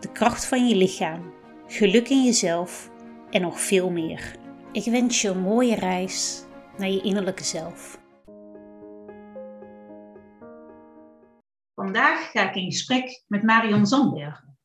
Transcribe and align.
de 0.00 0.12
kracht 0.12 0.44
van 0.44 0.68
je 0.68 0.76
lichaam, 0.76 1.32
geluk 1.66 2.08
in 2.08 2.24
jezelf 2.24 2.90
en 3.30 3.40
nog 3.40 3.60
veel 3.60 3.90
meer. 3.90 4.36
Ik 4.72 4.84
wens 4.84 5.20
je 5.20 5.28
een 5.28 5.40
mooie 5.40 5.74
reis 5.74 6.44
naar 6.78 6.88
je 6.88 7.00
innerlijke 7.00 7.44
zelf. 7.44 8.00
Vandaag 11.74 12.30
ga 12.30 12.48
ik 12.48 12.54
in 12.54 12.70
gesprek 12.70 13.24
met 13.26 13.42
Marion 13.42 13.86
Zandbergen. 13.86 14.58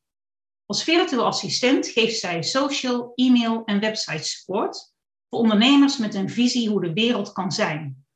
Als 0.66 0.84
virtueel 0.84 1.26
assistent 1.26 1.86
geeft 1.86 2.18
zij 2.18 2.42
social, 2.42 3.12
e-mail 3.14 3.64
en 3.64 3.80
website 3.80 4.24
support 4.24 4.94
voor 5.28 5.38
ondernemers 5.38 5.98
met 5.98 6.14
een 6.14 6.30
visie 6.30 6.68
hoe 6.68 6.80
de 6.80 6.92
wereld 6.92 7.32
kan 7.32 7.52
zijn 7.52 8.06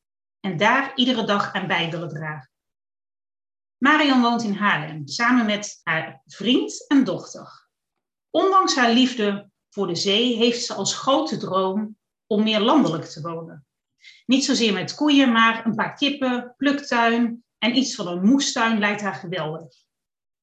en 0.41 0.57
daar 0.57 0.93
iedere 0.95 1.25
dag 1.25 1.53
aan 1.53 1.67
bij 1.67 1.91
willen 1.91 2.09
dragen. 2.09 2.51
Marion 3.81 4.21
woont 4.21 4.43
in 4.43 4.55
Haarlem 4.55 5.07
samen 5.07 5.47
met 5.47 5.81
haar 5.83 6.23
vriend 6.27 6.87
en 6.89 7.05
dochter. 7.05 7.69
Ondanks 8.31 8.75
haar 8.75 8.93
liefde 8.93 9.51
voor 9.71 9.87
de 9.87 9.95
zee 9.95 10.37
heeft 10.37 10.65
ze 10.65 10.75
als 10.75 10.95
grote 10.95 11.37
droom 11.37 11.97
om 12.27 12.43
meer 12.43 12.61
landelijk 12.61 13.05
te 13.05 13.21
wonen. 13.21 13.67
Niet 14.27 14.45
zozeer 14.45 14.73
met 14.73 14.95
koeien, 14.95 15.33
maar 15.33 15.67
een 15.67 15.75
paar 15.75 15.95
kippen, 15.95 16.55
pluktuin 16.57 17.45
en 17.59 17.77
iets 17.77 17.95
van 17.95 18.07
een 18.07 18.25
moestuin 18.25 18.79
lijkt 18.79 19.01
haar 19.01 19.15
geweldig. 19.15 19.75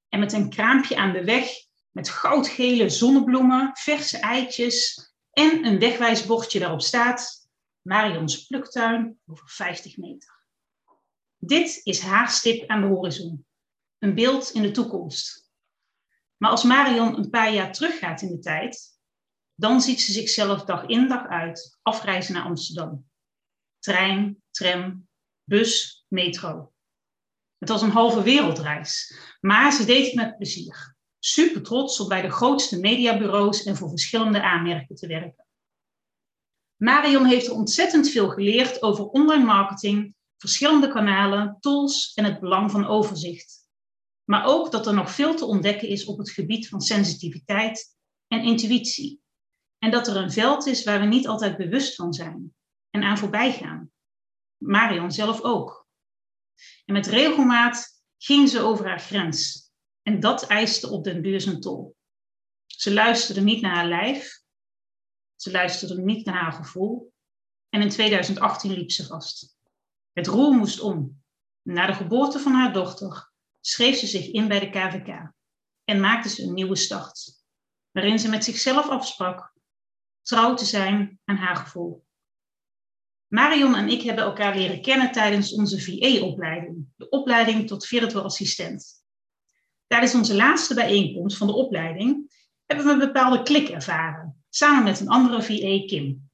En 0.10 0.20
met 0.20 0.34
een 0.34 0.50
kraampje 0.50 0.96
aan 0.96 1.14
de 1.14 1.24
weg 1.24 1.50
met 1.92 2.10
goudgele 2.10 2.90
zonnebloemen, 2.90 3.72
verse 3.74 4.18
eitjes 4.18 5.10
en 5.32 5.66
een 5.66 5.80
wegwijsbordje 5.80 6.60
daarop 6.60 6.82
staat 6.82 7.50
Marions 7.82 8.46
pluktuin 8.46 9.20
over 9.26 9.50
50 9.50 9.98
meter. 9.98 10.37
Dit 11.38 11.82
is 11.84 12.00
haar 12.00 12.30
stip 12.30 12.70
aan 12.70 12.82
de 12.82 12.88
horizon. 12.88 13.46
Een 13.98 14.16
beeld 14.16 14.52
in 14.52 14.62
de 14.62 14.72
toekomst. 14.72 15.52
Maar 16.38 16.50
als 16.50 16.64
Marion 16.64 17.18
een 17.18 17.30
paar 17.30 17.54
jaar 17.54 17.74
teruggaat 17.74 18.22
in 18.22 18.30
de 18.30 18.40
tijd, 18.40 19.00
dan 19.56 19.82
ziet 19.82 20.02
ze 20.02 20.12
zichzelf 20.12 20.64
dag 20.64 20.86
in 20.86 21.08
dag 21.08 21.28
uit 21.28 21.80
afreizen 21.82 22.34
naar 22.34 22.44
Amsterdam. 22.44 23.10
Trein, 23.80 24.44
tram, 24.52 25.08
bus, 25.44 26.06
metro. 26.08 26.72
Het 27.58 27.70
was 27.70 27.82
een 27.82 27.92
halve 27.92 28.24
wereldreis, 28.24 29.18
maar 29.40 29.72
ze 29.72 29.86
deed 29.86 30.06
het 30.06 30.16
met 30.16 30.38
plezier. 30.38 30.96
Super 31.20 31.62
trots 31.62 32.00
om 32.00 32.08
bij 32.08 32.22
de 32.22 32.30
grootste 32.30 32.80
mediabureaus 32.80 33.64
en 33.64 33.76
voor 33.76 33.90
verschillende 33.90 34.42
aanmerken 34.42 34.96
te 34.96 35.08
werken. 35.08 35.46
Marion 36.76 37.26
heeft 37.26 37.48
er 37.48 37.54
ontzettend 37.54 38.10
veel 38.10 38.30
geleerd 38.30 38.82
over 38.82 39.06
online 39.06 39.44
marketing, 39.44 40.16
verschillende 40.38 40.88
kanalen, 40.88 41.58
tools 41.60 42.14
en 42.14 42.26
het 42.26 42.40
belang 42.40 42.72
van 42.72 42.86
overzicht. 42.86 43.66
Maar 44.24 44.46
ook 44.46 44.72
dat 44.72 44.88
er 44.88 44.94
nog 44.94 45.12
veel 45.12 45.36
te 45.36 45.46
ontdekken 45.46 45.88
is 45.88 46.06
op 46.06 46.18
het 46.18 46.32
gebied 46.32 46.68
van 46.68 46.82
sensitiviteit 46.82 47.98
en 48.28 48.44
intuïtie. 48.44 49.22
En 49.78 49.92
dat 49.92 50.08
er 50.08 50.16
een 50.16 50.32
veld 50.32 50.66
is 50.66 50.84
waar 50.84 51.00
we 51.00 51.06
niet 51.06 51.28
altijd 51.28 51.58
bewust 51.58 51.96
van 51.96 52.14
zijn 52.14 52.56
en 52.90 53.04
aan 53.04 53.18
voorbij 53.18 53.52
gaan. 53.52 53.92
Marion 54.58 55.12
zelf 55.12 55.42
ook. 55.42 55.88
En 56.86 56.94
met 56.94 57.08
regelmaat 57.08 58.02
ging 58.18 58.50
ze 58.50 58.60
over 58.60 58.88
haar 58.88 59.00
grens. 59.00 59.72
En 60.02 60.20
dat 60.20 60.48
eiste 60.48 60.90
op 60.90 61.04
den 61.04 61.22
duur 61.22 61.42
zijn 61.42 61.60
tol. 61.60 61.96
Ze 62.66 62.94
luisterde 62.94 63.42
niet 63.42 63.62
naar 63.62 63.76
haar 63.76 63.88
lijf. 63.88 64.42
Ze 65.36 65.52
luisterde 65.52 66.02
niet 66.02 66.26
naar 66.26 66.42
haar 66.42 66.54
gevoel. 66.54 67.14
En 67.70 67.82
in 67.82 67.90
2018 67.90 68.72
liep 68.72 68.92
ze 68.92 69.06
vast. 69.06 69.57
Het 70.18 70.28
roer 70.28 70.54
moest 70.54 70.80
om. 70.80 71.24
Na 71.62 71.86
de 71.86 71.94
geboorte 71.94 72.40
van 72.40 72.52
haar 72.52 72.74
dochter 72.74 73.32
schreef 73.60 73.98
ze 73.98 74.08
zich 74.08 74.28
in 74.28 74.48
bij 74.48 74.60
de 74.60 74.70
KVK 74.70 75.32
en 75.84 76.00
maakte 76.00 76.30
ze 76.30 76.44
een 76.44 76.54
nieuwe 76.54 76.76
start, 76.76 77.44
waarin 77.92 78.20
ze 78.20 78.30
met 78.30 78.44
zichzelf 78.44 78.90
afsprak 78.90 79.54
trouw 80.22 80.54
te 80.54 80.66
zijn 80.66 81.20
aan 81.26 81.36
haar 81.36 81.56
gevoel. 81.56 82.06
Marion 83.28 83.76
en 83.76 83.90
ik 83.90 84.02
hebben 84.02 84.24
elkaar 84.24 84.56
leren 84.56 84.82
kennen 84.82 85.12
tijdens 85.12 85.54
onze 85.54 85.82
VA-opleiding, 85.82 86.86
de 86.96 87.10
opleiding 87.10 87.68
tot 87.68 87.88
virtual 87.88 88.24
assistent. 88.24 89.04
Tijdens 89.88 90.16
onze 90.16 90.36
laatste 90.36 90.74
bijeenkomst 90.74 91.38
van 91.38 91.48
de 91.48 91.54
opleiding 91.54 92.32
hebben 92.66 92.86
we 92.86 92.92
een 92.92 93.00
bepaalde 93.00 93.44
klik 93.44 93.70
ervaren, 93.70 94.44
samen 94.50 94.84
met 94.84 95.00
een 95.00 95.10
andere 95.10 95.42
VA, 95.42 95.86
Kim. 95.86 96.30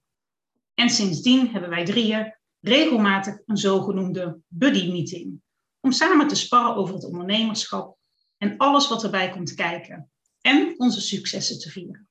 En 0.73 0.89
sindsdien 0.89 1.49
hebben 1.49 1.69
wij 1.69 1.85
drieën 1.85 2.41
regelmatig 2.63 3.37
een 3.45 3.57
zogenoemde 3.57 4.39
buddy 4.47 4.91
meeting, 4.91 5.41
om 5.79 5.91
samen 5.91 6.27
te 6.27 6.35
sparren 6.35 6.75
over 6.75 6.93
het 6.95 7.05
ondernemerschap 7.05 7.97
en 8.37 8.57
alles 8.57 8.87
wat 8.87 9.03
erbij 9.03 9.29
komt 9.29 9.53
kijken 9.53 10.11
en 10.41 10.73
onze 10.77 11.01
successen 11.01 11.59
te 11.59 11.69
vieren. 11.69 12.07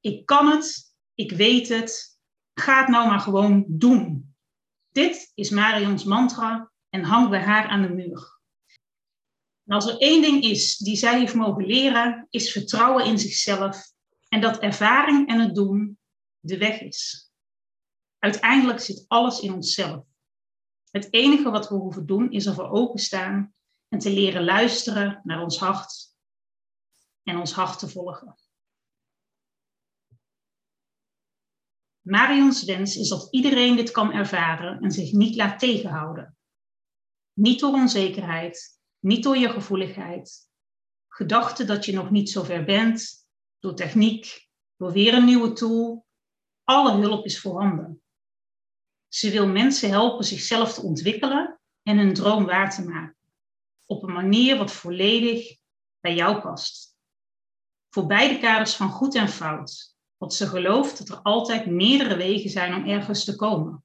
Ik 0.00 0.26
kan 0.26 0.46
het, 0.46 0.94
ik 1.14 1.32
weet 1.32 1.68
het, 1.68 2.18
ga 2.54 2.80
het 2.80 2.88
nou 2.88 3.08
maar 3.08 3.20
gewoon 3.20 3.64
doen. 3.68 4.34
Dit 4.92 5.32
is 5.34 5.50
Marions 5.50 6.04
mantra 6.04 6.72
en 6.88 7.02
hangt 7.02 7.30
bij 7.30 7.42
haar 7.42 7.66
aan 7.68 7.82
de 7.82 7.88
muur. 7.88 8.38
En 9.64 9.74
als 9.74 9.86
er 9.86 9.98
één 9.98 10.22
ding 10.22 10.42
is 10.42 10.76
die 10.76 10.96
zij 10.96 11.18
heeft 11.18 11.34
mogen 11.34 11.66
leren, 11.66 12.26
is 12.30 12.52
vertrouwen 12.52 13.04
in 13.04 13.18
zichzelf 13.18 13.92
en 14.28 14.40
dat 14.40 14.58
ervaring 14.58 15.28
en 15.28 15.40
het 15.40 15.54
doen 15.54 15.98
de 16.40 16.58
weg 16.58 16.80
is. 16.80 17.29
Uiteindelijk 18.20 18.80
zit 18.80 19.04
alles 19.08 19.40
in 19.40 19.52
onszelf. 19.52 20.04
Het 20.90 21.12
enige 21.12 21.50
wat 21.50 21.68
we 21.68 21.74
hoeven 21.74 22.06
doen 22.06 22.30
is 22.30 22.46
ervoor 22.46 22.70
openstaan 22.70 23.54
en 23.88 23.98
te 23.98 24.10
leren 24.10 24.44
luisteren 24.44 25.20
naar 25.24 25.42
ons 25.42 25.58
hart 25.58 26.14
en 27.22 27.36
ons 27.36 27.52
hart 27.52 27.78
te 27.78 27.88
volgen. 27.88 28.38
Marions 32.00 32.64
wens 32.64 32.96
is 32.96 33.08
dat 33.08 33.28
iedereen 33.30 33.76
dit 33.76 33.90
kan 33.90 34.12
ervaren 34.12 34.80
en 34.80 34.90
zich 34.90 35.12
niet 35.12 35.36
laat 35.36 35.58
tegenhouden. 35.58 36.36
Niet 37.32 37.60
door 37.60 37.72
onzekerheid, 37.72 38.80
niet 38.98 39.22
door 39.22 39.36
je 39.36 39.48
gevoeligheid, 39.48 40.50
gedachten 41.08 41.66
dat 41.66 41.84
je 41.84 41.92
nog 41.92 42.10
niet 42.10 42.30
zo 42.30 42.42
ver 42.42 42.64
bent, 42.64 43.26
door 43.58 43.74
techniek, 43.74 44.48
door 44.76 44.92
weer 44.92 45.14
een 45.14 45.24
nieuwe 45.24 45.52
tool. 45.52 46.06
Alle 46.64 47.00
hulp 47.00 47.24
is 47.24 47.40
voorhanden. 47.40 47.99
Ze 49.10 49.30
wil 49.30 49.46
mensen 49.46 49.90
helpen 49.90 50.24
zichzelf 50.24 50.74
te 50.74 50.82
ontwikkelen 50.82 51.60
en 51.82 51.98
hun 51.98 52.14
droom 52.14 52.44
waar 52.44 52.74
te 52.74 52.84
maken. 52.84 53.16
Op 53.86 54.02
een 54.02 54.12
manier 54.12 54.58
wat 54.58 54.72
volledig 54.72 55.56
bij 56.00 56.14
jou 56.14 56.40
past. 56.40 56.96
Voor 57.88 58.06
beide 58.06 58.38
kaders 58.38 58.74
van 58.74 58.88
goed 58.88 59.14
en 59.14 59.28
fout. 59.28 59.94
Want 60.16 60.34
ze 60.34 60.46
gelooft 60.46 60.98
dat 60.98 61.08
er 61.08 61.22
altijd 61.22 61.66
meerdere 61.66 62.16
wegen 62.16 62.50
zijn 62.50 62.74
om 62.74 62.86
ergens 62.86 63.24
te 63.24 63.36
komen. 63.36 63.84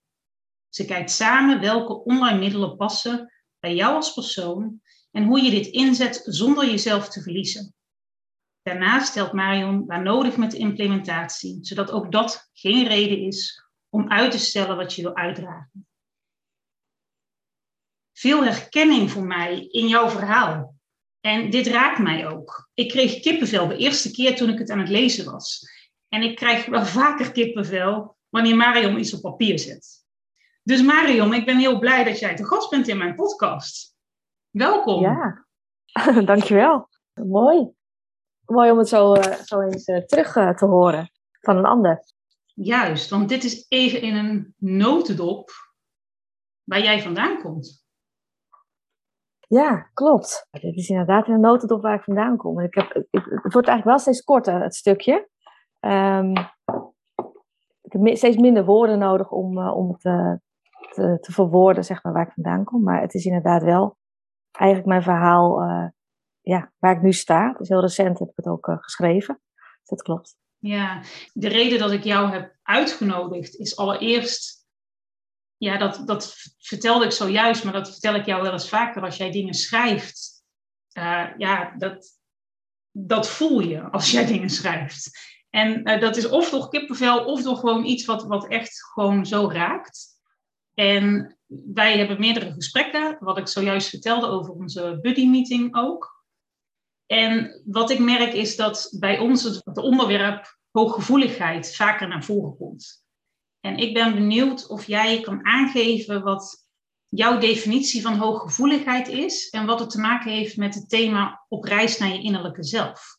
Ze 0.70 0.86
kijkt 0.86 1.12
samen 1.12 1.60
welke 1.60 2.04
online 2.04 2.40
middelen 2.40 2.76
passen 2.76 3.34
bij 3.60 3.76
jou 3.76 3.96
als 3.96 4.14
persoon 4.14 4.82
en 5.12 5.24
hoe 5.24 5.42
je 5.42 5.52
dit 5.52 5.68
inzet 5.68 6.22
zonder 6.26 6.66
jezelf 6.66 7.10
te 7.10 7.22
verliezen. 7.22 7.74
Daarnaast 8.62 9.08
stelt 9.08 9.34
Marion 9.34 9.86
waar 9.86 10.02
nodig 10.02 10.38
met 10.38 10.52
de 10.52 10.58
implementatie, 10.58 11.58
zodat 11.62 11.92
ook 11.92 12.12
dat 12.12 12.50
geen 12.54 12.88
reden 12.88 13.20
is 13.20 13.65
om 13.96 14.10
uit 14.10 14.32
te 14.32 14.40
stellen 14.40 14.78
wat 14.78 14.94
je 14.94 15.02
wil 15.02 15.16
uitdragen. 15.16 15.88
Veel 18.14 18.44
herkenning 18.44 19.12
voor 19.12 19.24
mij 19.24 19.68
in 19.68 19.88
jouw 19.88 20.10
verhaal. 20.10 20.76
En 21.22 21.50
dit 21.50 21.68
raakt 21.68 22.00
mij 22.00 22.28
ook. 22.28 22.70
Ik 22.74 22.90
kreeg 22.90 23.20
kippenvel 23.20 23.68
de 23.68 23.78
eerste 23.78 24.12
keer 24.12 24.36
toen 24.36 24.50
ik 24.50 24.60
het 24.60 24.70
aan 24.70 24.80
het 24.80 24.90
lezen 24.90 25.32
was. 25.32 25.70
En 26.10 26.22
ik 26.22 26.36
krijg 26.36 26.66
wel 26.66 26.86
vaker 26.86 27.32
kippenvel 27.32 28.18
wanneer 28.30 28.56
Marion 28.56 29.00
iets 29.00 29.14
op 29.14 29.22
papier 29.22 29.60
zet. 29.60 30.06
Dus 30.64 30.82
Marion, 30.82 31.34
ik 31.34 31.46
ben 31.46 31.58
heel 31.58 31.80
blij 31.80 32.04
dat 32.04 32.20
jij 32.20 32.36
te 32.36 32.46
gast 32.46 32.70
bent 32.70 32.88
in 32.88 32.98
mijn 32.98 33.16
podcast. 33.16 33.96
Welkom. 34.50 35.02
Ja, 35.02 35.46
dankjewel. 36.32 36.90
Mooi. 37.14 37.70
Mooi 38.46 38.72
om 38.72 38.78
het 38.78 38.88
zo, 38.88 39.16
uh, 39.16 39.22
zo 39.22 39.62
eens 39.62 39.88
uh, 39.88 39.98
terug 39.98 40.36
uh, 40.36 40.54
te 40.54 40.66
horen 40.66 41.12
van 41.42 41.58
een 41.58 41.66
ander. 41.66 42.15
Juist, 42.56 43.10
want 43.10 43.30
dit 43.30 43.44
is 43.44 43.66
even 43.68 44.02
in 44.02 44.16
een 44.16 44.54
notendop 44.58 45.50
waar 46.64 46.82
jij 46.82 47.02
vandaan 47.02 47.42
komt. 47.42 47.86
Ja, 49.48 49.90
klopt. 49.94 50.48
Dit 50.52 50.76
is 50.76 50.90
inderdaad 50.90 51.28
een 51.28 51.40
notendop 51.40 51.82
waar 51.82 51.96
ik 51.96 52.04
vandaan 52.04 52.38
kom. 52.38 52.60
Ik 52.60 52.74
heb, 52.74 52.94
het 53.12 53.54
wordt 53.54 53.68
eigenlijk 53.68 53.84
wel 53.84 54.00
steeds 54.00 54.24
korter, 54.24 54.62
het 54.62 54.76
stukje. 54.76 55.30
Um, 55.80 56.32
ik 57.82 57.92
heb 57.92 58.18
steeds 58.18 58.38
minder 58.38 58.66
woorden 58.66 59.00
nodig 59.00 59.32
om, 59.32 59.58
uh, 59.58 59.76
om 59.76 59.98
te, 59.98 60.40
te, 60.94 61.18
te, 61.22 61.32
verwoorden, 61.32 61.84
zeg 61.84 62.04
maar, 62.04 62.14
waar 62.14 62.28
ik 62.28 62.34
vandaan 62.34 62.64
kom. 62.64 62.84
Maar 62.84 63.02
het 63.02 63.14
is 63.14 63.26
inderdaad 63.26 63.64
wel 63.64 63.98
eigenlijk 64.52 64.90
mijn 64.90 65.04
verhaal 65.04 65.62
uh, 65.62 65.88
ja, 66.42 66.72
waar 66.80 66.96
ik 66.96 67.02
nu 67.02 67.14
sta. 67.14 67.54
Dus 67.54 67.70
heel 67.70 67.82
recent 67.82 68.20
heb 68.20 68.30
ik 68.30 68.36
het 68.36 68.48
ook 68.48 68.68
uh, 68.68 68.78
geschreven. 68.80 69.40
Dus 69.54 69.90
dat 69.90 70.02
klopt. 70.02 70.38
Ja, 70.66 71.04
de 71.34 71.48
reden 71.48 71.80
dat 71.80 71.92
ik 71.92 72.04
jou 72.04 72.32
heb 72.32 72.56
uitgenodigd 72.64 73.56
is 73.56 73.78
allereerst, 73.78 74.68
ja, 75.58 75.78
dat, 75.78 76.02
dat 76.06 76.36
vertelde 76.58 77.06
ik 77.06 77.12
zojuist, 77.12 77.64
maar 77.64 77.74
dat 77.74 77.92
vertel 77.92 78.16
ik 78.16 78.26
jou 78.26 78.42
wel 78.42 78.52
eens 78.52 78.70
vaker 78.70 79.02
als 79.02 79.18
jij 79.18 79.32
dingen 79.32 79.54
schrijft. 79.54 80.44
Uh, 80.98 81.28
ja, 81.38 81.76
dat, 81.78 82.20
dat 82.92 83.30
voel 83.30 83.60
je 83.60 83.82
als 83.82 84.12
jij 84.12 84.26
dingen 84.26 84.50
schrijft. 84.50 85.20
En 85.50 85.90
uh, 85.90 86.00
dat 86.00 86.16
is 86.18 86.30
of 86.30 86.50
door 86.50 86.70
kippenvel 86.70 87.26
of 87.26 87.42
door 87.42 87.58
gewoon 87.58 87.86
iets 87.86 88.06
wat, 88.06 88.24
wat 88.24 88.48
echt 88.48 88.84
gewoon 88.94 89.26
zo 89.26 89.50
raakt. 89.52 90.08
En 90.74 91.38
wij 91.48 91.98
hebben 91.98 92.20
meerdere 92.20 92.54
gesprekken, 92.54 93.18
wat 93.20 93.38
ik 93.38 93.48
zojuist 93.48 93.90
vertelde 93.90 94.28
over 94.28 94.54
onze 94.54 95.00
buddy 95.02 95.28
meeting 95.28 95.76
ook. 95.76 96.15
En 97.06 97.62
wat 97.66 97.90
ik 97.90 98.00
merk 98.00 98.34
is 98.34 98.56
dat 98.56 98.96
bij 99.00 99.20
ons 99.20 99.44
het 99.44 99.78
onderwerp 99.78 100.58
hooggevoeligheid 100.72 101.76
vaker 101.76 102.08
naar 102.08 102.24
voren 102.24 102.58
komt. 102.58 103.04
En 103.60 103.78
ik 103.78 103.94
ben 103.94 104.14
benieuwd 104.14 104.68
of 104.68 104.86
jij 104.86 105.22
kan 105.22 105.46
aangeven 105.46 106.24
wat 106.24 106.66
jouw 107.08 107.38
definitie 107.38 108.02
van 108.02 108.18
hooggevoeligheid 108.18 109.08
is 109.08 109.50
en 109.50 109.66
wat 109.66 109.80
het 109.80 109.90
te 109.90 110.00
maken 110.00 110.32
heeft 110.32 110.58
met 110.58 110.76
het 110.76 110.90
thema 110.90 111.46
op 111.48 111.64
reis 111.64 111.98
naar 111.98 112.10
je 112.10 112.22
innerlijke 112.22 112.64
zelf. 112.64 113.18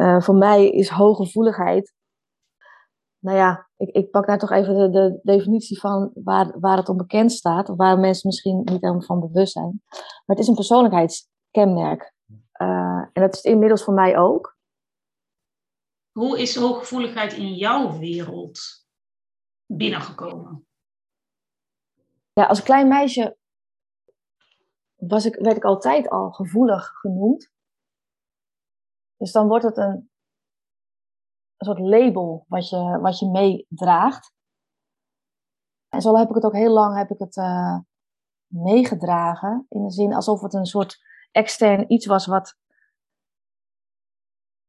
Uh, 0.00 0.20
voor 0.20 0.34
mij 0.34 0.70
is 0.70 0.88
hooggevoeligheid. 0.88 1.94
Nou 3.18 3.36
ja, 3.36 3.68
ik, 3.76 3.88
ik 3.88 4.10
pak 4.10 4.26
daar 4.26 4.38
toch 4.38 4.50
even 4.50 4.74
de, 4.74 4.90
de, 4.90 5.20
definitie 5.22 5.80
van 5.80 6.10
waar, 6.14 6.60
waar 6.60 6.76
het 6.76 6.88
onbekend 6.88 7.32
staat, 7.32 7.68
of 7.68 7.76
waar 7.76 7.98
mensen 7.98 8.28
misschien 8.28 8.56
niet 8.56 8.80
helemaal 8.80 9.02
van 9.02 9.20
bewust 9.20 9.52
zijn. 9.52 9.82
Maar 9.90 10.36
het 10.36 10.38
is 10.38 10.46
een 10.46 10.54
persoonlijkheidskenmerk. 10.54 12.13
Uh, 12.60 13.06
en 13.12 13.22
dat 13.22 13.34
is 13.34 13.42
inmiddels 13.42 13.84
voor 13.84 13.94
mij 13.94 14.18
ook. 14.18 14.58
Hoe 16.12 16.40
is 16.40 16.56
hooggevoeligheid 16.56 17.32
in 17.32 17.54
jouw 17.54 17.98
wereld 17.98 18.86
binnengekomen? 19.66 20.66
Ja, 22.32 22.46
als 22.46 22.62
klein 22.62 22.88
meisje 22.88 23.38
was 24.94 25.24
ik, 25.24 25.34
werd 25.34 25.56
ik 25.56 25.64
altijd 25.64 26.08
al 26.08 26.30
gevoelig 26.30 26.86
genoemd. 26.86 27.52
Dus 29.16 29.32
dan 29.32 29.48
wordt 29.48 29.64
het 29.64 29.76
een, 29.76 30.10
een 31.56 31.66
soort 31.66 31.78
label 31.78 32.44
wat 32.48 32.68
je, 32.68 32.98
wat 33.00 33.18
je 33.18 33.30
meedraagt. 33.30 34.32
En 35.88 36.00
zo 36.00 36.16
heb 36.16 36.28
ik 36.28 36.34
het 36.34 36.44
ook 36.44 36.54
heel 36.54 36.72
lang 36.72 36.96
heb 36.96 37.10
ik 37.10 37.18
het, 37.18 37.36
uh, 37.36 37.78
meegedragen. 38.54 39.66
In 39.68 39.82
de 39.82 39.90
zin 39.90 40.14
alsof 40.14 40.40
het 40.40 40.54
een 40.54 40.66
soort 40.66 40.98
extern 41.34 41.92
iets 41.92 42.06
was 42.06 42.26
wat. 42.26 42.56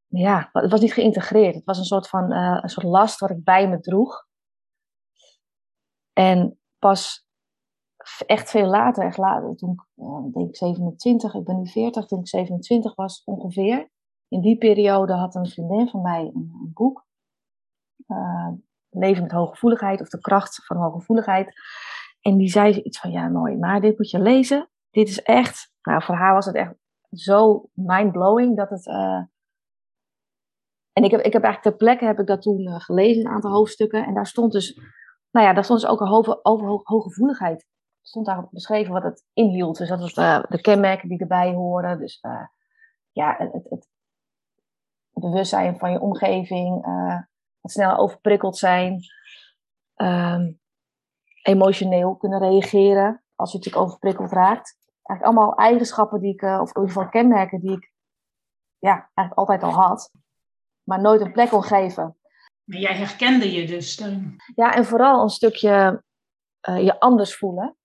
Ja, 0.08 0.50
het 0.52 0.72
was 0.72 0.82
niet 0.82 0.94
geïntegreerd. 0.94 1.56
Het 1.56 1.66
was 1.66 1.78
een 1.78 1.84
soort 1.84 2.10
van 2.10 2.32
uh, 2.32 2.60
een 2.62 2.70
soort 2.70 2.86
last 2.86 3.20
wat 3.20 3.30
ik 3.30 3.44
bij 3.44 3.70
me 3.70 3.80
droeg. 3.80 4.28
En 6.14 6.60
pas 6.80 7.28
echt 8.26 8.50
veel 8.50 8.68
later, 8.68 9.06
echt 9.06 9.18
later, 9.18 9.56
toen 9.56 9.72
ik 9.72 9.86
uh, 9.96 10.34
denk 10.34 10.50
ik 10.50 10.56
27, 10.56 11.34
ik 11.34 11.44
ben 11.44 11.58
nu 11.58 11.68
40, 11.68 12.06
toen 12.06 12.20
ik 12.20 12.28
27 12.28 12.96
was 12.96 13.24
ongeveer. 13.24 13.90
In 14.28 14.42
die 14.42 14.58
periode 14.58 15.14
had 15.14 15.36
een 15.36 15.50
vriendin 15.50 15.90
van 15.90 16.02
mij 16.02 16.32
een, 16.34 16.72
boek. 16.74 17.06
Uh, 18.08 18.50
Leven 18.90 19.24
met 19.24 19.32
hooggevoeligheid 19.32 20.02
of 20.02 20.10
de 20.10 20.20
kracht 20.20 20.66
van 20.66 20.78
hooggevoeligheid. 20.78 21.54
En 22.22 22.38
die 22.38 22.50
zei 22.50 22.82
iets 22.82 23.00
van, 23.00 23.12
ja 23.12 23.28
mooi, 23.28 23.58
maar 23.58 23.82
dit 23.82 23.98
moet 23.98 24.10
je 24.10 24.20
lezen. 24.20 24.70
Dit 24.90 25.08
is 25.08 25.22
echt 25.22 25.75
nou, 25.86 26.04
voor 26.04 26.16
haar 26.16 26.34
was 26.34 26.46
het 26.46 26.56
echt 26.56 26.74
zo 27.12 27.70
mindblowing 27.74 28.58
dat 28.58 28.70
het. 28.70 28.86
Uh... 28.86 29.24
En 30.94 31.04
ik 31.04 31.12
heb, 31.12 31.22
ik 31.22 31.34
heb 31.34 31.44
eigenlijk 31.44 31.62
ter 31.62 31.86
plekke 31.86 32.06
heb 32.06 32.20
ik 32.20 32.28
dat 32.28 32.42
toen 32.42 32.62
uh, 32.62 32.80
gelezen, 32.80 33.26
een 33.26 33.32
aantal 33.32 33.52
hoofdstukken. 33.52 34.06
En 34.06 34.14
daar 34.14 34.28
stond 34.28 34.52
dus, 34.52 34.76
nou 35.32 35.46
ja, 35.46 35.54
daar 35.54 35.64
stond 35.64 35.82
dus 35.82 35.90
ook 35.90 36.02
over, 36.02 36.40
over 36.42 36.68
ho 36.68 36.80
hooggevoeligheid. 36.84 37.68
Stond 38.02 38.26
daar 38.26 38.48
beschreven 38.52 38.94
wat 38.94 39.04
het 39.04 39.26
inhield. 39.34 39.78
Dus 39.78 39.90
dat 39.90 40.00
was 40.00 40.16
uh, 40.16 40.44
de 40.50 40.62
kenmerken 40.62 41.10
die 41.10 41.20
erbij 41.20 41.54
horen. 41.54 42.00
Dus 42.00 42.20
ja, 43.12 43.36
het, 43.38 43.54
het, 43.54 43.70
het, 43.70 43.90
bewustzijn 45.14 45.78
van 45.78 45.92
je 45.92 46.00
omgeving. 46.00 46.86
wat 47.62 47.72
sneller 47.72 47.98
overprikkeld 47.98 48.58
zijn. 48.58 49.00
Um, 49.96 50.60
emotioneel 51.42 52.16
kunnen 52.16 52.40
reageren 52.40 53.24
als 53.36 53.52
je 53.52 53.58
natuurlijk 53.58 53.86
overprikkeld 53.86 54.32
raakt 54.32 54.78
eigenlijk 55.06 55.24
allemaal 55.24 55.58
eigenschappen 55.58 56.20
die 56.20 56.34
ik, 56.34 56.42
uh, 56.42 56.60
of 56.62 56.76
in 56.76 56.82
ieder 56.82 56.96
geval 56.96 57.10
kenmerken 57.10 57.60
die 57.60 57.72
ik 57.72 57.94
ja, 58.78 59.12
eigenlijk 59.14 59.38
altijd 59.38 59.64
al 59.64 59.82
had, 59.82 60.12
maar 60.84 61.02
nooit 61.02 61.22
een 61.22 61.32
plek 61.32 61.50
kon 61.50 61.64
geven. 61.64 62.18
Maar 62.64 62.80
jij 62.80 62.96
herkende 62.96 63.52
je 63.52 63.68
dus 63.68 63.96
dan? 63.96 64.36
Ja, 64.56 64.74
en 64.74 64.86
vooral 64.86 65.22
een 65.22 65.30
stukje 65.30 66.04
uh, 66.70 66.84
je 66.84 67.00
anders 67.00 67.38
voelen. 67.38 67.78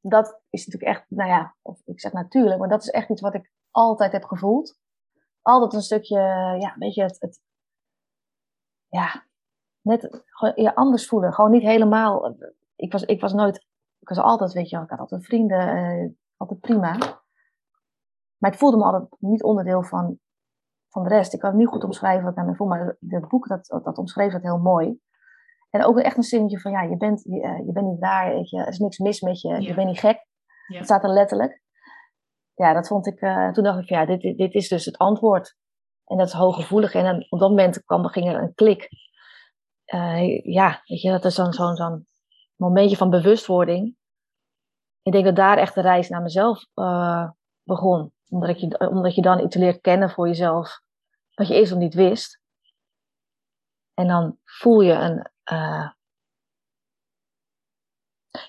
Dat 0.00 0.40
is 0.50 0.66
natuurlijk 0.66 0.96
echt, 0.96 1.04
nou 1.08 1.30
ja, 1.30 1.56
of 1.62 1.80
ik 1.84 2.00
zeg 2.00 2.12
natuurlijk, 2.12 2.58
maar 2.58 2.68
dat 2.68 2.82
is 2.82 2.90
echt 2.90 3.10
iets 3.10 3.20
wat 3.20 3.34
ik 3.34 3.50
altijd 3.70 4.12
heb 4.12 4.24
gevoeld. 4.24 4.78
Altijd 5.42 5.72
een 5.72 5.82
stukje, 5.82 6.18
ja, 6.58 6.74
weet 6.78 6.94
je, 6.94 7.02
het, 7.02 7.20
het 7.20 7.40
ja, 8.88 9.26
net 9.80 10.22
je 10.54 10.74
anders 10.74 11.08
voelen. 11.08 11.32
Gewoon 11.32 11.50
niet 11.50 11.62
helemaal 11.62 12.36
ik 12.76 12.92
was, 12.92 13.02
ik 13.02 13.20
was 13.20 13.32
nooit, 13.32 13.56
ik 13.98 14.08
was 14.08 14.18
altijd, 14.18 14.52
weet 14.52 14.70
je, 14.70 14.80
ik 14.80 14.90
had 14.90 14.98
altijd 14.98 15.24
vrienden, 15.24 15.76
uh, 15.76 16.10
altijd 16.36 16.60
prima. 16.60 16.96
Maar 18.36 18.52
ik 18.52 18.58
voelde 18.58 18.76
me 18.76 18.84
altijd 18.84 19.16
niet 19.18 19.42
onderdeel 19.42 19.82
van, 19.82 20.18
van 20.88 21.02
de 21.02 21.08
rest. 21.08 21.34
Ik 21.34 21.40
kan 21.40 21.50
het 21.50 21.58
niet 21.58 21.68
goed 21.68 21.84
omschrijven 21.84 22.22
wat 22.22 22.30
ik 22.30 22.36
naar 22.36 22.46
me 22.46 22.54
voel, 22.54 22.68
maar 22.68 22.96
het 23.08 23.28
boek 23.28 23.48
dat, 23.48 23.80
dat 23.84 23.98
omschreef 23.98 24.32
het 24.32 24.42
heel 24.42 24.58
mooi. 24.58 24.98
En 25.70 25.84
ook 25.84 25.98
echt 25.98 26.16
een 26.16 26.22
zinnetje 26.22 26.60
van, 26.60 26.70
ja, 26.70 26.82
je 26.82 26.96
bent, 26.96 27.22
je, 27.22 27.42
eh, 27.42 27.66
je 27.66 27.72
bent 27.72 27.86
niet 27.86 28.00
daar, 28.00 28.34
weet 28.34 28.50
je, 28.50 28.58
er 28.58 28.68
is 28.68 28.78
niks 28.78 28.98
mis 28.98 29.20
met 29.20 29.40
je, 29.40 29.60
je 29.60 29.74
bent 29.74 29.88
niet 29.88 29.98
gek. 29.98 30.26
Ja. 30.66 30.76
Dat 30.76 30.84
staat 30.84 31.02
er 31.02 31.10
letterlijk. 31.10 31.62
Ja, 32.54 32.72
dat 32.72 32.86
vond 32.86 33.06
ik, 33.06 33.20
uh, 33.20 33.50
toen 33.50 33.64
dacht 33.64 33.78
ik, 33.78 33.88
ja, 33.88 34.06
dit, 34.06 34.20
dit 34.20 34.54
is 34.54 34.68
dus 34.68 34.84
het 34.84 34.98
antwoord. 34.98 35.56
En 36.04 36.16
dat 36.16 36.26
is 36.26 36.32
hooggevoelig. 36.32 36.94
En 36.94 37.04
dan, 37.04 37.26
op 37.28 37.38
dat 37.38 37.48
moment 37.48 37.84
kwam, 37.84 38.06
ging 38.06 38.28
er 38.28 38.42
een 38.42 38.54
klik. 38.54 38.88
Uh, 39.94 40.44
ja, 40.44 40.82
weet 40.84 41.00
je, 41.00 41.10
dat 41.10 41.24
is 41.24 41.34
dan 41.34 41.52
zo'n 41.52 41.76
zo'n 41.76 42.06
momentje 42.56 42.96
van 42.96 43.10
bewustwording. 43.10 43.96
Ik 45.02 45.12
denk 45.12 45.24
dat 45.24 45.36
daar 45.36 45.58
echt 45.58 45.74
de 45.74 45.80
reis 45.80 46.08
naar 46.08 46.22
mezelf 46.22 46.66
uh, 46.74 47.30
begon. 47.62 48.12
Omdat 48.28 48.60
je, 48.60 48.88
omdat 48.90 49.14
je 49.14 49.22
dan 49.22 49.40
iets 49.40 49.56
leert 49.56 49.80
kennen 49.80 50.10
voor 50.10 50.26
jezelf. 50.26 50.80
Wat 51.34 51.48
je 51.48 51.54
eerst 51.54 51.70
nog 51.70 51.80
niet 51.80 51.94
wist. 51.94 52.40
En 53.94 54.06
dan 54.06 54.38
voel 54.44 54.80
je 54.80 54.92
een. 54.92 55.30
Uh, 55.52 55.90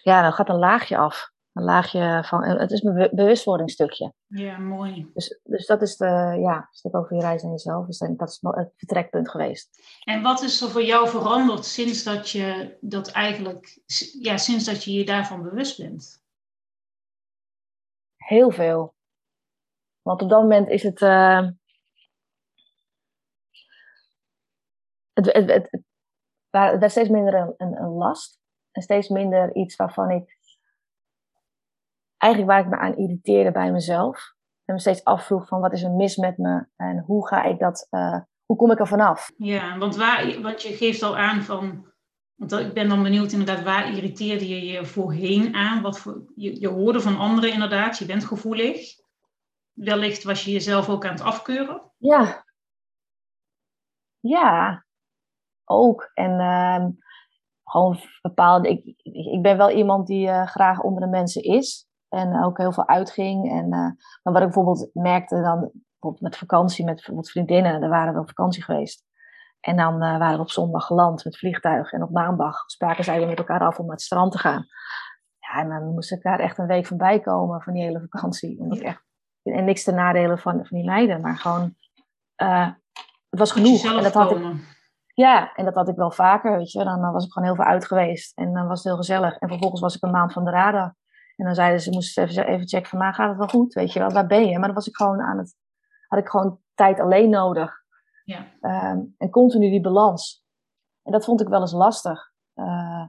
ja, 0.01 0.21
dan 0.21 0.33
gaat 0.33 0.49
een 0.49 0.59
laagje 0.59 0.97
af. 0.97 1.31
Een 1.57 1.63
laagje 1.63 2.23
van. 2.25 2.43
Het 2.43 2.71
is 2.71 2.83
een 2.83 3.09
bewustwordingsstukje. 3.11 4.13
Ja, 4.27 4.57
mooi. 4.57 5.11
Dus, 5.13 5.39
dus 5.43 5.65
dat 5.65 5.81
is 5.81 5.97
de, 5.97 6.37
ja, 6.39 6.67
stuk 6.71 6.95
over 6.95 7.15
je 7.15 7.21
reis 7.21 7.41
naar 7.41 7.51
jezelf. 7.51 7.85
Dus 7.85 7.97
dat 7.97 8.29
is 8.29 8.39
het 8.41 8.71
vertrekpunt 8.75 9.29
geweest. 9.29 9.69
En 10.03 10.21
wat 10.21 10.41
is 10.41 10.61
er 10.61 10.69
voor 10.69 10.83
jou 10.83 11.09
veranderd 11.09 11.65
sinds 11.65 12.03
dat 12.03 12.29
je 12.29 12.77
dat 12.81 13.11
eigenlijk, 13.11 13.79
ja, 14.21 14.37
sinds 14.37 14.65
dat 14.65 14.83
je 14.83 14.93
je 14.93 15.05
daarvan 15.05 15.43
bewust 15.43 15.77
bent? 15.77 16.23
Heel 18.15 18.51
veel. 18.51 18.95
Want 20.01 20.21
op 20.21 20.29
dat 20.29 20.41
moment 20.41 20.69
is 20.69 20.83
het. 20.83 21.01
Uh, 21.01 21.47
het, 25.13 25.33
het, 25.33 25.49
het, 25.49 25.67
het, 25.69 25.83
werd 26.49 26.91
steeds 26.91 27.09
minder 27.09 27.33
een, 27.33 27.53
een, 27.57 27.77
een 27.81 27.89
last. 27.89 28.39
En 28.71 28.81
steeds 28.81 29.07
minder 29.07 29.55
iets 29.55 29.75
waarvan 29.75 30.11
ik 30.11 30.36
eigenlijk 32.17 32.51
waar 32.51 32.63
ik 32.63 32.69
me 32.69 32.77
aan 32.77 32.97
irriteerde 32.97 33.51
bij 33.51 33.71
mezelf. 33.71 34.35
En 34.65 34.73
me 34.73 34.79
steeds 34.79 35.03
afvroeg 35.03 35.47
van 35.47 35.61
wat 35.61 35.73
is 35.73 35.83
er 35.83 35.91
mis 35.91 36.15
met 36.15 36.37
me 36.37 36.65
en 36.75 36.99
hoe 36.99 37.27
ga 37.27 37.43
ik 37.43 37.59
dat, 37.59 37.87
uh, 37.91 38.19
hoe 38.45 38.57
kom 38.57 38.71
ik 38.71 38.79
er 38.79 38.87
vanaf? 38.87 39.31
Ja, 39.37 39.77
want, 39.77 39.95
waar, 39.95 40.41
want 40.41 40.61
je 40.61 40.73
geeft 40.73 41.03
al 41.03 41.17
aan 41.17 41.41
van, 41.41 41.87
want 42.35 42.51
ik 42.51 42.73
ben 42.73 42.89
dan 42.89 43.03
benieuwd 43.03 43.31
inderdaad, 43.31 43.63
waar 43.63 43.93
irriteerde 43.93 44.47
je 44.47 44.65
je 44.65 44.85
voorheen 44.85 45.55
aan? 45.55 45.81
Wat 45.81 45.99
voor, 45.99 46.31
je, 46.35 46.59
je 46.59 46.67
hoorde 46.67 47.01
van 47.01 47.17
anderen 47.17 47.53
inderdaad, 47.53 47.97
je 47.97 48.05
bent 48.05 48.25
gevoelig. 48.25 48.95
Wellicht 49.73 50.23
was 50.23 50.43
je 50.43 50.51
jezelf 50.51 50.89
ook 50.89 51.05
aan 51.05 51.11
het 51.11 51.21
afkeuren? 51.21 51.91
Ja. 51.97 52.45
Ja, 54.19 54.85
ook. 55.65 56.11
En 56.13 56.31
uh, 56.39 56.85
gewoon 57.63 57.99
bepaalde. 58.21 58.69
Ik, 58.69 58.85
ik 59.33 59.41
ben 59.41 59.57
wel 59.57 59.71
iemand 59.71 60.07
die 60.07 60.27
uh, 60.27 60.47
graag 60.47 60.81
onder 60.81 61.01
de 61.01 61.09
mensen 61.09 61.41
is. 61.43 61.86
En 62.09 62.43
ook 62.43 62.57
heel 62.57 62.71
veel 62.71 62.87
uitging. 62.87 63.51
En, 63.51 63.65
uh, 63.65 63.91
maar 64.23 64.33
wat 64.33 64.35
ik 64.35 64.43
bijvoorbeeld 64.43 64.89
merkte 64.93 65.41
dan, 65.41 65.71
bijvoorbeeld 65.83 66.21
met 66.21 66.37
vakantie, 66.37 66.85
met 66.85 66.95
bijvoorbeeld 66.95 67.29
vriendinnen, 67.29 67.81
daar 67.81 67.89
waren 67.89 68.13
we 68.13 68.19
op 68.19 68.27
vakantie 68.27 68.63
geweest. 68.63 69.05
En 69.59 69.77
dan 69.77 69.93
uh, 69.93 70.17
waren 70.17 70.35
we 70.35 70.41
op 70.41 70.49
zondag 70.49 70.85
geland 70.85 71.23
met 71.23 71.37
vliegtuig. 71.37 71.91
En 71.91 72.03
op 72.03 72.11
maandag 72.11 72.63
spraken 72.65 73.03
zij 73.03 73.17
weer 73.17 73.27
met 73.27 73.37
elkaar 73.37 73.61
af 73.61 73.79
om 73.79 73.85
naar 73.85 73.95
het 73.95 74.03
strand 74.03 74.31
te 74.31 74.37
gaan. 74.37 74.65
Ja, 75.39 75.61
en 75.61 75.69
dan 75.69 75.93
moest 75.93 76.11
ik 76.11 76.21
daar 76.21 76.39
echt 76.39 76.57
een 76.57 76.67
week 76.67 76.85
van 76.85 76.97
bij 76.97 77.19
komen 77.19 77.61
van 77.61 77.73
die 77.73 77.83
hele 77.83 78.07
vakantie. 78.09 78.59
Omdat 78.59 78.77
ik 78.77 78.83
echt, 78.83 79.03
en 79.43 79.65
niks 79.65 79.83
te 79.83 79.91
nadelen 79.91 80.39
van, 80.39 80.65
van 80.65 80.77
die 80.77 80.85
meiden, 80.85 81.21
maar 81.21 81.37
gewoon, 81.37 81.75
het 83.29 83.39
was 83.39 83.51
genoeg. 83.51 83.83
En 83.83 84.03
dat 84.03 84.13
had 84.13 84.31
ik, 84.31 84.43
ja, 85.13 85.53
en 85.53 85.65
dat 85.65 85.75
had 85.75 85.87
ik 85.87 85.95
wel 85.95 86.11
vaker, 86.11 86.57
weet 86.57 86.71
je. 86.71 86.83
Dan, 86.83 87.11
was 87.11 87.25
ik 87.25 87.31
gewoon 87.31 87.47
heel 87.47 87.57
veel 87.57 87.73
uit 87.73 87.85
geweest 87.85 88.37
en 88.37 88.53
dan 88.53 88.67
was 88.67 88.77
het 88.77 88.87
heel 88.87 88.97
gezellig. 88.97 89.37
En 89.37 89.49
vervolgens 89.49 89.81
was 89.81 89.95
ik 89.95 90.03
een 90.03 90.11
maand 90.11 90.33
van 90.33 90.43
de 90.43 90.51
radar. 90.51 90.95
En 91.37 91.45
dan 91.45 91.55
zeiden 91.55 91.81
ze, 91.81 91.91
moesten 91.91 92.23
even, 92.23 92.47
even 92.47 92.67
checken 92.67 92.89
van, 92.89 92.99
nou 92.99 93.13
gaat 93.13 93.29
het 93.29 93.37
wel 93.37 93.47
goed, 93.47 93.73
weet 93.73 93.93
je 93.93 93.99
wel, 93.99 94.09
waar 94.09 94.27
ben 94.27 94.47
je? 94.47 94.57
Maar 94.57 94.67
dan 94.67 94.75
was 94.75 94.87
ik 94.87 94.95
gewoon 94.95 95.21
aan 95.21 95.37
het, 95.37 95.55
had 96.07 96.19
ik 96.19 96.27
gewoon 96.27 96.59
tijd 96.73 96.99
alleen 96.99 97.29
nodig. 97.29 97.73
Ja. 98.23 98.45
Ehm, 98.61 98.99
en 99.17 99.29
continu 99.29 99.69
die 99.69 99.81
balans. 99.81 100.45
En 101.03 101.11
dat 101.11 101.25
vond 101.25 101.41
ik 101.41 101.47
wel 101.47 101.61
eens 101.61 101.71
lastig. 101.71 102.31
Uh, 102.55 103.05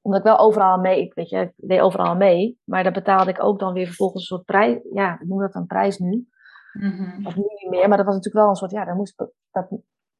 omdat 0.00 0.20
ik 0.20 0.26
wel 0.26 0.38
overal 0.38 0.78
mee, 0.78 1.12
weet 1.14 1.28
je, 1.28 1.38
ik 1.40 1.52
deed 1.56 1.80
overal 1.80 2.16
mee. 2.16 2.60
Maar 2.64 2.82
daar 2.82 2.92
betaalde 2.92 3.30
ik 3.30 3.42
ook 3.42 3.58
dan 3.58 3.72
weer 3.72 3.86
vervolgens 3.86 4.20
een 4.20 4.36
soort 4.36 4.46
prijs. 4.46 4.78
Ja, 4.92 5.20
ik 5.20 5.28
noem 5.28 5.40
dat 5.40 5.54
een 5.54 5.66
prijs 5.66 5.98
nu. 5.98 6.28
Mm 6.72 7.26
Of 7.26 7.36
nu 7.36 7.42
niet 7.42 7.70
meer, 7.70 7.88
maar 7.88 7.96
dat 7.96 8.06
was 8.06 8.14
natuurlijk 8.14 8.44
wel 8.44 8.48
een 8.48 8.56
soort, 8.56 8.70
ja, 8.70 8.84
dat 8.84 8.94
moest, 8.94 9.16
dat, 9.50 9.68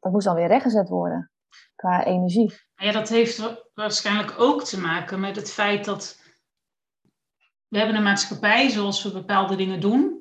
dat 0.00 0.12
moest 0.12 0.26
dan 0.26 0.34
weer 0.34 0.46
rechtgezet 0.46 0.88
worden 0.88 1.30
qua 1.74 2.04
energie. 2.04 2.54
Ja, 2.74 2.92
dat 2.92 3.08
heeft 3.08 3.58
waarschijnlijk 3.74 4.34
ook 4.38 4.64
te 4.64 4.80
maken 4.80 5.20
met 5.20 5.36
het 5.36 5.52
feit 5.52 5.84
dat 5.84 6.21
we 7.72 7.78
hebben 7.78 7.96
een 7.96 8.02
maatschappij 8.02 8.70
zoals 8.70 9.02
we 9.02 9.12
bepaalde 9.12 9.56
dingen 9.56 9.80
doen. 9.80 10.20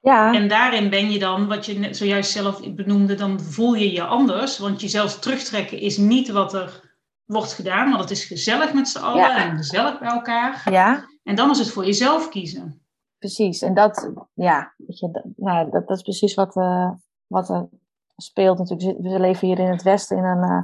Ja. 0.00 0.34
En 0.34 0.48
daarin 0.48 0.90
ben 0.90 1.10
je 1.10 1.18
dan, 1.18 1.48
wat 1.48 1.66
je 1.66 1.78
net 1.78 1.96
zojuist 1.96 2.30
zelf 2.30 2.74
benoemde, 2.74 3.14
dan 3.14 3.40
voel 3.40 3.74
je 3.74 3.92
je 3.92 4.04
anders. 4.04 4.58
Want 4.58 4.80
jezelf 4.80 5.18
terugtrekken 5.18 5.78
is 5.78 5.96
niet 5.96 6.30
wat 6.30 6.54
er 6.54 6.94
wordt 7.24 7.52
gedaan, 7.52 7.88
maar 7.88 7.98
het 7.98 8.10
is 8.10 8.24
gezellig 8.24 8.72
met 8.74 8.88
z'n 8.88 8.98
allen 8.98 9.36
en 9.36 9.56
gezellig 9.56 9.98
bij 9.98 10.08
elkaar. 10.08 10.62
Ja. 10.70 11.04
En 11.22 11.34
dan 11.34 11.50
is 11.50 11.58
het 11.58 11.70
voor 11.70 11.84
jezelf 11.84 12.28
kiezen. 12.28 12.82
Precies, 13.18 13.62
en 13.62 13.74
dat, 13.74 14.12
ja, 14.34 14.74
weet 14.76 14.98
je, 14.98 15.32
nou, 15.36 15.70
dat, 15.70 15.88
dat 15.88 15.96
is 15.96 16.02
precies 16.02 16.34
wat, 16.34 16.56
uh, 16.56 16.90
wat 17.26 17.48
er 17.48 17.68
speelt 18.16 18.58
natuurlijk. 18.58 19.00
We 19.00 19.20
leven 19.20 19.48
hier 19.48 19.58
in 19.58 19.70
het 19.70 19.82
Westen 19.82 20.16
in 20.16 20.24
een, 20.24 20.50
uh, 20.50 20.62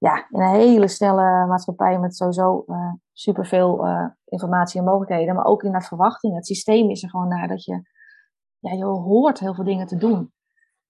ja, 0.00 0.26
in 0.30 0.40
een 0.40 0.54
hele 0.54 0.88
snelle 0.88 1.46
maatschappij 1.46 1.98
met 1.98 2.16
sowieso 2.16 2.64
uh, 2.66 2.92
superveel 3.12 3.86
uh, 3.86 4.06
informatie 4.24 4.80
en 4.80 4.86
mogelijkheden. 4.86 5.34
Maar 5.34 5.44
ook 5.44 5.62
in 5.62 5.72
dat 5.72 5.86
verwachting. 5.86 6.34
Het 6.34 6.46
systeem 6.46 6.90
is 6.90 7.02
er 7.02 7.10
gewoon 7.10 7.28
naar 7.28 7.48
dat 7.48 7.64
je, 7.64 7.82
ja, 8.58 8.72
je 8.72 8.84
hoort 8.84 9.38
heel 9.38 9.54
veel 9.54 9.64
dingen 9.64 9.86
te 9.86 9.96
doen. 9.96 10.32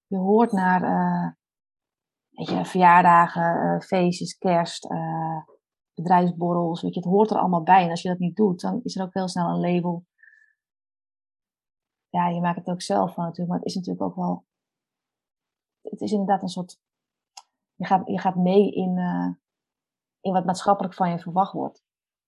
Je 0.07 0.17
hoort 0.17 0.53
naar 0.53 0.81
weet 2.31 2.49
je, 2.49 2.65
verjaardagen, 2.65 3.83
feestjes, 3.83 4.39
kerst, 4.39 4.89
bedrijfsborrels. 5.95 6.83
Weet 6.83 6.95
je, 6.95 7.01
het 7.01 7.09
hoort 7.09 7.31
er 7.31 7.39
allemaal 7.39 7.63
bij. 7.63 7.85
En 7.85 7.91
als 7.91 8.03
je 8.03 8.09
dat 8.09 8.19
niet 8.19 8.37
doet, 8.37 8.61
dan 8.61 8.81
is 8.83 8.97
er 8.97 9.03
ook 9.03 9.15
heel 9.15 9.29
snel 9.29 9.49
een 9.49 9.75
label. 9.75 10.05
Ja, 12.09 12.29
je 12.29 12.41
maakt 12.41 12.59
het 12.59 12.69
ook 12.69 12.83
zelf 12.83 13.15
van 13.15 13.25
natuurlijk. 13.25 13.49
Maar 13.49 13.59
het 13.59 13.69
is 13.69 13.75
natuurlijk 13.75 14.05
ook 14.05 14.17
wel 14.17 14.45
het 15.83 16.01
is 16.01 16.13
inderdaad 16.13 16.43
een 16.43 16.49
soort. 16.49 16.79
Je 17.81 17.87
gaat, 17.87 18.03
je 18.05 18.19
gaat 18.19 18.35
mee 18.35 18.73
in, 18.73 18.99
uh, 18.99 19.29
in 20.21 20.33
wat 20.33 20.45
maatschappelijk 20.45 20.95
van 20.95 21.11
je 21.11 21.19
verwacht 21.19 21.53
wordt. 21.53 21.83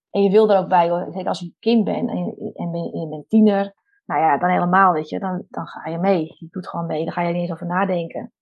En 0.09 0.23
je 0.23 0.29
wil 0.29 0.51
er 0.51 0.57
ook 0.57 0.67
bij. 0.67 0.87
Zeker 1.11 1.27
als 1.27 1.39
je 1.39 1.55
kind 1.59 1.83
bent 1.83 2.09
en, 2.09 2.17
je, 2.17 2.51
en, 2.53 2.71
ben, 2.71 2.99
je 2.99 3.07
bent 3.09 3.29
tiener. 3.29 3.73
Nou 4.05 4.21
ja, 4.21 4.37
dan 4.37 4.49
helemaal, 4.49 4.93
weet 4.93 5.09
je. 5.09 5.19
Dan, 5.19 5.45
dan 5.49 5.67
ga 5.67 5.89
je 5.89 5.97
mee. 5.97 6.35
Je 6.39 6.47
doet 6.49 6.67
gewoon 6.67 6.85
mee. 6.85 7.03
Dan 7.03 7.13
ga 7.13 7.21
je 7.21 7.27
er 7.27 7.33
niet 7.33 7.41
eens 7.41 7.51
over 7.51 7.65
nadenken. 7.65 8.33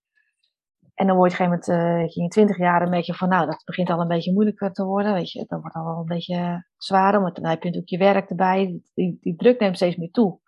En 0.94 1.06
dan 1.06 1.16
word 1.16 1.32
je 1.32 1.44
op 1.44 1.50
een 1.50 1.50
gegeven 1.62 1.74
moment, 1.74 2.08
uh, 2.08 2.16
in 2.16 2.22
je 2.22 2.28
twintig 2.28 2.58
jaar, 2.58 2.82
een 2.82 2.90
beetje 2.90 3.14
van, 3.14 3.28
nou, 3.28 3.46
dat 3.46 3.62
begint 3.64 3.90
al 3.90 4.00
een 4.00 4.08
beetje 4.08 4.32
moeilijker 4.32 4.72
te 4.72 4.84
worden, 4.84 5.12
weet 5.12 5.30
je. 5.30 5.44
Dan 5.46 5.60
wordt 5.60 5.76
al 5.76 5.84
wel 5.84 5.98
een 5.98 6.04
beetje 6.04 6.66
zwaarder, 6.76 7.20
want 7.20 7.34
dan 7.34 7.44
heb 7.44 7.62
je 7.62 7.64
natuurlijk 7.64 7.90
je 7.90 7.98
werk 7.98 8.30
erbij. 8.30 8.80
Die, 8.94 9.18
die 9.20 9.36
druk 9.36 9.60
neemt 9.60 9.76
steeds 9.76 9.96
meer 9.96 10.10
toe. 10.10 10.40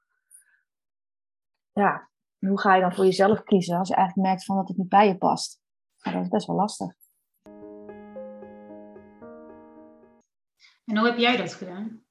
Ja, 1.73 2.11
hoe 2.38 2.61
ga 2.61 2.75
je 2.75 2.80
dan 2.80 2.94
voor 2.94 3.04
jezelf 3.04 3.42
kiezen 3.42 3.78
als 3.78 3.88
je 3.88 3.94
eigenlijk 3.94 4.28
merkt 4.28 4.44
van 4.44 4.56
dat 4.56 4.68
het 4.68 4.76
niet 4.76 4.88
bij 4.88 5.06
je 5.06 5.18
past? 5.18 5.63
Nou, 6.04 6.16
dat 6.16 6.25
is 6.25 6.30
best 6.30 6.46
wel 6.46 6.56
lastig. 6.56 6.94
En 10.84 10.96
hoe 10.96 11.06
heb 11.06 11.18
jij 11.18 11.37
dat 11.37 11.54
gedaan? 11.54 12.02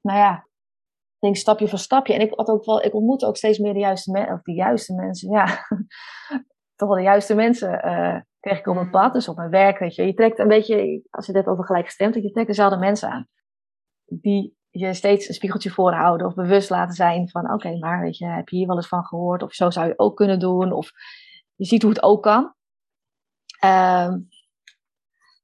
Nou 0.00 0.18
ja, 0.18 0.34
ik 0.34 1.20
denk 1.20 1.36
stapje 1.36 1.68
voor 1.68 1.78
stapje. 1.78 2.14
En 2.14 2.20
ik, 2.20 2.32
had 2.34 2.48
ook 2.48 2.64
wel, 2.64 2.82
ik 2.82 2.94
ontmoet 2.94 3.24
ook 3.24 3.36
steeds 3.36 3.58
meer 3.58 3.72
de 3.72 3.78
juiste, 3.78 4.10
mensen, 4.10 4.34
of 4.34 4.42
de 4.42 4.52
juiste 4.52 4.94
mensen. 4.94 5.30
Ja, 5.30 5.46
toch 6.76 6.88
wel 6.88 6.96
de 6.96 7.02
juiste 7.02 7.34
mensen 7.34 7.86
uh, 7.86 8.20
kreeg 8.40 8.58
ik 8.58 8.66
op 8.66 8.74
mijn 8.74 8.90
pad. 8.90 9.12
Dus 9.12 9.28
op 9.28 9.36
mijn 9.36 9.50
werk, 9.50 9.78
weet 9.78 9.94
je. 9.94 10.06
Je 10.06 10.14
trekt 10.14 10.38
een 10.38 10.48
beetje, 10.48 11.02
als 11.10 11.26
je 11.26 11.32
het 11.32 11.40
hebt 11.40 11.46
over 11.46 11.64
gelijkgestemd, 11.64 12.14
je 12.14 12.30
trekt 12.30 12.48
dezelfde 12.48 12.78
mensen 12.78 13.10
aan. 13.10 13.28
Die 14.04 14.56
je 14.70 14.94
steeds 14.94 15.28
een 15.28 15.34
spiegeltje 15.34 15.70
voorhouden 15.70 16.26
of 16.26 16.34
bewust 16.34 16.70
laten 16.70 16.94
zijn 16.94 17.28
van 17.28 17.52
oké, 17.52 17.78
maar 17.78 18.00
weet 18.00 18.16
je, 18.16 18.26
heb 18.26 18.48
je 18.48 18.56
hier 18.56 18.66
wel 18.66 18.76
eens 18.76 18.88
van 18.88 19.04
gehoord? 19.04 19.42
Of 19.42 19.52
zo 19.52 19.70
zou 19.70 19.86
je 19.86 19.98
ook 19.98 20.16
kunnen 20.16 20.38
doen. 20.38 20.72
Of 20.72 20.90
je 21.54 21.64
ziet 21.64 21.82
hoe 21.82 21.90
het 21.90 22.02
ook 22.02 22.22
kan. 22.22 22.54
Ehm, 23.64 24.18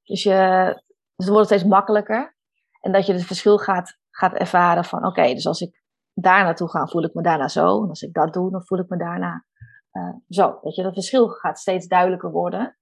dus, 0.04 0.22
je, 0.22 0.72
dus 1.16 1.26
het 1.26 1.34
wordt 1.34 1.46
steeds 1.46 1.64
makkelijker. 1.64 2.36
En 2.80 2.92
dat 2.92 3.06
je 3.06 3.12
het 3.12 3.24
verschil 3.24 3.58
gaat, 3.58 3.98
gaat 4.10 4.32
ervaren 4.32 4.84
van 4.84 5.06
oké, 5.06 5.34
dus 5.34 5.46
als 5.46 5.60
ik 5.60 5.82
daar 6.14 6.44
naartoe 6.44 6.70
ga, 6.70 6.86
voel 6.86 7.04
ik 7.04 7.14
me 7.14 7.22
daarna 7.22 7.48
zo. 7.48 7.82
En 7.82 7.88
als 7.88 8.02
ik 8.02 8.12
dat 8.12 8.32
doe, 8.32 8.50
dan 8.50 8.66
voel 8.66 8.78
ik 8.78 8.88
me 8.88 8.96
daarna 8.96 9.44
uh, 9.92 10.14
zo. 10.28 10.58
Weet 10.62 10.74
je, 10.74 10.82
dat 10.82 10.94
verschil 10.94 11.28
gaat 11.28 11.58
steeds 11.58 11.86
duidelijker 11.86 12.30
worden. 12.30 12.78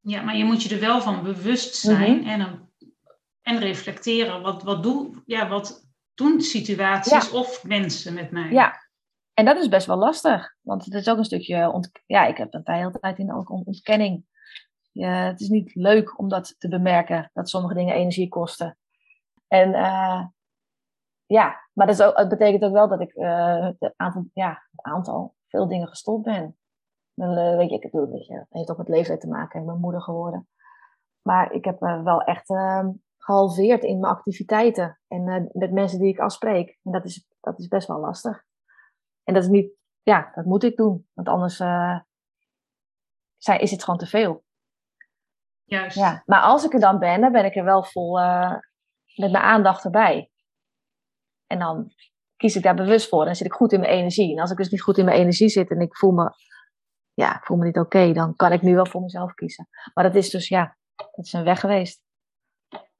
Ja, 0.00 0.22
maar 0.22 0.36
je 0.36 0.44
moet 0.44 0.62
je 0.62 0.74
er 0.74 0.80
wel 0.80 1.00
van 1.00 1.22
bewust 1.22 1.74
zijn 1.74 2.16
mhm. 2.16 2.28
en 2.28 2.38
dan 2.38 2.68
en 3.42 3.58
reflecteren. 3.58 4.42
Wat, 4.42 4.62
wat, 4.62 4.82
doe, 4.82 5.22
ja, 5.26 5.48
wat 5.48 5.88
doen 6.14 6.40
situaties 6.40 7.30
of 7.30 7.64
mensen 7.64 8.14
met 8.14 8.30
mij? 8.30 8.50
Ja, 8.50 8.89
en 9.40 9.46
dat 9.46 9.56
is 9.56 9.68
best 9.68 9.86
wel 9.86 9.96
lastig. 9.96 10.54
Want 10.60 10.84
het 10.84 10.94
is 10.94 11.08
ook 11.08 11.18
een 11.18 11.24
stukje, 11.24 11.70
ont 11.70 11.90
ja, 12.06 12.26
ik 12.26 12.36
heb 12.36 12.50
dat 12.50 12.66
de 12.66 12.72
hele 12.72 12.90
tijd 12.90 13.18
in 13.18 13.34
ook 13.34 13.50
ontkenning. 13.50 14.24
Het 14.92 15.40
is 15.40 15.48
niet 15.48 15.74
leuk 15.74 16.18
om 16.18 16.28
dat 16.28 16.54
te 16.58 16.68
bemerken, 16.68 17.30
dat 17.32 17.48
sommige 17.48 17.74
dingen 17.74 17.94
energie 17.94 18.28
kosten. 18.28 18.78
En 19.48 19.68
uh, 19.68 20.24
ja, 21.26 21.68
maar 21.72 21.86
dat, 21.86 22.00
is 22.00 22.02
ook, 22.02 22.28
betekent 22.28 22.64
ook 22.64 22.72
wel 22.72 22.88
dat 22.88 23.00
ik 23.00 23.14
uh, 23.14 23.68
het 23.78 23.92
aantal, 23.96 24.24
ja, 24.32 24.62
aantal, 24.74 25.34
veel 25.48 25.68
dingen 25.68 25.88
gestopt 25.88 26.22
ben. 26.22 26.56
Uh, 27.14 27.56
weet 27.56 27.70
je, 27.70 27.76
ik 27.76 27.90
bedoel, 27.90 28.10
weet 28.10 28.26
je, 28.26 28.46
heeft 28.50 28.70
ook 28.70 28.78
met 28.78 28.88
leeftijd 28.88 29.20
te 29.20 29.28
maken. 29.28 29.60
Ik 29.60 29.66
ben 29.66 29.80
moeder 29.80 30.02
geworden. 30.02 30.48
Maar 31.22 31.52
ik 31.52 31.64
heb 31.64 31.80
wel 31.80 32.22
echt 32.22 32.50
ehm, 32.50 32.90
gehalveerd 33.18 33.82
in 33.82 34.00
mijn 34.00 34.12
activiteiten 34.12 35.00
en 35.08 35.50
met 35.52 35.72
mensen 35.72 35.98
die 35.98 36.08
ik 36.08 36.18
afspreek. 36.18 36.78
En 36.82 36.92
dat 36.92 37.04
is, 37.04 37.26
dat 37.40 37.58
is 37.58 37.68
best 37.68 37.88
wel 37.88 38.00
lastig. 38.00 38.48
En 39.30 39.36
dat 39.36 39.44
is 39.44 39.50
niet, 39.50 39.72
ja, 40.02 40.30
dat 40.34 40.44
moet 40.44 40.62
ik 40.64 40.76
doen, 40.76 41.08
want 41.14 41.28
anders 41.28 41.60
uh, 41.60 41.98
is 43.58 43.70
het 43.70 43.84
gewoon 43.84 43.98
te 43.98 44.06
veel. 44.06 44.44
Juist. 45.64 45.96
Ja, 45.96 46.22
maar 46.26 46.40
als 46.40 46.64
ik 46.64 46.72
er 46.72 46.80
dan 46.80 46.98
ben, 46.98 47.20
dan 47.20 47.32
ben 47.32 47.44
ik 47.44 47.56
er 47.56 47.64
wel 47.64 47.84
vol 47.84 48.18
uh, 48.18 48.54
met 49.14 49.30
mijn 49.30 49.44
aandacht 49.44 49.84
erbij. 49.84 50.30
En 51.46 51.58
dan 51.58 51.92
kies 52.36 52.56
ik 52.56 52.62
daar 52.62 52.74
bewust 52.74 53.08
voor 53.08 53.26
en 53.26 53.36
zit 53.36 53.46
ik 53.46 53.52
goed 53.52 53.72
in 53.72 53.80
mijn 53.80 53.92
energie. 53.92 54.32
En 54.32 54.40
als 54.40 54.50
ik 54.50 54.56
dus 54.56 54.70
niet 54.70 54.82
goed 54.82 54.98
in 54.98 55.04
mijn 55.04 55.18
energie 55.18 55.48
zit 55.48 55.70
en 55.70 55.80
ik 55.80 55.96
voel 55.96 56.12
me, 56.12 56.30
ja, 57.14 57.36
ik 57.36 57.44
voel 57.44 57.56
me 57.56 57.64
niet 57.64 57.78
oké, 57.78 58.12
dan 58.12 58.36
kan 58.36 58.52
ik 58.52 58.62
nu 58.62 58.74
wel 58.74 58.86
voor 58.86 59.02
mezelf 59.02 59.34
kiezen. 59.34 59.68
Maar 59.94 60.04
dat 60.04 60.14
is 60.14 60.30
dus, 60.30 60.48
ja, 60.48 60.76
dat 60.96 61.24
is 61.24 61.32
een 61.32 61.44
weg 61.44 61.60
geweest. 61.60 62.02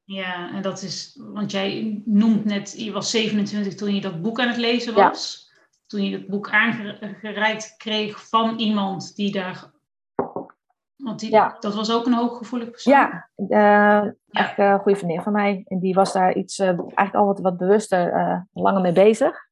Ja, 0.04 0.54
en 0.54 0.62
dat 0.62 0.82
is, 0.82 1.20
want 1.32 1.50
jij 1.50 2.02
noemt 2.04 2.44
net, 2.44 2.80
je 2.80 2.92
was 2.92 3.10
27 3.10 3.74
toen 3.74 3.94
je 3.94 4.00
dat 4.00 4.22
boek 4.22 4.40
aan 4.40 4.48
het 4.48 4.56
lezen 4.56 4.94
was. 4.94 5.49
Toen 5.90 6.02
je 6.04 6.16
het 6.16 6.26
boek 6.26 6.50
aangereikt 6.50 7.74
kreeg 7.76 8.28
van 8.28 8.58
iemand 8.58 9.14
die 9.14 9.32
daar. 9.32 9.70
Want 10.96 11.20
die, 11.20 11.30
ja. 11.30 11.56
dat 11.58 11.74
was 11.74 11.92
ook 11.92 12.06
een 12.06 12.14
hooggevoelig 12.14 12.70
persoon. 12.70 12.92
Ja, 12.92 13.30
uh, 13.36 14.12
echt 14.28 14.58
een 14.58 14.78
goede 14.78 14.98
vriendin 14.98 15.22
van 15.22 15.32
mij. 15.32 15.62
En 15.66 15.78
die 15.78 15.94
was 15.94 16.12
daar 16.12 16.34
iets, 16.34 16.58
uh, 16.58 16.66
eigenlijk 16.68 17.14
al 17.14 17.26
wat, 17.26 17.40
wat 17.40 17.56
bewuster, 17.56 18.14
uh, 18.14 18.40
langer 18.52 18.80
mee 18.80 18.92
bezig. 18.92 19.48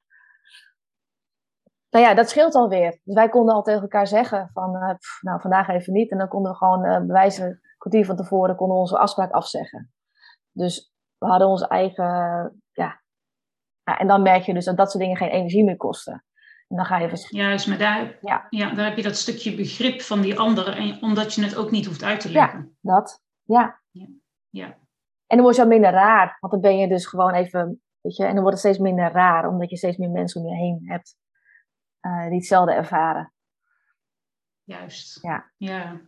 Nou 1.90 2.04
ja, 2.04 2.14
dat 2.14 2.28
scheelt 2.28 2.54
alweer. 2.54 3.00
Dus 3.04 3.14
wij 3.14 3.28
konden 3.28 3.54
al 3.54 3.62
tegen 3.62 3.82
elkaar 3.82 4.06
zeggen 4.06 4.50
van, 4.52 4.98
nou 5.20 5.40
vandaag 5.40 5.68
even 5.68 5.92
niet. 5.92 6.10
En 6.10 6.18
dan 6.18 6.28
konden 6.28 6.52
we 6.52 6.58
gewoon 6.58 7.06
bewijzen, 7.06 7.46
een 7.46 7.60
kwartier 7.78 8.04
van 8.04 8.16
tevoren, 8.16 8.56
konden 8.56 8.76
we 8.76 8.82
onze 8.82 8.98
afspraak 8.98 9.30
afzeggen. 9.30 9.92
Dus 10.52 10.92
we 11.18 11.26
hadden 11.26 11.48
onze 11.48 11.68
eigen. 11.68 12.62
En 13.98 14.06
dan 14.06 14.22
merk 14.22 14.42
je 14.42 14.54
dus 14.54 14.64
dat 14.64 14.76
dat 14.76 14.90
soort 14.90 15.02
dingen 15.02 15.16
geen 15.16 15.30
energie 15.30 15.64
meer 15.64 15.76
kosten. 15.76 16.24
En 16.68 16.76
dan 16.76 16.84
ga 16.84 16.98
je 16.98 17.26
Juist, 17.28 17.66
maar 17.66 17.78
daar, 17.78 18.18
ja. 18.20 18.46
Ja, 18.50 18.70
daar 18.70 18.84
heb 18.84 18.96
je 18.96 19.02
dat 19.02 19.16
stukje 19.16 19.54
begrip 19.54 20.02
van 20.02 20.20
die 20.20 20.38
ander, 20.38 20.76
en, 20.76 21.02
omdat 21.02 21.34
je 21.34 21.42
het 21.42 21.56
ook 21.56 21.70
niet 21.70 21.86
hoeft 21.86 22.02
uit 22.02 22.20
te 22.20 22.30
leggen. 22.30 22.58
Ja, 22.80 22.94
dat. 22.94 23.22
Ja. 23.42 23.80
ja. 23.90 24.06
ja. 24.50 24.66
En 25.26 25.36
dan 25.36 25.40
word 25.40 25.56
je 25.56 25.62
al 25.62 25.68
minder 25.68 25.90
raar, 25.90 26.36
want 26.40 26.52
dan 26.52 26.62
ben 26.62 26.78
je 26.78 26.88
dus 26.88 27.06
gewoon 27.06 27.34
even, 27.34 27.82
weet 28.00 28.16
je, 28.16 28.24
en 28.24 28.34
dan 28.34 28.42
wordt 28.42 28.50
het 28.50 28.58
steeds 28.58 28.78
minder 28.78 29.12
raar, 29.12 29.48
omdat 29.48 29.70
je 29.70 29.76
steeds 29.76 29.96
meer 29.96 30.10
mensen 30.10 30.40
om 30.40 30.48
je 30.48 30.56
heen 30.56 30.82
hebt 30.84 31.16
uh, 32.02 32.26
die 32.26 32.34
hetzelfde 32.34 32.72
ervaren. 32.72 33.32
Juist. 34.64 35.18
Ja. 35.22 35.50
ja. 35.56 36.00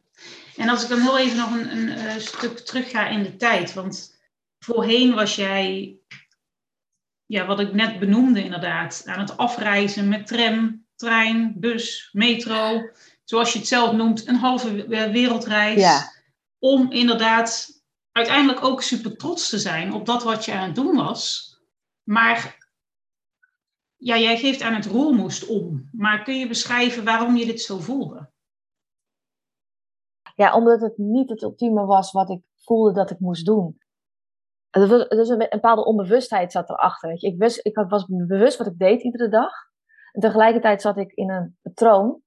En 0.57 0.69
als 0.69 0.83
ik 0.83 0.89
dan 0.89 1.01
heel 1.01 1.19
even 1.19 1.37
nog 1.37 1.51
een, 1.51 1.71
een, 1.71 1.89
uh, 1.89 2.11
stuk 2.11 2.59
terug 2.59 2.91
ga 2.91 3.09
in 3.09 3.23
de 3.23 3.37
tijd, 3.37 3.75
want 3.75 4.21
voorheen 4.59 5.15
was 5.15 5.35
jij, 5.35 5.97
ja, 7.31 7.47
wat 7.47 7.61
ik 7.61 7.73
net 7.73 7.99
benoemde 7.99 8.45
inderdaad, 8.45 9.03
aan 9.07 9.19
het 9.21 9.37
afreizen 9.37 10.09
met 10.09 10.27
tram, 10.27 10.87
trein, 10.97 11.55
bus, 11.57 12.09
metro, 12.13 12.91
zoals 13.25 13.53
je 13.53 13.59
het 13.59 13.69
zelf 13.69 13.93
noemt, 13.93 14.29
een 14.29 14.37
halve 14.37 14.87
wereldreis. 14.89 15.81
Ja. 15.81 16.13
Om 16.59 16.91
inderdaad 16.91 17.83
uiteindelijk 18.13 18.65
ook 18.65 18.83
super 18.83 19.17
trots 19.17 19.49
te 19.49 19.59
zijn 19.59 19.93
op 19.93 20.07
dat 20.07 20.23
wat 20.23 20.45
je 20.45 20.53
aan 20.53 20.67
het 20.67 20.75
doen 20.75 20.97
was. 20.97 21.55
Maar 22.03 22.69
ja, 23.97 24.19
jij 24.19 24.39
geeft 24.39 24.63
aan 24.63 24.75
het 24.75 24.87
roer 24.87 25.15
moest 25.15 25.47
om. 25.47 25.89
Maar 25.93 26.23
kun 26.23 26.39
je 26.39 26.49
beschrijven 26.49 27.05
waarom 27.05 27.37
je 27.37 27.47
dit 27.47 27.61
zo 27.61 27.79
voelde? 27.79 28.31
Ja, 30.35 30.55
omdat 30.55 30.81
het 30.81 30.99
niet 30.99 31.29
het 31.29 31.43
ultieme 31.43 31.85
was 31.85 32.13
wat 32.13 32.31
ik 32.31 32.41
voelde 32.55 32.93
dat 32.93 33.11
ik 33.11 33.19
moest 33.19 33.47
doen. 33.47 33.79
Dus 34.71 35.29
een, 35.29 35.47
bepaalde 35.51 35.85
onbewustheid 35.85 36.53
zat 36.53 36.71
erachter. 36.71 37.09
Weet 37.09 37.21
je. 37.21 37.29
Ik, 37.29 37.39
wist, 37.39 37.67
ik 37.67 37.85
was 37.89 38.07
bewust 38.07 38.59
wat 38.59 38.67
ik 38.67 38.79
deed 38.79 39.03
iedere 39.03 39.29
dag. 39.29 39.53
En 40.13 40.21
tegelijkertijd 40.21 40.83
zat 40.83 40.97
ik 40.97 41.13
in 41.13 41.31
een 41.31 41.59
patroon 41.63 42.21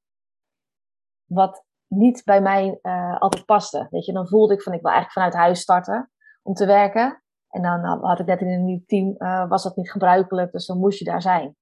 wat 1.26 1.66
niet 1.88 2.22
bij 2.24 2.42
mij 2.42 2.80
uh, 2.82 3.20
altijd 3.20 3.46
paste. 3.46 3.88
Weet 3.90 4.06
je, 4.06 4.14
dan 4.14 4.28
voelde 4.28 4.54
ik 4.54 4.62
van 4.62 4.74
ik 4.74 4.82
wil 4.82 4.92
eigenlijk 4.92 5.20
vanuit 5.20 5.46
huis 5.46 5.60
starten 5.62 6.12
om 6.42 6.54
te 6.54 6.66
werken. 6.66 7.24
En 7.50 7.62
dan 7.62 7.80
uh, 7.80 8.02
had 8.02 8.20
ik 8.20 8.26
net 8.26 8.42
in 8.42 8.50
een 8.50 8.66
nieuw 8.66 8.84
team, 8.86 9.16
uh, 9.18 9.50
was 9.50 9.64
dat 9.64 9.76
niet 9.76 9.92
gebruikelijk, 9.92 10.52
dus 10.52 10.66
dan 10.66 10.78
moest 10.78 11.00
je 11.00 11.06
daar 11.06 11.22
zijn. 11.22 11.56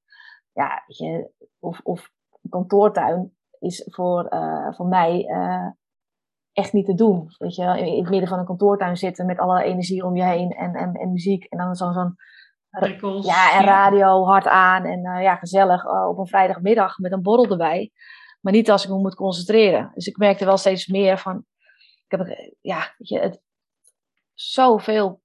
Ja, 0.54 0.84
weet 0.88 0.98
je, 0.98 1.32
of, 1.60 1.80
of 1.84 2.10
kantoortuin 2.50 3.36
is 3.60 3.88
voor, 3.90 4.28
voor 4.76 4.88
mij 4.88 5.26
echt 6.54 6.74
niet 6.74 6.86
te 6.86 6.94
doen. 6.94 7.36
Weet 7.38 7.56
je, 7.56 7.64
in, 7.64 7.98
het 7.98 8.10
midden 8.10 8.30
van 8.30 8.40
een 8.40 8.46
kantoortuin 8.46 8.98
zitten 8.98 9.26
met 9.26 9.40
alle 9.40 9.64
energie 9.64 10.06
om 10.06 10.16
je 10.16 10.24
heen 10.24 10.52
en, 10.52 10.74
en, 10.76 10.94
en 10.94 11.12
muziek. 11.12 11.44
En 11.44 11.58
dan 11.58 11.76
zo'n 11.76 11.94
zo'n 11.94 12.16
ja, 13.22 13.60
en 13.60 13.66
radio 13.66 14.26
hard 14.26 14.48
aan 14.48 14.86
en 14.86 15.22
ja, 15.22 15.36
gezellig 15.36 16.08
op 16.08 16.18
een 16.18 16.28
vrijdagmiddag 16.28 16.98
met 16.98 17.12
een 17.12 17.22
borrel 17.22 17.50
erbij. 17.52 17.92
Maar 18.42 18.54
niet 18.54 18.72
als 18.72 18.84
ik 18.84 18.90
me 18.90 18.98
moet 18.98 19.16
concentreren. 19.16 19.92
Dus 19.94 20.08
ik 20.08 20.18
merkte 20.18 20.46
wel 20.46 20.58
steeds 20.58 20.88
meer 20.88 21.18
van, 21.18 21.46
ik 22.08 22.18
heb, 22.18 22.52
ja, 22.62 22.94
weet 22.98 23.08
je, 23.08 23.20
het, 23.20 23.42
zoveel, 24.34 25.22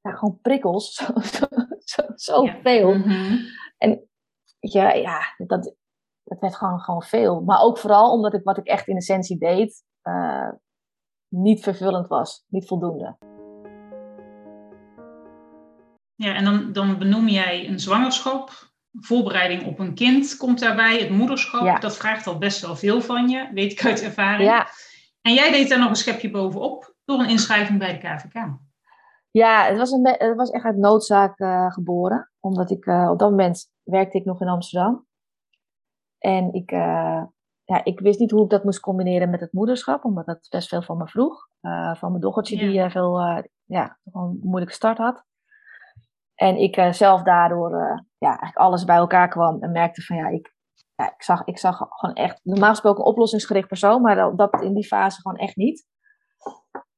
ja, 0.00 0.10
gewoon 0.10 0.38
prikkels, 0.40 0.94
zoveel. 0.94 1.48
Zo, 1.88 2.02
zo, 2.14 2.42
Mhm. 2.42 3.36
En 3.78 4.08
ja, 4.58 4.92
ja 4.92 5.20
dat, 5.36 5.74
dat 6.24 6.40
werd 6.40 6.56
gewoon, 6.56 6.80
gewoon 6.80 7.02
veel. 7.02 7.40
Maar 7.40 7.60
ook 7.60 7.78
vooral 7.78 8.12
omdat 8.12 8.34
ik 8.34 8.44
wat 8.44 8.58
ik 8.58 8.66
echt 8.66 8.88
in 8.88 8.96
essentie 8.96 9.38
deed, 9.38 9.84
uh, 10.08 10.48
niet 11.28 11.62
vervullend 11.62 12.08
was, 12.08 12.44
niet 12.48 12.66
voldoende. 12.66 13.16
Ja, 16.14 16.34
en 16.34 16.44
dan, 16.44 16.72
dan 16.72 16.98
benoem 16.98 17.28
jij 17.28 17.68
een 17.68 17.80
zwangerschap, 17.80 18.50
voorbereiding 18.92 19.66
op 19.66 19.78
een 19.78 19.94
kind 19.94 20.36
komt 20.36 20.60
daarbij, 20.60 20.98
het 20.98 21.10
moederschap. 21.10 21.64
Ja. 21.64 21.78
Dat 21.78 21.96
vraagt 21.96 22.26
al 22.26 22.38
best 22.38 22.60
wel 22.60 22.76
veel 22.76 23.00
van 23.00 23.28
je, 23.28 23.50
weet 23.52 23.72
ik 23.72 23.84
uit 23.84 24.02
ervaring. 24.02 24.48
Ja, 24.48 24.68
En 25.22 25.34
jij 25.34 25.50
deed 25.50 25.68
daar 25.68 25.78
nog 25.78 25.88
een 25.88 25.96
schepje 25.96 26.30
bovenop 26.30 26.94
door 27.04 27.18
een 27.18 27.28
inschrijving 27.28 27.78
bij 27.78 27.92
de 27.92 27.98
KVK. 27.98 28.58
ja 29.30 29.64
het, 29.64 29.76
was 29.76 29.90
een, 29.90 30.06
het 30.06 30.36
was 30.36 30.50
echt 30.50 30.64
uit 30.64 30.76
noodzaak 30.76 31.38
eh, 31.38 31.72
geboren. 31.72 32.30
Omdat 32.40 32.70
ik 32.70 32.86
eh, 32.86 33.08
op 33.10 33.18
dat 33.18 33.30
moment 33.30 33.70
werkte 33.82 34.18
ik 34.18 34.24
nog 34.24 34.40
in 34.40 34.48
Amsterdam. 34.48 35.06
En 36.18 36.52
ik, 36.52 36.70
eh, 36.70 37.22
ja, 37.68 37.84
ik 37.84 38.00
wist 38.00 38.18
niet 38.18 38.30
hoe 38.30 38.44
ik 38.44 38.50
dat 38.50 38.64
moest 38.64 38.80
combineren 38.80 39.30
met 39.30 39.40
het 39.40 39.52
moederschap, 39.52 40.04
omdat 40.04 40.26
dat 40.26 40.46
best 40.50 40.68
veel 40.68 40.82
van 40.82 40.96
me 40.96 41.08
vroeg. 41.08 41.48
Eh, 41.60 41.94
van 41.94 42.10
mijn 42.10 42.22
dochtertje 42.22 42.56
Ja. 42.56 42.70
die 42.70 42.80
eh, 42.80 42.90
veel, 42.90 43.18
eh, 43.18 43.42
ja, 43.64 43.98
gewoon 44.04 44.28
een 44.28 44.38
moeilijke 44.42 44.74
start 44.74 44.98
had. 44.98 45.24
En 46.34 46.56
ik 46.56 46.94
zelf 46.94 47.22
daardoor 47.22 47.70
ja, 48.18 48.28
eigenlijk 48.28 48.56
alles 48.56 48.84
bij 48.84 48.96
elkaar 48.96 49.28
kwam 49.28 49.62
en 49.62 49.70
merkte 49.70 50.02
van 50.02 50.16
ja, 50.16 50.28
ik, 50.28 50.54
ja, 50.94 51.12
ik, 51.14 51.22
zag, 51.22 51.44
ik 51.44 51.58
zag 51.58 51.76
gewoon 51.88 52.14
echt, 52.14 52.40
normaal 52.42 52.70
gesproken 52.70 53.00
een 53.00 53.10
oplossingsgericht 53.10 53.68
persoon, 53.68 54.02
maar 54.02 54.16
dat, 54.16 54.38
dat 54.38 54.62
in 54.62 54.74
die 54.74 54.86
fase 54.86 55.20
gewoon 55.20 55.38
echt 55.38 55.56
niet. 55.56 55.86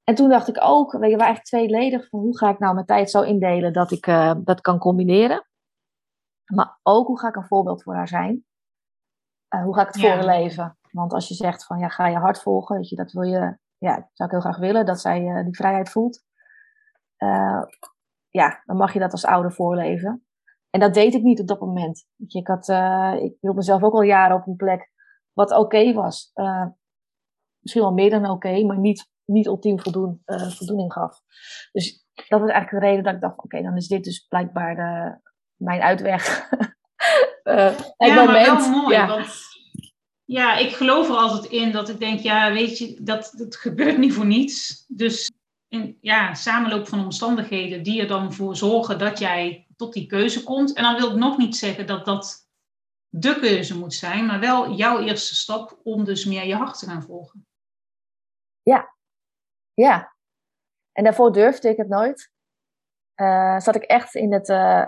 En 0.04 0.14
toen 0.14 0.28
dacht 0.28 0.48
ik 0.48 0.58
ook, 0.60 0.92
weet 0.92 1.10
je, 1.10 1.16
waar 1.16 1.26
eigenlijk 1.26 1.44
tweeledig 1.44 2.08
van 2.08 2.20
hoe 2.20 2.38
ga 2.38 2.50
ik 2.50 2.58
nou 2.58 2.74
mijn 2.74 2.86
tijd 2.86 3.10
zo 3.10 3.22
indelen 3.22 3.72
dat 3.72 3.90
ik 3.90 4.06
dat 4.44 4.60
kan 4.60 4.78
combineren. 4.78 5.46
Maar 6.54 6.78
ook 6.82 7.06
hoe 7.06 7.18
ga 7.18 7.28
ik 7.28 7.36
een 7.36 7.46
voorbeeld 7.46 7.82
voor 7.82 7.94
haar 7.94 8.08
zijn. 8.08 8.44
Eh, 9.50 9.62
hoe 9.62 9.74
ga 9.74 9.80
ik 9.80 9.86
het 9.86 10.00
Ja. 10.00 10.02
voor 10.02 10.10
haar 10.10 10.38
leven? 10.40 10.78
Want 10.90 11.12
als 11.12 11.28
je 11.28 11.34
zegt 11.34 11.64
van 11.64 11.78
ja, 11.78 11.88
ga 11.88 12.06
je 12.06 12.16
hart 12.16 12.42
volgen, 12.42 12.76
weet 12.76 12.88
je, 12.88 12.96
dat 12.96 13.12
wil 13.12 13.22
je, 13.22 13.58
ja, 13.78 13.94
zou 14.12 14.28
ik 14.28 14.30
heel 14.30 14.40
graag 14.40 14.58
willen, 14.58 14.86
dat 14.86 15.00
zij 15.00 15.26
eh, 15.26 15.44
die 15.44 15.56
vrijheid 15.56 15.90
voelt. 15.90 16.24
Eh, 17.16 17.62
ja, 18.28 18.62
dan 18.64 18.76
mag 18.76 18.92
je 18.92 18.98
dat 18.98 19.12
als 19.12 19.24
ouder 19.24 19.52
voorleven. 19.52 20.24
En 20.70 20.80
dat 20.80 20.94
deed 20.94 21.14
ik 21.14 21.22
niet 21.22 21.40
op 21.40 21.46
dat 21.46 21.60
moment. 21.60 22.06
Je, 22.16 22.38
ik, 22.38 22.46
had, 22.46 22.68
ik 23.22 23.36
hield 23.40 23.56
mezelf 23.56 23.82
ook 23.82 23.92
al 23.92 24.02
jaren 24.02 24.36
op 24.36 24.46
een 24.46 24.56
plek 24.56 24.90
wat 25.32 25.52
oké 25.52 25.92
was. 25.92 26.32
Misschien 27.58 27.82
wel 27.82 27.92
meer 27.92 28.10
dan 28.10 28.30
oké, 28.30 28.64
maar 28.64 28.78
niet, 28.78 29.10
niet 29.24 29.46
ultiem 29.46 29.80
voldoen, 29.80 30.22
voldoening 30.24 30.92
gaf. 30.92 31.20
Dus 31.72 32.06
dat 32.28 32.40
was 32.40 32.50
eigenlijk 32.50 32.82
de 32.84 32.88
reden 32.90 33.04
dat 33.04 33.14
ik 33.14 33.20
dacht, 33.20 33.38
oké, 33.38 33.62
dan 33.62 33.76
is 33.76 33.88
dit 33.88 34.04
dus 34.04 34.26
blijkbaar 34.26 34.74
de, 34.74 35.20
mijn 35.56 35.80
uitweg. 35.80 36.48
Het 37.42 37.94
Ja, 37.96 38.14
maar 38.14 38.26
moment. 38.26 38.46
wel 38.46 38.68
mooi, 38.70 38.94
Ja. 38.96 39.06
want 39.06 39.48
ja, 40.24 40.56
ik 40.56 40.74
geloof 40.74 41.08
er 41.08 41.14
altijd 41.14 41.52
in 41.52 41.72
dat 41.72 41.88
ik 41.88 41.98
denk, 41.98 42.20
ja, 42.20 42.52
weet 42.52 42.78
je, 42.78 43.02
dat, 43.02 43.32
dat 43.36 43.56
gebeurt 43.56 43.98
niet 43.98 44.12
voor 44.12 44.26
niets. 44.26 44.84
Dus 44.88 45.30
in, 45.68 45.98
ja, 46.00 46.34
samenloop 46.34 46.88
van 46.88 47.04
omstandigheden 47.04 47.82
die 47.82 48.00
er 48.00 48.06
dan 48.08 48.32
voor 48.32 48.56
zorgen 48.56 48.98
dat 48.98 49.18
jij 49.18 49.66
tot 49.76 49.92
die 49.92 50.06
keuze 50.06 50.42
komt. 50.42 50.72
En 50.72 50.82
dan 50.82 50.96
wil 50.96 51.10
ik 51.10 51.16
nog 51.16 51.36
niet 51.38 51.56
zeggen 51.56 51.86
dat 51.86 52.04
dat 52.04 52.48
de 53.08 53.38
keuze 53.40 53.78
moet 53.78 53.94
zijn, 53.94 54.26
maar 54.26 54.40
wel 54.40 54.72
jouw 54.72 55.00
eerste 55.00 55.34
stap 55.34 55.80
om 55.82 56.04
dus 56.04 56.24
meer 56.24 56.46
je 56.46 56.54
hart 56.54 56.78
te 56.78 56.86
gaan 56.86 57.02
volgen. 57.02 57.44
Ja. 59.74 60.14
En 60.92 61.04
daarvoor 61.04 61.32
durfde 61.32 61.68
ik 61.68 61.76
het 61.76 61.88
nooit. 61.88 62.30
Eh, 63.14 63.58
zat 63.58 63.74
ik 63.74 63.82
echt 63.82 64.14
in 64.14 64.32
het, 64.32 64.48
eh, 64.48 64.86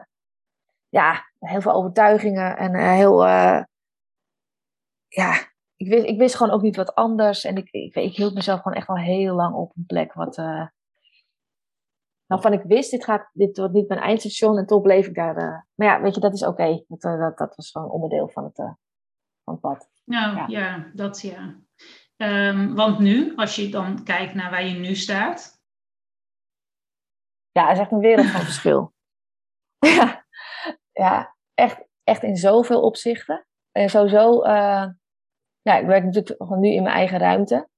ja, 0.93 1.33
heel 1.39 1.61
veel 1.61 1.73
overtuigingen 1.73 2.57
en 2.57 2.75
eh, 2.75 2.93
heel, 2.93 3.25
eh, 3.27 3.63
ja, 5.09 5.35
ik 5.77 5.89
wist, 5.89 6.05
ik 6.05 6.19
wist 6.19 6.35
gewoon 6.35 6.53
ook 6.53 6.63
niet 6.63 6.77
wat 6.77 6.95
anders. 6.95 7.45
En 7.45 7.57
ik, 7.57 7.71
ik, 7.71 7.95
ik 7.95 8.17
hield 8.17 8.35
mezelf 8.35 8.61
gewoon 8.61 8.77
echt 8.77 8.89
al 8.89 8.97
heel 8.97 9.35
lang 9.35 9.55
op 9.55 9.73
een 9.77 9.87
plek 9.87 10.13
wat, 10.13 10.39
eh, 10.39 10.67
waarvan 12.27 12.53
ik 12.53 12.63
wist, 12.63 12.91
dit, 12.91 13.05
gaat, 13.05 13.31
dit 13.33 13.57
wordt 13.57 13.73
niet 13.73 13.89
mijn 13.89 14.01
eindstation 14.01 14.59
en 14.59 14.67
toch 14.67 14.83
bleef 14.83 15.07
ik 15.07 15.15
daar. 15.15 15.67
maar 15.75 15.87
ja, 15.87 16.01
weet 16.01 16.15
je, 16.15 16.21
dat 16.21 16.35
is 16.35 16.45
oké. 16.45 16.85
Dat, 16.89 17.01
dat, 17.01 17.39
dat 17.39 17.57
was 17.57 17.71
gewoon 17.71 17.91
onderdeel 17.91 18.29
van 18.29 18.45
het, 18.45 18.57
van 19.45 19.53
het 19.53 19.61
pad. 19.61 19.91
Nou 20.05 20.37
Ja. 20.37 20.47
ja, 20.49 20.91
dat 20.95 21.21
ja. 21.21 21.61
Ehm, 22.17 22.75
want 22.75 22.99
nu, 22.99 23.37
als 23.37 23.57
je 23.57 23.69
dan 23.69 24.05
kijkt 24.05 24.35
naar 24.35 24.51
waar 24.51 24.65
je 24.65 24.79
nu 24.79 24.95
staat, 24.95 25.61
Ja, 27.51 27.71
is 27.71 27.79
echt 27.79 27.93
een 27.93 27.99
wereld 27.99 28.27
van 28.27 28.41
verschil. 28.41 28.93
Ja, 29.79 30.22
ja 30.93 31.35
echt, 31.55 31.85
echt 32.05 32.23
in 32.23 32.37
zoveel 32.37 32.83
opzichten. 32.83 33.47
En 33.73 33.89
sowieso, 33.89 34.43
eh, 34.43 34.89
ja, 35.63 35.77
ik 35.77 35.87
werk 35.87 36.05
natuurlijk 36.05 36.43
gewoon 36.43 36.61
nu 36.61 36.69
in 36.69 36.83
mijn 36.83 36.95
eigen 36.95 37.19
ruimte. 37.19 37.69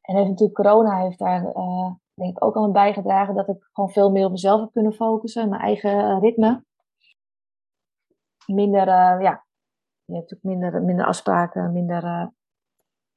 En 0.00 0.16
heeft 0.16 0.28
natuurlijk 0.28 0.56
corona 0.56 1.02
heeft 1.02 1.18
daar 1.18 1.44
eh, 1.44 1.92
denk 2.14 2.36
ik 2.36 2.44
ook 2.44 2.54
al 2.54 2.64
aan 2.64 2.72
bijgedragen 2.72 3.34
dat 3.34 3.48
ik 3.48 3.68
gewoon 3.72 3.90
veel 3.90 4.10
meer 4.10 4.24
op 4.24 4.30
mezelf 4.30 4.60
heb 4.60 4.72
kunnen 4.72 4.92
focussen, 4.92 5.48
mijn 5.48 5.62
eigen 5.62 6.20
ritme. 6.20 6.64
Minder, 8.46 8.88
eh, 8.88 9.20
ja, 9.20 9.46
je 10.06 10.14
hebt 10.14 10.30
natuurlijk 10.30 10.42
minder, 10.42 10.82
minder 10.82 11.06
afspraken, 11.06 11.72
minder 11.72 12.04
eh, 12.04 12.26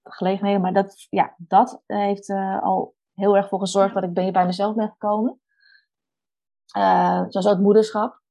gelegenheden. 0.03 0.61
Maar 0.61 0.73
dat, 0.73 1.07
ja, 1.09 1.35
dat 1.37 1.83
heeft 1.85 2.29
eh, 2.29 2.61
al 2.61 2.95
heel 3.13 3.37
erg 3.37 3.47
voor 3.47 3.59
gezorgd 3.59 3.93
dat 3.93 4.03
ik 4.03 4.13
ben 4.13 4.33
bij 4.33 4.45
mezelf 4.45 4.75
ben 4.75 4.89
gekomen. 4.89 5.41
Eh, 6.71 7.23
zoals 7.27 7.47
ook 7.47 7.59
moederschap. 7.59 8.21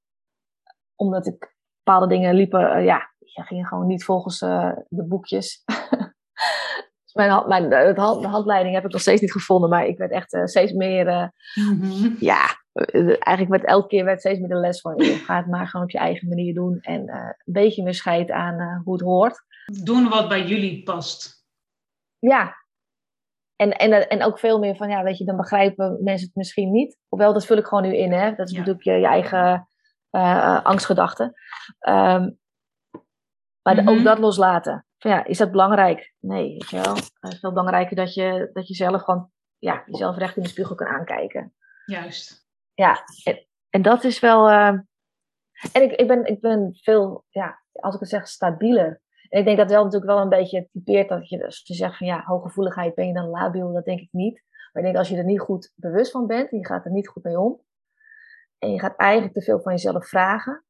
Omdat 1.01 1.27
ik 1.27 1.55
bepaalde 1.83 2.07
dingen 2.15 2.35
liepen, 2.35 2.71
eh, 2.73 2.85
ja, 2.85 3.11
gingen 3.19 3.67
gewoon 3.67 3.87
niet 3.87 4.05
volgens 4.05 4.41
eh, 4.41 4.73
de 4.89 5.07
boekjes. 5.07 5.63
dus 7.05 7.15
mijn, 7.15 7.31
hand- 7.31 7.47
mijn, 7.47 7.97
hand, 7.99 8.23
de 8.23 8.29
handleiding 8.29 8.75
heb 8.75 8.85
ik 8.85 8.93
nog 8.93 9.01
steeds 9.01 9.21
niet 9.21 9.33
gevonden, 9.33 9.71
maar 9.71 9.87
ik 9.87 9.99
werd 9.99 10.11
echt 10.11 10.33
eh, 10.33 10.45
steeds 10.45 10.73
meer, 10.73 11.07
eh, 11.07 11.29
ja, 12.21 12.47
eh, 12.73 13.07
eigenlijk 13.07 13.49
werd 13.49 13.65
elke 13.65 13.89
keer 13.89 14.05
werd 14.05 14.21
steeds 14.21 14.39
meer 14.39 14.49
de 14.49 14.55
les 14.55 14.81
van 14.81 14.97
je. 14.97 15.05
Ga 15.15 15.37
het 15.37 15.47
maar 15.47 15.67
gewoon 15.67 15.85
op 15.87 15.91
je 15.93 15.99
eigen 15.99 16.29
manier 16.29 16.55
doen 16.55 16.79
en 16.81 17.07
eh, 17.09 17.25
een 17.45 17.53
beetje 17.53 17.83
meer 17.83 17.95
scheid 17.95 18.31
aan 18.31 18.59
eh, 18.59 18.81
hoe 18.85 18.93
het 18.93 19.03
hoort. 19.03 19.45
doen 19.85 20.09
wat 20.09 20.29
bij 20.29 20.43
jullie 20.47 20.83
past. 20.83 21.47
Ja, 22.19 22.55
en, 23.57 23.71
en, 23.77 24.09
en 24.09 24.23
ook 24.23 24.39
veel 24.39 24.59
meer 24.59 24.77
van, 24.77 24.89
ja, 24.89 25.03
weet 25.03 25.19
je, 25.19 25.25
dan 25.25 25.37
begrijpen 25.37 25.99
mensen 26.03 26.27
het 26.27 26.37
misschien 26.37 26.71
niet. 26.71 26.99
Hoewel, 27.09 27.33
dat 27.33 27.47
vul 27.47 27.57
ik 27.57 27.67
gewoon 27.67 27.83
nu 27.85 27.97
in, 27.97 28.13
hè. 28.13 28.35
Dat 28.35 28.49
is 28.49 28.55
natuurlijk 28.57 28.85
je, 28.85 28.93
je 28.93 29.07
eigen 29.07 29.68
uh, 30.11 30.65
angstgedachte. 30.65 31.41
Ehm, 31.79 32.31
maar 33.63 33.79
ook 33.79 33.85
mhm. 33.85 34.05
dat 34.05 34.19
loslaten. 34.19 34.87
Van, 34.99 35.11
ja, 35.11 35.25
is 35.25 35.39
dat 35.39 35.51
belangrijk? 35.51 36.15
Nee, 36.19 36.53
weet 36.53 36.71
je 36.71 36.81
wel. 36.81 36.95
Het 36.95 37.33
is 37.33 37.39
veel 37.39 37.53
belangrijker 37.53 37.97
dat 37.97 38.15
je, 38.15 38.51
dat 38.53 38.69
je 38.69 38.75
zelf 38.75 39.03
gewoon, 39.03 39.31
ja, 39.59 39.83
jezelf 39.87 40.17
recht 40.17 40.37
in 40.37 40.43
de 40.43 40.49
spiegel 40.49 40.75
kan 40.75 40.87
aankijken. 40.87 41.55
Juist. 41.85 42.47
Ja, 42.75 43.05
en, 43.25 43.47
en 43.71 43.83
dat 43.83 44.05
is 44.05 44.21
wel... 44.21 44.51
Uh, 44.51 44.79
en 45.73 45.83
ik, 45.83 45.93
ik, 45.93 46.07
ben, 46.07 46.25
ik 46.25 46.41
ben 46.41 46.75
veel, 46.83 47.25
ja, 47.29 47.63
als 47.73 47.95
ik 47.95 48.01
het 48.01 48.09
zeg, 48.09 48.29
stabieler. 48.29 49.01
En 49.29 49.39
ik 49.39 49.45
denk 49.45 49.59
dat 49.59 49.71
wel 49.71 49.85
natuurlijk 49.85 50.11
wel 50.11 50.21
een 50.21 50.29
beetje 50.29 50.69
typeert 50.73 51.09
dat 51.09 51.29
je, 51.29 51.45
als 51.45 51.61
je 51.65 51.75
zegt 51.75 51.97
van 51.97 52.07
ja, 52.07 52.23
hooggevoeligheid, 52.25 52.95
ben 52.95 53.07
je 53.07 53.13
dan 53.13 53.29
labiel? 53.29 53.73
Dat 53.73 53.85
denk 53.85 54.01
ik 54.01 54.09
niet. 54.13 54.43
Maar 54.73 54.83
ik 54.83 54.89
denk 54.89 54.97
als 54.97 55.09
je 55.09 55.17
er 55.17 55.25
niet 55.25 55.41
goed 55.41 55.73
bewust 55.75 56.11
van 56.11 56.27
bent, 56.27 56.51
en 56.51 56.59
je 56.59 56.67
gaat 56.67 56.85
er 56.85 56.91
niet 56.91 57.09
goed 57.09 57.25
mee 57.25 57.41
om, 57.41 57.61
en 58.59 58.71
je 58.71 58.81
gaat 58.81 58.97
eigenlijk 58.97 59.35
te 59.35 59.43
veel 59.43 59.61
van 59.61 59.73
jezelf 59.73 60.09
vragen, 60.09 60.65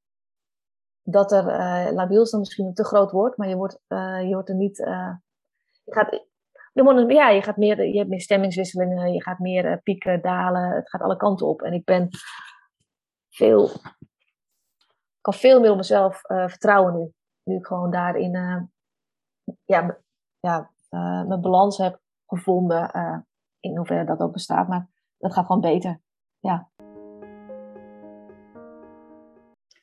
dat 1.02 1.32
er 1.32 1.44
uh, 1.44 1.92
labiel 1.92 2.22
is 2.22 2.30
dan 2.30 2.40
misschien 2.40 2.66
een 2.66 2.74
te 2.74 2.84
groot 2.84 3.10
woord, 3.10 3.36
maar 3.36 3.48
je 3.48 3.56
wordt, 3.56 3.80
uh, 3.88 4.22
je 4.22 4.32
wordt 4.32 4.48
er 4.48 4.54
niet. 4.54 4.78
Uh, 4.78 5.14
je 5.84 5.92
gaat, 5.92 6.26
ja, 7.08 7.28
je 7.28 7.42
gaat 7.42 7.56
meer, 7.56 7.86
je 7.86 7.98
hebt 7.98 8.10
meer 8.10 8.20
stemmingswisselingen, 8.20 9.12
je 9.12 9.22
gaat 9.22 9.38
meer 9.38 9.80
pieken, 9.82 10.22
dalen, 10.22 10.70
het 10.70 10.88
gaat 10.88 11.00
alle 11.00 11.16
kanten 11.16 11.46
op. 11.46 11.62
En 11.62 11.72
ik 11.72 11.84
ben 11.84 12.08
veel, 13.28 13.70
kan 15.20 15.34
veel 15.34 15.60
meer 15.60 15.70
op 15.70 15.76
mezelf 15.76 16.20
vertrouwen 16.20 16.94
nu. 16.94 17.12
Nu 17.42 17.56
ik 17.56 17.66
gewoon 17.66 17.90
daarin 17.90 18.32
ja, 19.64 19.98
ja, 20.40 20.70
mijn 21.26 21.40
balans 21.40 21.78
heb 21.78 22.00
gevonden, 22.26 22.90
in 23.60 23.76
hoeverre 23.76 24.04
dat 24.04 24.20
ook 24.20 24.32
bestaat. 24.32 24.68
Maar 24.68 24.88
dat 25.18 25.32
gaat 25.32 25.46
gewoon 25.46 25.60
beter. 25.60 26.00
Ja. 26.38 26.68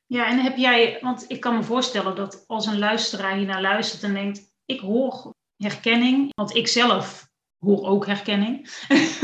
Ja, 0.08 0.28
en 0.28 0.40
heb 0.40 0.58
jij, 0.58 0.98
want 1.02 1.26
ik 1.28 1.40
kan 1.40 1.56
me 1.56 1.64
voorstellen 1.64 2.16
dat 2.16 2.44
als 2.48 2.66
een 2.66 2.80
luisteraar 2.80 3.36
hier 3.36 3.46
naar 3.46 3.62
luistert 3.62 4.04
en 4.04 4.14
denkt, 4.14 4.56
ik 4.66 4.80
hoor 4.80 5.34
herkenning, 5.56 6.30
want 6.34 6.56
ik 6.56 6.68
zelf 6.68 7.30
hoor 7.60 7.88
ook 7.88 8.06
herkenning. 8.06 8.70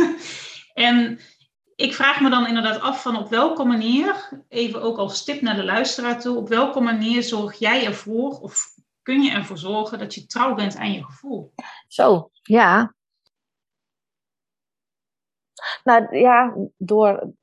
en 0.74 1.20
ik 1.76 1.94
vraag 1.94 2.22
me 2.22 2.30
dan 2.30 2.48
inderdaad 2.48 2.82
af 2.82 3.02
van 3.02 3.18
op 3.18 3.30
welke 3.30 3.64
manier, 3.64 4.44
even 4.48 4.82
ook 4.82 4.98
als 4.98 5.24
tip 5.24 5.42
naar 5.42 5.56
de 5.56 5.64
luisteraar 5.64 6.20
toe, 6.20 6.38
op 6.38 6.48
welke 6.48 6.80
manier 6.80 7.24
zorg 7.24 7.60
jij 7.60 7.86
ervoor 7.86 8.40
of 8.40 8.66
kun 9.02 9.22
je 9.22 9.32
ervoor 9.32 9.58
zorgen 9.58 10.00
dat 10.00 10.14
je 10.14 10.26
trouw 10.26 10.56
bent 10.56 10.76
aan 10.76 10.92
je 10.92 11.04
gevoel? 11.04 11.54
Zo, 11.88 12.32
ja. 12.42 12.96
Nou 15.84 16.18
ja, 16.18 16.56
door, 16.78 17.34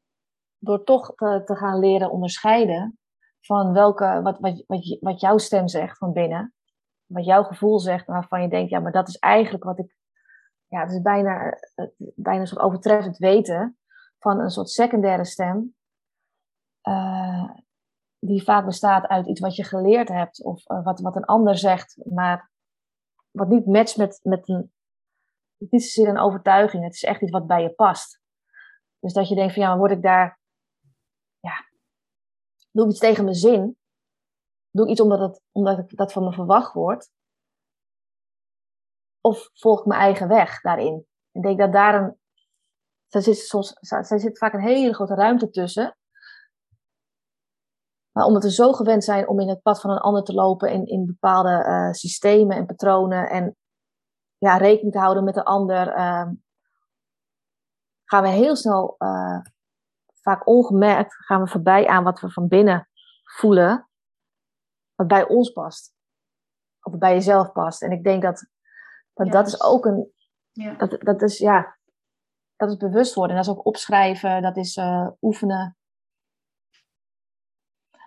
door 0.59 0.85
toch 0.85 1.15
te 1.17 1.57
gaan 1.57 1.79
leren 1.79 2.11
onderscheiden 2.11 2.98
van 3.41 3.73
welke, 3.73 4.21
wat, 4.23 4.39
wat, 4.39 4.65
wat, 4.67 4.99
wat 5.01 5.21
jouw 5.21 5.39
stem 5.39 5.69
zegt 5.69 5.99
van 5.99 6.13
binnen. 6.13 6.55
Wat 7.07 7.25
jouw 7.25 7.43
gevoel 7.43 7.79
zegt, 7.79 8.07
waarvan 8.07 8.43
je 8.43 8.49
denkt, 8.49 8.71
ja, 8.71 8.81
maar 8.81 8.93
dat 8.93 9.09
is 9.09 9.19
eigenlijk 9.19 9.65
wat 9.65 9.79
ik. 9.79 9.97
Ja, 10.67 10.81
het 10.81 10.91
is 10.91 11.03
bijna, 11.03 11.59
bijna 12.15 12.41
een 12.41 12.47
soort 12.47 12.61
overtreffend 12.61 13.17
weten 13.17 13.79
van 14.19 14.41
een 14.41 14.51
soort 14.51 14.69
secundaire 14.69 15.25
stem. 15.25 15.75
Uh, 16.83 17.51
die 18.19 18.43
vaak 18.43 18.65
bestaat 18.65 19.07
uit 19.07 19.27
iets 19.27 19.41
wat 19.41 19.57
je 19.57 19.65
geleerd 19.65 20.09
hebt 20.09 20.43
of 20.45 20.71
uh, 20.71 20.85
wat, 20.85 21.01
wat 21.01 21.17
een 21.17 21.25
ander 21.25 21.57
zegt, 21.57 21.99
maar 22.05 22.51
wat 23.31 23.49
niet 23.49 23.67
matcht 23.67 23.97
met, 23.97 24.21
met 24.23 24.49
een. 24.49 24.73
Het 25.59 25.73
is 25.73 25.97
niet 25.97 26.07
een 26.07 26.19
overtuiging, 26.19 26.85
het 26.85 26.95
is 26.95 27.05
echt 27.05 27.23
iets 27.23 27.31
wat 27.31 27.47
bij 27.47 27.63
je 27.63 27.71
past. 27.71 28.21
Dus 28.99 29.13
dat 29.13 29.29
je 29.29 29.35
denkt 29.35 29.55
van 29.55 29.63
ja, 29.63 29.77
word 29.77 29.91
ik 29.91 30.03
daar 30.03 30.38
Doe 32.71 32.85
ik 32.85 32.91
iets 32.91 33.01
tegen 33.01 33.25
mijn 33.25 33.37
zin? 33.37 33.77
Doe 34.71 34.85
ik 34.85 34.91
iets 34.91 35.01
omdat, 35.01 35.19
het, 35.19 35.43
omdat 35.53 35.91
dat 35.91 36.13
van 36.13 36.25
me 36.25 36.33
verwacht 36.33 36.73
wordt? 36.73 37.11
Of 39.21 39.51
volg 39.55 39.81
ik 39.81 39.87
mijn 39.87 40.01
eigen 40.01 40.29
weg 40.29 40.61
daarin? 40.61 41.07
Ik 41.33 41.43
denk 41.43 41.59
dat 41.59 41.73
daar 41.73 42.03
een. 42.03 42.17
Er 43.09 43.23
zit, 43.23 43.37
soms, 43.37 43.73
zit 44.01 44.39
vaak 44.39 44.53
een 44.53 44.61
hele 44.61 44.95
grote 44.95 45.15
ruimte 45.15 45.51
tussen. 45.51 45.97
Maar 48.13 48.25
omdat 48.25 48.43
we 48.43 48.53
zo 48.53 48.73
gewend 48.73 49.05
zijn 49.05 49.29
om 49.29 49.41
in 49.41 49.49
het 49.49 49.63
pad 49.63 49.81
van 49.81 49.91
een 49.91 49.99
ander 49.99 50.23
te 50.23 50.35
lopen 50.35 50.71
in, 50.71 50.87
in 50.87 51.07
bepaalde 51.07 51.65
uh, 51.67 51.93
systemen 51.93 52.57
en 52.57 52.67
patronen 52.67 53.31
en 53.31 53.57
ja, 54.39 54.57
rekening 54.57 54.93
te 54.93 54.99
houden 54.99 55.25
met 55.25 55.35
de 55.35 55.45
ander, 55.45 55.89
uh, 55.89 56.29
gaan 58.05 58.23
we 58.23 58.29
heel 58.29 58.57
snel 58.57 58.95
uh, 58.99 59.41
vaak 60.29 60.47
ongemerkt 60.47 61.15
gaan 61.15 61.43
we 61.43 61.49
voorbij 61.49 61.87
aan 61.87 62.05
wat 62.05 62.21
we 62.21 62.31
van 62.31 62.49
binnen 62.49 62.89
voelen, 63.25 63.89
wat 64.95 65.07
bij 65.07 65.29
ons 65.29 65.51
past. 65.51 65.95
Of 66.83 66.99
bij 66.99 67.13
jezelf 67.13 67.53
past. 67.53 67.83
En 67.83 67.91
ik 67.93 68.05
denk 68.05 68.23
dat 68.23 68.47
dat, 69.13 69.33
dat 69.33 69.47
is 69.47 69.63
ook 69.63 69.85
een. 69.85 70.13
Ja. 70.53 70.75
Dat, 70.75 71.01
dat 71.01 71.23
is 71.23 71.39
ja. 71.39 71.77
Dat 72.57 72.71
is 72.71 72.77
bewust 72.77 73.15
worden. 73.15 73.37
Dat 73.37 73.45
is 73.45 73.51
ook 73.51 73.67
opschrijven. 73.67 74.43
Dat 74.43 74.57
is 74.57 74.77
uh, 74.77 75.09
oefenen. 75.21 75.77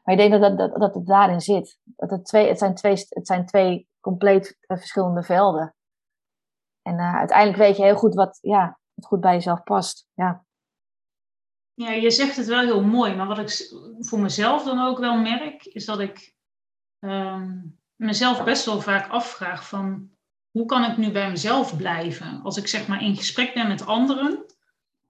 Maar 0.03 0.15
ik 0.15 0.17
denk 0.17 0.41
dat, 0.41 0.57
dat, 0.57 0.79
dat 0.79 0.95
het 0.95 1.05
daarin 1.05 1.41
zit. 1.41 1.79
Dat 1.84 2.10
het, 2.10 2.25
twee, 2.25 2.47
het, 2.47 2.57
zijn 2.57 2.75
twee, 2.75 3.05
het 3.10 3.27
zijn 3.27 3.45
twee 3.45 3.89
compleet 3.99 4.57
uh, 4.67 4.77
verschillende 4.77 5.23
velden. 5.23 5.75
En 6.81 6.93
uh, 6.93 7.15
uiteindelijk 7.15 7.57
weet 7.57 7.77
je 7.77 7.84
heel 7.84 7.95
goed 7.95 8.13
wat 8.13 8.38
ja, 8.41 8.79
het 8.93 9.05
goed 9.05 9.19
bij 9.19 9.34
jezelf 9.34 9.63
past. 9.63 10.07
Ja. 10.13 10.45
Ja, 11.82 11.91
je 11.91 12.12
zegt 12.12 12.36
het 12.36 12.48
wel 12.48 12.60
heel 12.60 12.84
mooi, 12.84 13.15
maar 13.15 13.28
wat 13.28 13.38
ik 13.38 13.74
voor 14.00 14.20
mezelf 14.20 14.63
dan 14.63 14.80
ook 14.80 15.00
wel 15.00 15.17
merk, 15.17 15.65
is 15.65 15.86
dat 15.86 16.00
ik 16.00 16.36
um, 17.00 17.80
mezelf 17.96 18.44
best 18.44 18.65
wel 18.65 18.82
vaak 18.82 19.10
afvraag 19.10 19.67
van 19.67 20.10
hoe 20.52 20.65
kan 20.65 20.91
ik 20.91 20.98
nu 20.98 21.12
bij 21.12 21.30
mezelf 21.30 21.78
blijven? 21.78 22.41
Als 22.44 22.58
ik 22.58 22.67
zeg 22.67 22.88
maar 22.88 23.04
in 23.04 23.15
gesprek 23.15 23.54
ben 23.54 23.67
met 23.67 23.86
anderen, 23.86 24.46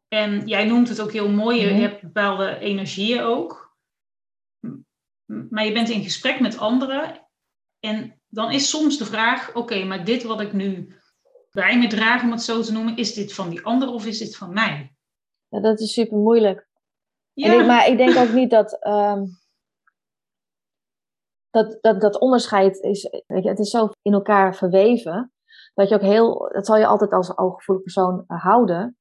en 0.07 0.47
jij 0.47 0.65
noemt 0.65 0.89
het 0.89 1.01
ook 1.01 1.11
heel 1.11 1.29
mooi, 1.29 1.59
je 1.61 1.71
mhm. 1.71 1.81
hebt 1.81 2.01
bepaalde 2.01 2.57
energieën 2.57 3.21
ook, 3.21 3.77
maar 5.25 5.65
je 5.65 5.71
bent 5.71 5.89
in 5.89 6.03
gesprek 6.03 6.39
met 6.39 6.57
anderen 6.57 7.27
en 7.79 8.21
dan 8.27 8.51
is 8.51 8.69
soms 8.69 8.97
de 8.97 9.05
vraag, 9.05 9.53
oké, 9.53 9.83
maar 9.83 10.05
dit 10.05 10.23
wat 10.23 10.41
ik 10.41 10.53
nu 10.53 10.95
bij 11.51 11.77
me 11.77 11.87
draag, 11.87 12.23
om 12.23 12.31
het 12.31 12.43
zo 12.43 12.61
te 12.61 12.71
noemen, 12.71 12.97
is 12.97 13.13
dit 13.13 13.33
van 13.33 13.49
die 13.49 13.61
ander 13.61 13.89
of 13.89 14.05
is 14.05 14.17
dit 14.17 14.37
van 14.37 14.53
mij? 14.53 14.95
Ja, 15.51 15.59
dat 15.59 15.79
is 15.79 15.93
super 15.93 16.17
moeilijk. 16.17 16.67
Ja. 17.33 17.65
maar 17.65 17.87
ik 17.87 17.97
denk 17.97 18.17
ook 18.17 18.33
niet 18.33 18.49
dat, 18.49 18.85
um, 18.87 19.39
dat, 21.49 21.77
dat 21.81 22.01
dat 22.01 22.19
onderscheid 22.19 22.79
is. 22.79 23.09
Weet 23.27 23.43
je, 23.43 23.49
het 23.49 23.59
is 23.59 23.69
zo 23.69 23.89
in 24.01 24.13
elkaar 24.13 24.55
verweven. 24.55 25.33
Dat 25.73 25.89
je 25.89 25.95
ook 25.95 26.01
heel. 26.01 26.49
Dat 26.53 26.65
zal 26.65 26.77
je 26.77 26.85
altijd 26.85 27.11
als 27.11 27.37
ooggevoelig 27.37 27.83
persoon 27.83 28.23
uh, 28.27 28.43
houden. 28.43 28.97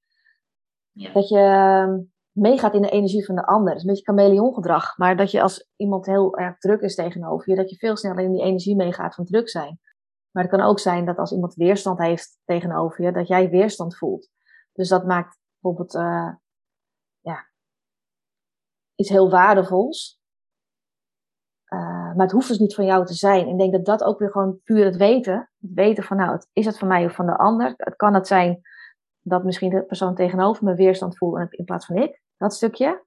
Ja. 0.93 1.13
Dat 1.13 1.29
je 1.29 1.39
uh, 1.39 1.99
meegaat 2.33 2.75
in 2.75 2.83
de 2.83 2.91
energie 2.91 3.25
van 3.25 3.35
de 3.35 3.47
ander. 3.47 3.67
Dat 3.67 3.77
is 3.77 3.83
een 3.83 3.89
beetje 3.89 4.13
chameleongedrag. 4.13 4.97
Maar 4.99 5.17
dat 5.17 5.31
je 5.31 5.43
als 5.43 5.69
iemand 5.77 6.07
heel 6.07 6.37
erg 6.37 6.59
druk 6.59 6.81
is 6.81 6.95
tegenover 6.95 7.51
je, 7.51 7.57
dat 7.57 7.71
je 7.71 7.77
veel 7.77 7.97
sneller 7.97 8.25
in 8.25 8.33
die 8.33 8.43
energie 8.43 8.77
meegaat 8.77 9.15
van 9.15 9.25
druk 9.25 9.49
zijn. 9.49 9.81
Maar 10.31 10.43
het 10.43 10.53
kan 10.53 10.61
ook 10.61 10.79
zijn 10.79 11.05
dat 11.05 11.19
als 11.19 11.33
iemand 11.33 11.55
weerstand 11.55 11.99
heeft 11.99 12.39
tegenover 12.45 13.05
je, 13.05 13.13
dat 13.13 13.29
jij 13.29 13.51
weerstand 13.51 13.97
voelt. 13.97 14.29
Dus 14.73 14.89
dat 14.89 15.07
maakt 15.07 15.39
bijvoorbeeld 15.61 15.95
uh, 15.95 16.01
ja, 16.03 16.40
iets 19.01 19.09
heel 19.09 19.31
waardevols. 19.31 20.21
Uh, 21.73 21.81
maar 22.15 22.27
het 22.27 22.33
hoeft 22.33 22.49
dus 22.49 22.59
niet 22.59 22.75
van 22.75 22.85
jou 22.85 23.07
te 23.07 23.15
zijn. 23.15 23.49
Ik 23.49 23.59
denk 23.59 23.73
dat 23.73 23.85
dat 23.85 24.05
ook 24.05 24.19
weer 24.19 24.31
gewoon 24.31 24.61
puur 24.65 24.85
het 24.85 24.97
weten. 24.97 25.51
Het 25.61 25.75
weten 25.75 26.05
van 26.05 26.17
nou, 26.17 26.41
is 26.53 26.67
het 26.67 26.79
van 26.79 26.89
mij 26.89 27.05
of 27.05 27.15
van 27.15 27.27
de 27.27 27.37
ander? 27.37 27.75
Het 27.77 27.97
kan 27.97 28.15
het 28.15 28.27
zijn 28.27 28.61
dat 29.21 29.45
misschien 29.45 29.71
de 29.71 29.85
persoon 29.85 30.15
tegenover 30.15 30.65
me 30.65 30.75
weerstand 30.75 31.17
voelt 31.19 31.53
in 31.53 31.65
plaats 31.65 31.87
van 31.87 31.97
ik. 31.97 32.23
Dat 32.37 32.55
stukje. 32.55 33.05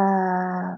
Uh, 0.00 0.74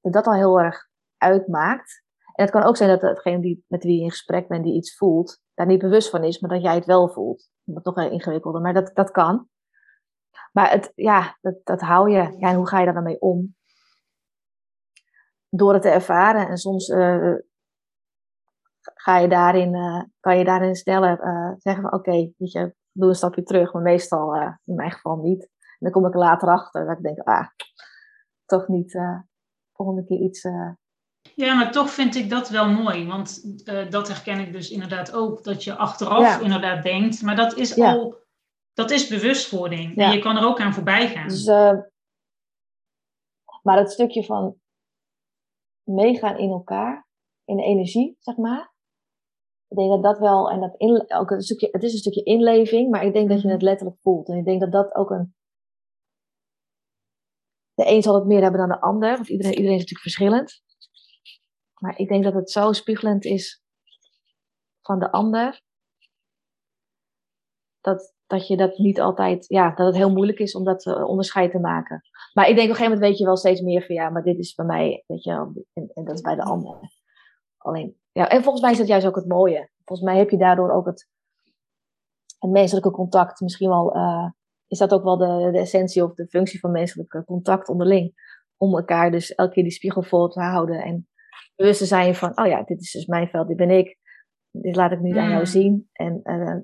dat 0.00 0.12
dat 0.12 0.26
al 0.26 0.34
heel 0.34 0.60
erg 0.60 0.88
uitmaakt. 1.16 2.04
En 2.32 2.44
het 2.44 2.50
kan 2.50 2.62
ook 2.62 2.76
zijn 2.76 2.98
dat 2.98 3.00
degene 3.00 3.40
die, 3.40 3.64
met 3.66 3.84
wie 3.84 3.96
je 3.96 4.02
in 4.02 4.10
gesprek 4.10 4.48
bent, 4.48 4.64
die 4.64 4.74
iets 4.74 4.96
voelt, 4.96 5.40
daar 5.54 5.66
niet 5.66 5.78
bewust 5.78 6.10
van 6.10 6.24
is, 6.24 6.40
maar 6.40 6.50
dat 6.50 6.62
jij 6.62 6.74
het 6.74 6.84
wel 6.84 7.08
voelt. 7.08 7.50
Dat 7.64 7.86
is 7.86 7.92
wel 7.94 8.10
ingewikkelder, 8.10 8.60
maar 8.60 8.74
dat, 8.74 8.90
dat 8.94 9.10
kan. 9.10 9.48
Maar 10.52 10.70
het, 10.70 10.92
ja, 10.94 11.38
dat, 11.40 11.54
dat 11.64 11.80
hou 11.80 12.10
je. 12.10 12.36
Ja, 12.38 12.48
en 12.48 12.54
hoe 12.54 12.68
ga 12.68 12.78
je 12.78 12.84
daar 12.84 12.94
dan 12.94 13.02
mee 13.02 13.20
om? 13.20 13.54
Door 15.48 15.72
het 15.72 15.82
te 15.82 15.88
ervaren. 15.88 16.48
En 16.48 16.56
soms 16.56 16.88
uh, 16.88 17.34
ga 18.80 19.18
je 19.18 19.28
daarin, 19.28 19.74
uh, 19.74 20.02
kan 20.20 20.38
je 20.38 20.44
daarin 20.44 20.74
sneller 20.74 21.24
uh, 21.24 21.52
zeggen 21.56 21.82
van 21.82 21.92
oké, 21.92 22.10
weet 22.10 22.52
je, 22.52 22.74
doe 22.92 23.08
een 23.08 23.14
stapje 23.14 23.42
terug. 23.42 23.72
Maar 23.72 23.82
meestal, 23.82 24.34
in 24.64 24.74
mijn 24.74 24.92
geval 24.92 25.16
niet. 25.16 25.42
En 25.42 25.76
dan 25.78 25.90
kom 25.90 26.06
ik 26.06 26.14
er 26.14 26.20
later 26.20 26.48
achter 26.48 26.86
dat 26.86 26.96
ik 26.96 27.02
denk, 27.02 27.18
ah, 27.18 27.46
toch 28.44 28.68
niet 28.68 28.98
volgende 29.72 30.04
keer 30.04 30.18
iets 30.18 30.42
Ja, 31.34 31.54
maar 31.54 31.72
toch 31.72 31.90
vind 31.90 32.14
ik 32.14 32.30
dat 32.30 32.48
wel 32.48 32.68
mooi. 32.68 33.06
Want 33.06 33.42
uh, 33.64 33.90
dat 33.90 34.08
herken 34.08 34.38
ik 34.38 34.52
dus 34.52 34.70
inderdaad 34.70 35.12
ook. 35.12 35.44
Dat 35.44 35.64
je 35.64 35.74
achteraf 35.74 36.40
inderdaad 36.40 36.82
denkt. 36.82 37.22
Maar 37.22 37.36
dat 37.36 37.54
is 37.54 37.80
al... 37.80 38.25
Dat 38.76 38.90
is 38.90 39.08
bewustwording. 39.08 39.96
En 39.96 40.12
je 40.12 40.18
kan 40.18 40.36
er 40.36 40.44
ook 40.44 40.60
aan 40.60 40.74
voorbij 40.74 41.08
gaan. 41.08 41.28
Dus, 41.28 41.46
uh, 41.46 41.78
maar 43.62 43.78
het 43.78 43.90
stukje 43.90 44.24
van 44.24 44.60
meegaan 45.82 46.38
in 46.38 46.50
elkaar. 46.50 47.08
In 47.44 47.56
de 47.56 47.62
energie, 47.62 48.16
zeg 48.18 48.36
maar. 48.36 48.74
Ik 49.68 49.76
denk 49.76 49.90
dat 49.90 50.02
dat 50.02 50.18
wel... 50.18 50.50
En 50.50 50.60
dat 50.60 50.74
in, 50.76 51.12
ook 51.12 51.30
een 51.30 51.40
stukje, 51.40 51.68
het 51.70 51.82
is 51.82 51.92
een 51.92 51.98
stukje 51.98 52.22
inleving. 52.22 52.90
Maar 52.90 53.04
ik 53.04 53.12
denk 53.12 53.28
dat 53.28 53.38
je 53.40 53.44
mhm. 53.44 53.54
het 53.54 53.62
letterlijk 53.62 54.00
voelt. 54.00 54.28
En 54.28 54.36
ik 54.36 54.44
denk 54.44 54.60
dat 54.60 54.72
dat 54.72 54.94
ook 54.94 55.10
een... 55.10 55.34
De 57.74 57.90
een 57.90 58.02
zal 58.02 58.14
het 58.14 58.26
meer 58.26 58.42
hebben 58.42 58.60
dan 58.60 58.68
de 58.68 58.80
ander. 58.80 59.14
Want 59.14 59.28
iedereen, 59.28 59.54
iedereen 59.54 59.76
is 59.76 59.82
natuurlijk 59.82 60.08
verschillend. 60.08 60.62
Maar 61.80 61.98
ik 61.98 62.08
denk 62.08 62.24
dat 62.24 62.34
het 62.34 62.50
zo 62.50 62.72
spiegelend 62.72 63.24
is 63.24 63.62
van 64.80 64.98
de 64.98 65.12
ander. 65.12 65.62
Dat, 67.80 68.15
dat 68.26 68.46
je 68.46 68.56
dat 68.56 68.78
niet 68.78 69.00
altijd, 69.00 69.44
ja, 69.48 69.74
dat 69.74 69.86
het 69.86 69.96
heel 69.96 70.12
moeilijk 70.12 70.38
is 70.38 70.54
om 70.54 70.64
dat 70.64 70.86
uh, 70.86 71.08
onderscheid 71.08 71.50
te 71.50 71.58
maken. 71.58 72.02
Maar 72.32 72.48
ik 72.48 72.54
denk 72.54 72.68
op 72.68 72.70
een 72.70 72.76
gegeven 72.76 72.92
moment 72.92 73.10
weet 73.10 73.18
je 73.18 73.24
wel 73.24 73.36
steeds 73.36 73.60
meer 73.60 73.82
van 73.82 73.94
ja, 73.94 74.10
maar 74.10 74.22
dit 74.22 74.38
is 74.38 74.54
bij 74.54 74.66
mij, 74.66 75.04
weet 75.06 75.24
je 75.24 75.30
en, 75.72 75.90
en 75.94 76.04
dat 76.04 76.14
is 76.14 76.20
bij 76.20 76.34
de 76.34 76.42
ander. 76.42 76.78
Alleen, 77.56 77.96
ja, 78.12 78.28
en 78.28 78.42
volgens 78.42 78.62
mij 78.62 78.72
is 78.72 78.78
dat 78.78 78.86
juist 78.86 79.06
ook 79.06 79.16
het 79.16 79.28
mooie. 79.28 79.70
Volgens 79.84 80.08
mij 80.08 80.18
heb 80.18 80.30
je 80.30 80.36
daardoor 80.36 80.70
ook 80.70 80.86
het, 80.86 81.08
het 82.38 82.50
menselijke 82.50 82.90
contact, 82.90 83.40
misschien 83.40 83.68
wel, 83.68 83.96
uh, 83.96 84.30
is 84.66 84.78
dat 84.78 84.92
ook 84.92 85.02
wel 85.02 85.16
de, 85.16 85.48
de 85.52 85.58
essentie 85.58 86.04
of 86.04 86.14
de 86.14 86.26
functie 86.26 86.60
van 86.60 86.70
menselijke 86.70 87.24
contact 87.24 87.68
onderling. 87.68 88.34
Om 88.56 88.76
elkaar 88.76 89.10
dus 89.10 89.34
elke 89.34 89.52
keer 89.52 89.62
die 89.62 89.72
spiegel 89.72 90.02
voor 90.02 90.30
te 90.30 90.40
houden 90.40 90.82
en 90.82 91.08
bewust 91.56 91.78
te 91.78 91.86
zijn 91.86 92.14
van, 92.14 92.38
oh 92.38 92.46
ja, 92.46 92.62
dit 92.62 92.80
is 92.80 92.92
dus 92.92 93.06
mijn 93.06 93.28
veld, 93.28 93.48
dit 93.48 93.56
ben 93.56 93.70
ik. 93.70 93.98
Dit 94.50 94.76
laat 94.76 94.92
ik 94.92 95.00
nu 95.00 95.16
aan 95.16 95.28
jou 95.28 95.38
mm. 95.38 95.46
zien. 95.46 95.88
En 95.92 96.20
uh, 96.24 96.56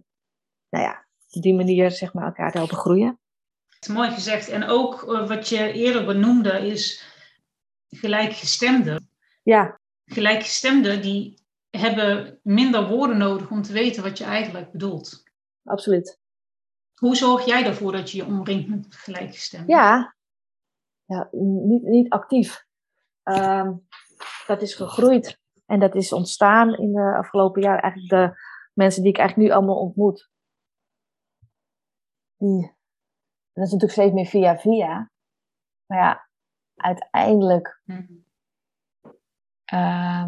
nou 0.68 0.84
ja, 0.84 1.06
op 1.36 1.42
die 1.42 1.54
manier 1.54 1.90
zeg 1.90 2.12
maar 2.12 2.24
elkaar 2.24 2.52
te 2.52 2.58
helpen 2.58 2.76
groeien. 2.76 3.18
Mooi 3.90 4.10
gezegd. 4.10 4.48
En 4.48 4.64
ook 4.64 5.02
uh, 5.02 5.28
wat 5.28 5.48
je 5.48 5.72
eerder 5.72 6.04
benoemde 6.04 6.66
is 6.66 7.06
gelijkgestemden. 7.88 9.08
Ja. 9.42 9.80
Gelijkgestemden 10.04 11.02
die 11.02 11.40
hebben 11.70 12.38
minder 12.42 12.88
woorden 12.88 13.18
nodig 13.18 13.50
om 13.50 13.62
te 13.62 13.72
weten 13.72 14.02
wat 14.02 14.18
je 14.18 14.24
eigenlijk 14.24 14.72
bedoelt. 14.72 15.22
Absoluut. 15.64 16.20
Hoe 16.94 17.16
zorg 17.16 17.44
jij 17.44 17.64
ervoor 17.64 17.92
dat 17.92 18.10
je 18.10 18.16
je 18.16 18.24
omringt 18.24 18.68
met 18.68 18.86
gelijkgestemden? 18.88 19.76
Ja, 19.76 20.14
ja 21.04 21.28
niet, 21.32 21.82
niet 21.82 22.10
actief. 22.10 22.66
Um, 23.24 23.86
dat 24.46 24.62
is 24.62 24.74
gegroeid. 24.74 25.40
En 25.66 25.80
dat 25.80 25.94
is 25.94 26.12
ontstaan 26.12 26.74
in 26.74 26.92
de 26.92 27.16
afgelopen 27.16 27.62
jaren. 27.62 27.82
Eigenlijk 27.82 28.12
de 28.12 28.40
mensen 28.74 29.02
die 29.02 29.12
ik 29.12 29.18
eigenlijk 29.18 29.48
nu 29.48 29.54
allemaal 29.54 29.80
ontmoet. 29.80 30.30
Die, 32.42 32.76
dat 33.52 33.64
is 33.64 33.72
natuurlijk 33.72 33.92
steeds 33.92 34.12
meer 34.12 34.26
via 34.26 34.58
via. 34.58 35.10
Maar 35.86 35.98
ja, 35.98 36.28
uiteindelijk. 36.74 37.82
Uh, 39.72 40.26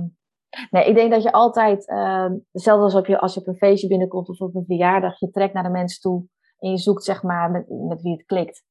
nee, 0.70 0.88
ik 0.88 0.94
denk 0.94 1.10
dat 1.10 1.22
je 1.22 1.32
altijd, 1.32 1.88
uh, 1.88 2.30
hetzelfde 2.52 2.84
als, 2.84 2.94
op 2.94 3.06
je, 3.06 3.18
als 3.18 3.34
je 3.34 3.40
op 3.40 3.46
een 3.46 3.56
feestje 3.56 3.88
binnenkomt 3.88 4.28
of 4.28 4.40
op 4.40 4.54
een 4.54 4.64
verjaardag, 4.64 5.18
je 5.18 5.30
trekt 5.30 5.54
naar 5.54 5.62
de 5.62 5.68
mensen 5.68 6.00
toe 6.00 6.26
en 6.58 6.70
je 6.70 6.78
zoekt 6.78 7.04
zeg 7.04 7.22
maar 7.22 7.50
met, 7.50 7.68
met 7.68 8.02
wie 8.02 8.12
het 8.12 8.24
klikt. 8.26 8.64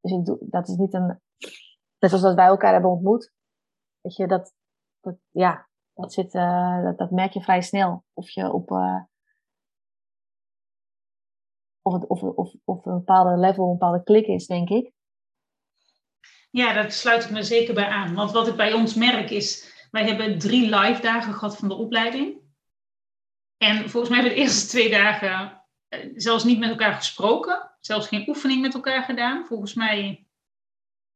Dus 0.00 0.12
ik 0.12 0.24
doe, 0.24 0.38
dat 0.40 0.68
is 0.68 0.76
niet 0.76 0.94
een. 0.94 1.20
Net 1.98 2.10
zoals 2.10 2.22
dat 2.22 2.34
wij 2.34 2.46
elkaar 2.46 2.72
hebben 2.72 2.90
ontmoet. 2.90 3.32
Weet 4.00 4.16
je, 4.16 4.26
dat, 4.26 4.54
dat, 5.00 5.16
ja, 5.30 5.68
dat, 5.94 6.12
zit, 6.12 6.34
uh, 6.34 6.82
dat, 6.82 6.98
dat, 6.98 7.10
merk 7.10 7.32
je 7.32 7.42
vrij 7.42 7.60
snel. 7.60 8.04
Of 8.12 8.30
je 8.30 8.52
op. 8.52 8.70
Uh, 8.70 9.02
of, 11.82 11.92
het, 11.92 12.06
of, 12.06 12.22
of, 12.22 12.52
of 12.64 12.86
een 12.86 12.98
bepaalde 12.98 13.40
level, 13.40 13.64
een 13.64 13.78
bepaalde 13.78 14.02
klik 14.02 14.26
is, 14.26 14.46
denk 14.46 14.68
ik. 14.68 14.92
Ja, 16.50 16.72
daar 16.72 16.92
sluit 16.92 17.24
ik 17.24 17.30
me 17.30 17.42
zeker 17.42 17.74
bij 17.74 17.86
aan. 17.86 18.14
Want 18.14 18.30
wat 18.30 18.48
ik 18.48 18.56
bij 18.56 18.72
ons 18.72 18.94
merk 18.94 19.30
is, 19.30 19.72
wij 19.90 20.04
hebben 20.04 20.38
drie 20.38 20.76
live 20.76 21.02
dagen 21.02 21.32
gehad 21.32 21.56
van 21.56 21.68
de 21.68 21.74
opleiding. 21.74 22.40
En 23.56 23.90
volgens 23.90 24.08
mij 24.08 24.20
hebben 24.20 24.36
we 24.36 24.42
de 24.42 24.48
eerste 24.48 24.68
twee 24.68 24.90
dagen 24.90 25.62
eh, 25.88 26.10
zelfs 26.14 26.44
niet 26.44 26.58
met 26.58 26.70
elkaar 26.70 26.94
gesproken. 26.94 27.70
Zelfs 27.80 28.06
geen 28.06 28.28
oefening 28.28 28.60
met 28.60 28.74
elkaar 28.74 29.02
gedaan. 29.02 29.46
Volgens 29.46 29.74
mij 29.74 30.26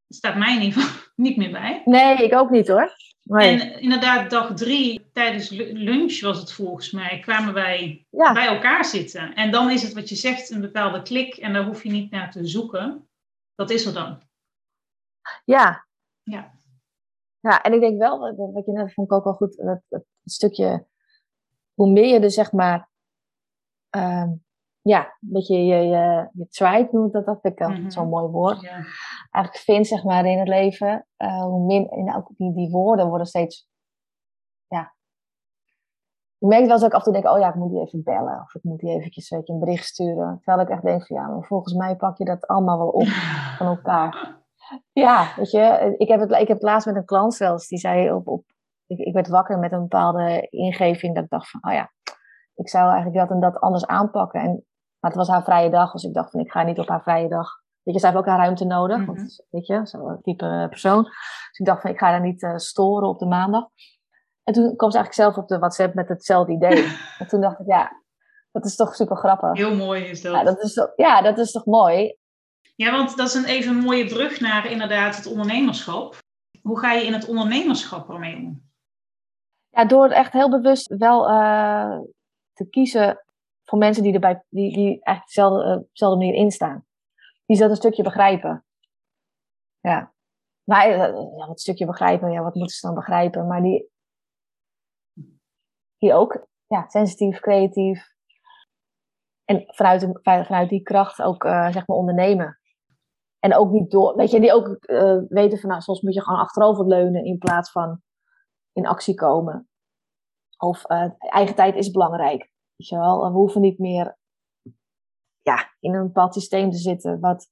staat 0.09 0.37
mij 0.37 0.57
in 0.57 0.63
ieder 0.63 0.83
geval 0.83 1.05
niet 1.27 1.37
meer 1.37 1.51
bij. 1.51 1.83
Nee, 1.85 2.17
ik 2.17 2.35
ook 2.35 2.51
niet 2.51 2.69
hoor. 2.69 2.95
En 3.27 3.81
inderdaad, 3.81 4.31
dag 4.31 4.55
drie, 4.55 5.11
tijdens 5.13 5.51
lunch 5.51 6.21
was 6.21 6.39
het 6.39 6.53
volgens 6.53 6.91
mij, 6.91 7.19
kwamen 7.19 7.55
wij 7.55 8.07
bij 8.11 8.47
elkaar 8.47 8.85
zitten. 8.85 9.35
En 9.35 9.51
dan 9.51 9.71
is 9.71 9.83
het 9.83 9.93
wat 9.93 10.09
je 10.09 10.15
zegt, 10.15 10.51
een 10.51 10.61
bepaalde 10.61 11.03
klik. 11.03 11.37
En 11.37 11.53
daar 11.53 11.65
hoef 11.65 11.83
je 11.83 11.91
niet 11.91 12.11
naar 12.11 12.31
te 12.31 12.47
zoeken. 12.47 13.09
Dat 13.55 13.71
is 13.71 13.87
er 13.87 13.95
dan. 13.95 14.23
Ja. 15.45 15.87
Ja. 16.23 16.55
Ja, 17.41 17.63
en 17.63 17.73
ik 17.73 17.81
denk 17.81 17.99
wel, 17.99 18.35
wat 18.37 18.67
je 18.67 18.73
net 18.73 18.95
vond 18.95 19.11
ik 19.11 19.17
ook 19.17 19.25
wel 19.25 19.35
goed, 19.35 19.57
dat, 19.57 19.81
dat 19.89 20.05
stukje, 20.25 20.87
hoe 21.75 21.91
meer 21.91 22.07
je 22.07 22.21
er 22.21 22.31
zeg 22.31 22.53
maar 22.53 22.89
ehm, 23.91 24.33
ja, 24.87 25.01
een 25.01 25.33
beetje 25.33 25.65
je, 25.65 25.75
je, 25.75 26.29
je 26.33 26.49
tribe 26.49 26.89
noemt 26.91 27.13
dat, 27.13 27.27
dat 27.27 27.41
vind 27.41 27.61
ik 27.61 27.69
mm 27.69 27.91
zo'n 27.91 28.09
mooi 28.09 28.27
woord. 28.27 28.61
Ja. 28.61 28.85
Eigenlijk 29.31 29.65
vind, 29.65 29.87
zeg 29.87 30.05
maar, 30.05 30.27
in 30.27 30.39
het 30.39 30.49
leven, 30.49 31.07
uh, 31.19 31.43
hoe 31.43 31.67
min, 31.67 31.91
in 31.91 32.15
ook 32.15 32.29
die, 32.37 32.55
die 32.55 32.71
woorden 32.71 33.09
worden 33.09 33.27
steeds, 33.27 33.69
ja. 34.67 34.95
Ik 36.39 36.49
merk 36.49 36.63
wel 36.63 36.71
eens 36.71 36.81
dat 36.81 36.91
ik 36.91 36.97
af 36.97 37.07
en 37.07 37.13
toe 37.13 37.23
denk, 37.23 37.35
oh 37.35 37.41
ja, 37.41 37.49
ik 37.49 37.55
moet 37.55 37.71
die 37.71 37.81
even 37.81 38.03
bellen. 38.03 38.41
Of 38.41 38.55
ik 38.55 38.63
moet 38.63 38.79
die 38.79 38.91
eventjes 38.91 39.31
weet 39.31 39.47
je, 39.47 39.53
een 39.53 39.59
bericht 39.59 39.85
sturen. 39.85 40.41
Terwijl 40.43 40.67
ik 40.67 40.73
echt 40.73 40.83
denk 40.83 41.07
van, 41.07 41.17
ja, 41.17 41.29
maar 41.29 41.47
volgens 41.47 41.75
mij 41.75 41.97
pak 41.97 42.19
je 42.19 42.25
dat 42.25 42.47
allemaal 42.47 42.79
wel 42.79 42.89
op 42.89 43.07
van 43.59 43.67
elkaar. 43.67 44.41
Ja, 44.93 45.33
weet 45.37 45.51
je, 45.51 45.95
ik 45.97 46.09
heb 46.09 46.21
het, 46.21 46.31
ik 46.31 46.49
heb 46.49 46.57
het 46.57 46.63
laatst 46.63 46.87
met 46.87 46.97
een 46.97 47.05
klant 47.05 47.35
zelfs, 47.35 47.69
die 47.69 47.79
zei 47.79 48.13
op, 48.13 48.29
op 48.29 48.45
ik, 48.87 48.99
ik 48.99 49.15
werd 49.15 49.29
wakker 49.29 49.59
met 49.59 49.73
een 49.73 49.81
bepaalde 49.81 50.47
ingeving 50.51 51.15
dat 51.15 51.25
ik 51.25 51.31
dacht 51.31 51.51
van, 51.51 51.61
oh 51.65 51.73
ja, 51.73 51.93
ik 52.55 52.69
zou 52.69 52.93
eigenlijk 52.93 53.17
dat 53.17 53.31
en 53.31 53.41
dat 53.41 53.61
anders 53.61 53.87
aanpakken. 53.87 54.41
En 54.41 54.65
maar 55.07 55.15
het 55.15 55.27
was 55.27 55.37
haar 55.37 55.45
vrije 55.45 55.71
dag, 55.71 55.93
dus 55.93 56.03
ik 56.03 56.15
dacht 56.15 56.31
van 56.31 56.41
ik 56.41 56.51
ga 56.51 56.63
niet 56.63 56.79
op 56.79 56.89
haar 56.89 57.03
vrije 57.03 57.29
dag. 57.29 57.49
Weet 57.83 57.95
je, 57.95 58.01
zij 58.01 58.11
heeft 58.11 58.21
ook 58.21 58.29
haar 58.29 58.39
ruimte 58.39 58.65
nodig, 58.65 59.05
want 59.05 59.19
mhm. 59.19 59.29
weet 59.51 59.67
je, 59.67 59.81
zo'n 59.87 60.21
type 60.23 60.67
persoon. 60.71 61.03
Dus 61.03 61.59
ik 61.59 61.67
dacht 61.67 61.81
van 61.81 61.91
ik 61.91 61.99
ga 61.99 62.07
haar 62.07 62.21
niet 62.21 62.43
uh, 62.43 62.57
storen 62.57 63.09
op 63.09 63.19
de 63.19 63.27
maandag. 63.27 63.65
En 64.43 64.53
toen 64.53 64.77
kwam 64.77 64.91
ze 64.91 64.97
eigenlijk 64.97 65.13
zelf 65.15 65.45
op 65.45 65.49
de 65.49 65.59
WhatsApp 65.59 65.95
met 65.95 66.09
hetzelfde 66.09 66.53
idee. 66.53 66.97
en 67.19 67.27
toen 67.27 67.41
dacht 67.41 67.61
ik, 67.61 67.67
ja, 67.67 68.03
dat 68.53 68.65
is 68.65 68.77
toch 68.77 68.95
super 68.95 69.17
grappig. 69.17 69.53
Heel 69.53 69.75
mooi 69.75 70.05
is 70.05 70.23
dat. 70.23 70.35
Ja, 70.35 70.45
dat 70.45 70.63
is 70.63 70.75
toch, 70.75 70.93
ja, 70.97 71.23
dat 71.23 71.39
is 71.39 71.51
toch 71.51 71.65
mooi. 71.65 72.17
Ja, 72.77 72.91
want 72.91 73.17
dat 73.17 73.27
is 73.27 73.35
een 73.35 73.45
even 73.45 73.75
mooie 73.77 74.07
brug 74.07 74.41
naar 74.41 74.71
inderdaad 74.71 75.17
het 75.17 75.27
ondernemerschap. 75.27 76.19
Hoe 76.63 76.79
ga 76.79 76.93
je 76.93 77.07
in 77.07 77.13
het 77.13 77.29
ondernemerschap 77.29 78.11
ermee 78.11 78.37
om? 78.37 78.63
Ja, 79.71 79.85
door 79.85 80.09
echt 80.09 80.33
heel 80.33 80.51
bewust 80.51 80.97
wel 80.97 81.31
uh, 81.31 81.99
te 82.53 82.69
kiezen 82.71 83.26
voor 83.69 83.79
mensen 83.79 84.03
die, 84.03 84.15
erbij, 84.15 84.45
die, 84.49 84.73
die 84.73 85.03
eigenlijk 85.03 85.27
dezelfde, 85.27 85.65
uh, 85.65 85.89
dezelfde 85.93 86.19
manier 86.19 86.35
instaan. 86.35 86.87
Die 87.47 87.59
dat 87.59 87.71
een 87.71 87.77
stukje 87.77 88.03
begrijpen. 88.03 88.65
Ja. 89.81 90.15
Maar 90.65 90.91
uh, 90.91 90.99
ja, 91.37 91.47
wat 91.47 91.61
stukje 91.61 91.87
begrijpen, 91.87 92.33
ja, 92.33 92.43
wat 92.43 92.55
moeten 92.55 92.77
ze 92.77 92.87
dan 92.87 92.95
begrijpen? 92.95 93.47
Maar 93.47 93.63
die, 93.63 93.91
die 95.99 96.13
ook 96.13 96.47
ja, 96.67 96.89
sensitief, 96.89 97.41
creatief. 97.41 98.15
En 99.45 99.65
vanuit, 99.67 100.21
vanuit 100.23 100.69
die 100.69 100.83
kracht 100.83 101.23
ook 101.23 101.45
uh, 101.45 101.71
zeg 101.71 101.87
maar 101.87 101.97
ondernemen. 101.97 102.61
En 103.39 103.55
ook 103.55 103.71
niet 103.71 103.91
door, 103.91 104.17
weet 104.17 104.31
je, 104.31 104.41
die 104.41 104.53
ook 104.53 104.79
weten 105.29 105.59
van, 105.59 105.69
nou, 105.69 105.81
soms 105.81 106.01
moet 106.01 106.15
je 106.15 106.23
gewoon 106.23 106.41
achterover 106.41 106.87
leunen 106.87 107.25
in 107.25 107.39
plaats 107.39 107.71
van 107.71 108.03
in 108.73 108.87
actie 108.87 109.15
komen. 109.15 109.69
Of 110.57 110.85
eigen 111.19 111.55
tijd 111.55 111.75
is 111.75 111.91
belangrijk. 111.91 112.55
Weet 112.77 112.89
je 112.89 112.97
wel, 112.97 113.21
we 113.21 113.39
hoeven 113.39 113.61
niet 113.61 113.79
meer 113.79 114.17
ja, 115.43 115.75
in 115.81 115.95
een 115.95 116.07
bepaald 116.07 116.35
systeem 116.35 116.71
te 116.71 116.77
zitten 116.77 117.21
wat 117.21 117.51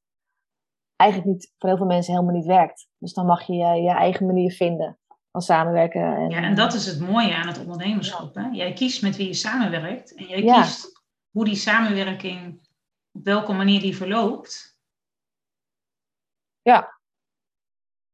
eigenlijk 0.96 1.30
niet, 1.30 1.52
voor 1.58 1.68
heel 1.68 1.78
veel 1.78 1.87
mensen 1.87 2.12
helemaal 2.12 2.34
niet 2.34 2.46
werkt. 2.46 2.88
Dus 2.98 3.12
dan 3.12 3.26
mag 3.26 3.46
je 3.46 3.54
je, 3.54 3.90
eigen 3.90 4.26
manier 4.26 4.52
vinden 4.52 4.98
van 5.30 5.40
samenwerken. 5.40 6.16
En, 6.16 6.30
ja, 6.30 6.42
en 6.42 6.54
dat 6.54 6.74
is 6.74 6.87
het 6.87 7.00
mooie 7.00 7.34
aan 7.34 7.46
het 7.46 7.58
ondernemerschap. 7.58 8.34
Hè? 8.34 8.48
Jij 8.48 8.72
kiest 8.72 9.02
met 9.02 9.16
wie 9.16 9.26
je 9.26 9.34
samenwerkt 9.34 10.14
en 10.14 10.26
jij 10.26 10.42
kiest 10.42 11.02
hoe 11.30 11.44
die 11.44 11.54
samenwerking, 11.54 12.68
op 13.12 13.24
welke 13.24 13.52
manier 13.52 13.80
die 13.80 13.96
verloopt. 13.96 14.78
Ja. 16.62 17.00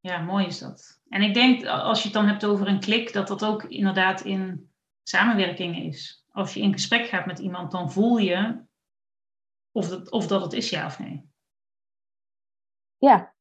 Ja, 0.00 0.18
mooi 0.18 0.46
is 0.46 0.58
dat. 0.58 1.00
En 1.08 1.22
ik 1.22 1.34
denk, 1.34 1.66
als 1.66 1.98
je 1.98 2.04
het 2.04 2.12
dan 2.12 2.26
hebt 2.26 2.44
over 2.44 2.68
een 2.68 2.80
klik, 2.80 3.12
dat 3.12 3.28
dat 3.28 3.44
ook 3.44 3.64
inderdaad 3.64 4.20
in 4.20 4.70
samenwerking 5.02 5.76
is 5.76 6.19
als 6.32 6.54
je 6.54 6.60
in 6.60 6.72
gesprek 6.72 7.06
gaat 7.06 7.26
met 7.26 7.38
iemand, 7.38 7.70
dan 7.70 7.92
voel 7.92 8.16
je 8.16 8.64
of, 9.72 9.90
het, 9.90 10.10
of 10.10 10.26
dat 10.26 10.42
het 10.42 10.52
is 10.52 10.70
ja 10.70 10.86
of 10.86 10.98
nee. 10.98 11.28
Ja. 12.98 13.34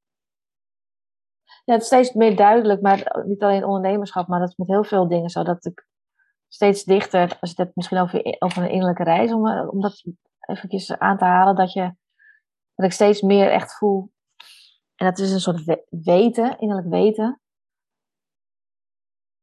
Ja, 1.64 1.74
het 1.74 1.82
is 1.82 1.88
steeds 1.88 2.14
meer 2.14 2.36
duidelijk, 2.36 2.82
maar 2.82 3.24
niet 3.26 3.44
alleen 3.44 3.66
ondernemerschap, 3.66 4.28
maar 4.28 4.40
dat 4.40 4.50
is 4.50 4.56
met 4.56 4.68
heel 4.68 4.84
veel 4.84 5.08
dingen 5.08 5.30
zo. 5.30 5.44
Dat 5.44 5.66
ik 5.66 5.88
steeds 6.48 6.84
dichter, 6.84 7.38
als 7.40 7.54
je 7.56 7.62
het 7.64 7.76
misschien 7.76 7.98
over, 7.98 8.36
over 8.40 8.64
een 8.64 8.70
innerlijke 8.70 9.04
reis, 9.04 9.32
om, 9.34 9.48
eh, 9.48 9.68
om 9.70 9.82
dat 9.82 10.04
even 10.40 11.00
aan 11.00 11.18
te 11.18 11.26
halen, 11.26 11.56
dat, 11.56 11.74
je, 11.74 11.96
dat 12.76 12.86
ik 12.86 12.92
steeds 12.92 13.22
meer 13.22 13.52
echt 13.52 13.78
voel. 13.78 14.12
En 14.96 15.06
dat 15.06 15.20
is 15.20 15.32
een 15.32 15.40
soort 15.40 15.86
weten, 15.90 16.60
innerlijk 16.60 16.90
weten. 16.90 17.42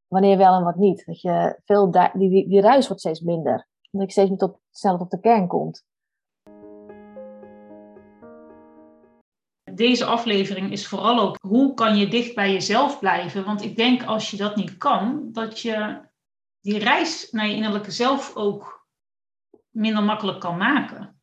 Wanneer 0.09 0.39
wel 0.39 0.55
en 0.55 0.65
wat 0.65 0.77
niet. 0.77 1.07
Dat 1.07 1.21
je 1.21 1.61
veel 1.65 1.91
die, 1.91 2.11
die, 2.13 2.49
die 2.49 2.61
ruis 2.61 2.87
wordt 2.87 3.03
steeds 3.03 3.21
minder. 3.21 3.69
Omdat 3.91 4.09
ik 4.09 4.15
steeds 4.15 4.29
meer 4.29 4.39
tot, 4.39 4.59
zelf 4.71 5.01
op 5.01 5.11
de 5.11 5.21
kern 5.21 5.47
komt. 5.47 5.85
deze 9.77 10.05
aflevering 10.05 10.73
is 10.73 10.87
vooral 10.87 11.21
ook 11.21 11.37
hoe 11.49 11.75
kan 11.75 11.97
je 11.97 12.09
dicht 12.09 12.35
bij 12.35 12.53
jezelf 12.53 12.99
blijven. 12.99 13.45
Want 13.45 13.63
ik 13.63 13.77
denk 13.77 14.05
als 14.05 14.31
je 14.31 14.37
dat 14.37 14.57
niet 14.57 14.77
kan, 14.77 15.29
dat 15.33 15.61
je 15.61 16.01
die 16.61 16.79
reis 16.79 17.31
naar 17.31 17.47
je 17.47 17.55
innerlijke 17.55 17.91
zelf 17.91 18.37
ook 18.37 18.87
minder 19.71 20.03
makkelijk 20.03 20.41
kan 20.41 20.57
maken. 20.57 21.21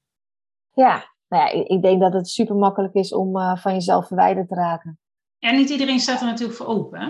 Ja, 0.74 1.14
nou 1.28 1.44
ja, 1.44 1.66
ik 1.68 1.82
denk 1.82 2.02
dat 2.02 2.14
het 2.14 2.30
super 2.30 2.56
makkelijk 2.56 2.94
is 2.94 3.14
om 3.14 3.38
uh, 3.38 3.56
van 3.56 3.74
jezelf 3.74 4.08
verwijderd 4.08 4.48
te 4.48 4.56
raken. 4.56 5.00
En 5.40 5.56
niet 5.56 5.70
iedereen 5.70 6.00
staat 6.00 6.20
er 6.20 6.26
natuurlijk 6.26 6.58
voor 6.58 6.68
open. 6.68 7.00
Hè? 7.00 7.08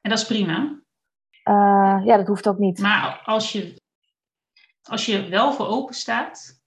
En 0.00 0.10
dat 0.10 0.18
is 0.18 0.26
prima. 0.26 0.79
Uh, 1.50 2.00
ja, 2.04 2.16
dat 2.16 2.26
hoeft 2.26 2.48
ook 2.48 2.58
niet. 2.58 2.78
Maar 2.78 3.22
als 3.24 3.52
je, 3.52 3.80
als 4.82 5.06
je 5.06 5.28
wel 5.28 5.52
voor 5.52 5.66
open 5.66 5.94
staat, 5.94 6.62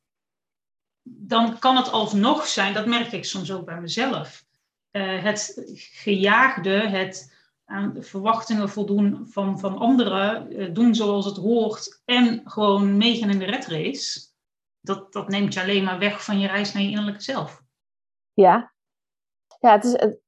dan 1.03 1.59
kan 1.59 1.75
het 1.75 1.91
alsnog 1.91 2.47
zijn, 2.47 2.73
dat 2.73 2.85
merk 2.85 3.11
ik 3.11 3.25
soms 3.25 3.51
ook 3.51 3.65
bij 3.65 3.81
mezelf, 3.81 4.45
uh, 4.91 5.23
het 5.23 5.61
gejaagde, 5.75 6.69
het 6.69 7.33
aan 7.65 7.95
verwachtingen 7.99 8.69
voldoen 8.69 9.27
van, 9.27 9.59
van 9.59 9.77
anderen, 9.77 10.51
uh, 10.59 10.73
doen 10.73 10.95
zoals 10.95 11.25
het 11.25 11.37
hoort 11.37 12.01
en 12.05 12.41
gewoon 12.45 12.97
meegaan 12.97 13.29
in 13.29 13.39
de 13.39 13.45
red 13.45 13.65
race, 13.65 14.21
dat, 14.79 15.13
dat 15.13 15.27
neemt 15.27 15.53
je 15.53 15.61
alleen 15.61 15.83
maar 15.83 15.99
weg 15.99 16.23
van 16.23 16.39
je 16.39 16.47
reis 16.47 16.73
naar 16.73 16.83
je 16.83 16.89
innerlijke 16.89 17.21
zelf. 17.21 17.61
Ja, 18.33 18.73
ja 19.59 19.71
het, 19.71 19.83
is, 19.83 19.91
het, 19.91 20.19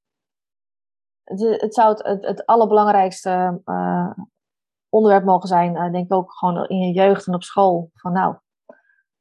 het, 1.23 1.61
het 1.61 1.73
zou 1.73 2.01
het, 2.03 2.25
het, 2.25 2.45
allerbelangrijkste 2.45 3.61
uh, 3.65 4.11
onderwerp 4.95 5.25
mogen 5.25 5.47
zijn, 5.47 5.91
denk 5.91 6.05
ik 6.05 6.13
ook 6.13 6.33
gewoon 6.33 6.67
in 6.67 6.77
je 6.77 6.93
jeugd 6.93 7.27
en 7.27 7.33
op 7.33 7.43
school. 7.43 7.89
Van 7.93 8.11
nou, 8.11 8.35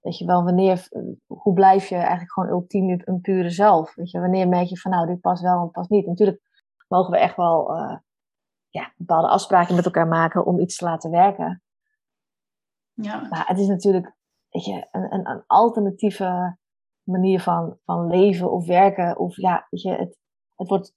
Weet 0.05 0.19
je 0.19 0.25
wel, 0.25 0.45
wanneer, 0.45 0.89
hoe 1.27 1.55
blijf 1.55 1.89
je 1.89 1.95
eigenlijk 1.95 2.33
gewoon 2.33 2.49
ultiem 2.49 3.03
een 3.05 3.21
pure 3.21 3.51
zelf? 3.51 3.95
Weet 3.95 4.11
je, 4.11 4.21
wanneer 4.21 4.49
merk 4.49 4.69
je 4.69 4.79
van 4.79 4.91
nou, 4.91 5.07
dit 5.07 5.21
past 5.21 5.43
wel 5.43 5.63
en 5.63 5.71
past 5.71 5.91
niet? 5.91 6.07
Natuurlijk 6.07 6.41
mogen 6.89 7.11
we 7.11 7.19
echt 7.19 7.37
wel 7.37 7.77
uh, 7.77 7.97
ja, 8.69 8.93
bepaalde 8.97 9.29
afspraken 9.29 9.75
met 9.75 9.85
elkaar 9.85 10.09
maken 10.09 10.47
om 10.47 10.61
iets 10.61 10.77
te 10.77 10.85
laten 10.85 11.11
werken. 11.11 11.63
Ja. 12.93 13.29
Maar 13.29 13.47
het 13.47 13.59
is 13.59 13.67
natuurlijk 13.67 14.17
weet 14.49 14.65
je, 14.65 14.89
een, 14.91 15.13
een, 15.15 15.29
een 15.29 15.45
alternatieve 15.47 16.57
manier 17.03 17.41
van, 17.41 17.79
van 17.85 18.07
leven 18.07 18.53
of 18.53 18.67
werken. 18.67 19.19
Of 19.19 19.37
ja, 19.37 19.67
weet 19.71 19.83
je, 19.83 19.91
het, 19.91 20.19
het 20.55 20.69
wordt. 20.69 20.95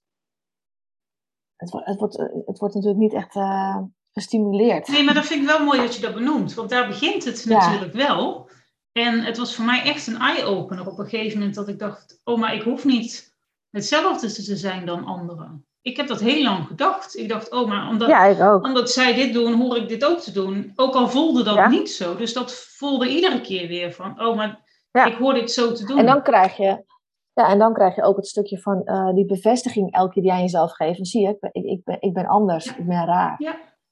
Het 1.56 1.70
wordt, 1.70 1.86
het, 1.86 1.98
wordt, 1.98 2.16
het 2.46 2.58
wordt 2.58 2.74
natuurlijk 2.74 3.00
niet 3.00 3.14
echt 3.14 3.34
uh, 3.34 3.82
gestimuleerd. 4.18 4.88
Nee, 4.88 5.04
maar 5.04 5.14
dat 5.14 5.26
vind 5.26 5.42
ik 5.42 5.48
wel 5.48 5.64
mooi 5.64 5.80
dat 5.80 5.94
je 5.94 6.00
dat 6.00 6.14
benoemt. 6.14 6.54
Want 6.54 6.70
daar 6.70 6.86
begint 6.86 7.24
het 7.24 7.44
natuurlijk 7.46 7.92
wel. 7.92 8.50
En 8.92 9.20
het 9.20 9.36
was 9.36 9.54
voor 9.54 9.64
mij 9.64 9.82
echt 9.82 10.06
een 10.06 10.18
eye-opener 10.18 10.86
op 10.86 10.98
een 10.98 11.08
gegeven 11.08 11.38
moment 11.38 11.56
dat 11.56 11.68
ik 11.68 11.78
dacht, 11.78 12.20
oh, 12.24 12.38
maar 12.38 12.54
ik 12.54 12.62
hoef 12.62 12.84
niet 12.84 13.36
hetzelfde 13.70 14.32
te 14.32 14.56
zijn 14.56 14.86
dan 14.86 15.04
anderen. 15.04 15.66
Ik 15.82 15.96
heb 15.96 16.06
dat 16.06 16.20
heel 16.20 16.42
lang 16.42 16.66
gedacht. 16.66 17.16
Ik 17.16 17.28
dacht, 17.28 17.50
oh, 17.50 17.68
maar 17.68 17.88
omdat, 17.88 18.62
omdat 18.62 18.90
zij 18.90 19.14
dit 19.14 19.32
doen, 19.32 19.54
hoor 19.54 19.76
ik 19.76 19.88
dit 19.88 20.04
ook 20.04 20.18
te 20.18 20.32
doen. 20.32 20.72
Ook 20.76 20.94
al 20.94 21.08
voelde 21.08 21.42
dat 21.42 21.68
niet 21.68 21.90
zo. 21.90 22.16
Dus 22.16 22.32
dat 22.32 22.52
voelde 22.52 23.08
iedere 23.08 23.40
keer 23.40 23.68
weer 23.68 23.92
van, 23.92 24.22
oh, 24.22 24.36
maar 24.36 24.60
ik 24.92 25.14
hoor 25.14 25.34
dit 25.34 25.50
zo 25.50 25.72
te 25.72 25.84
doen. 25.84 25.98
En 25.98 26.06
dan 26.06 26.22
krijg 26.22 26.56
je, 26.56 26.84
ja, 27.32 27.48
en 27.48 27.58
dan 27.58 27.74
krijg 27.74 27.96
je 27.96 28.02
ook 28.02 28.16
het 28.16 28.26
stukje 28.26 28.60
van 28.60 28.82
uh, 28.84 29.14
die 29.14 29.26
bevestiging 29.26 29.94
elke 29.94 30.12
keer 30.12 30.22
die 30.22 30.32
aan 30.32 30.40
jezelf 30.40 30.72
geeft. 30.72 30.96
Dan 30.96 31.06
zie 31.06 31.22
je, 31.22 31.28
ik 31.28 31.40
ben, 31.40 31.50
ik, 31.52 31.84
ben, 31.84 31.96
ik 32.00 32.12
ben 32.12 32.26
anders, 32.26 32.66
ik 32.66 32.86
ben 32.86 33.06
raar. 33.06 33.36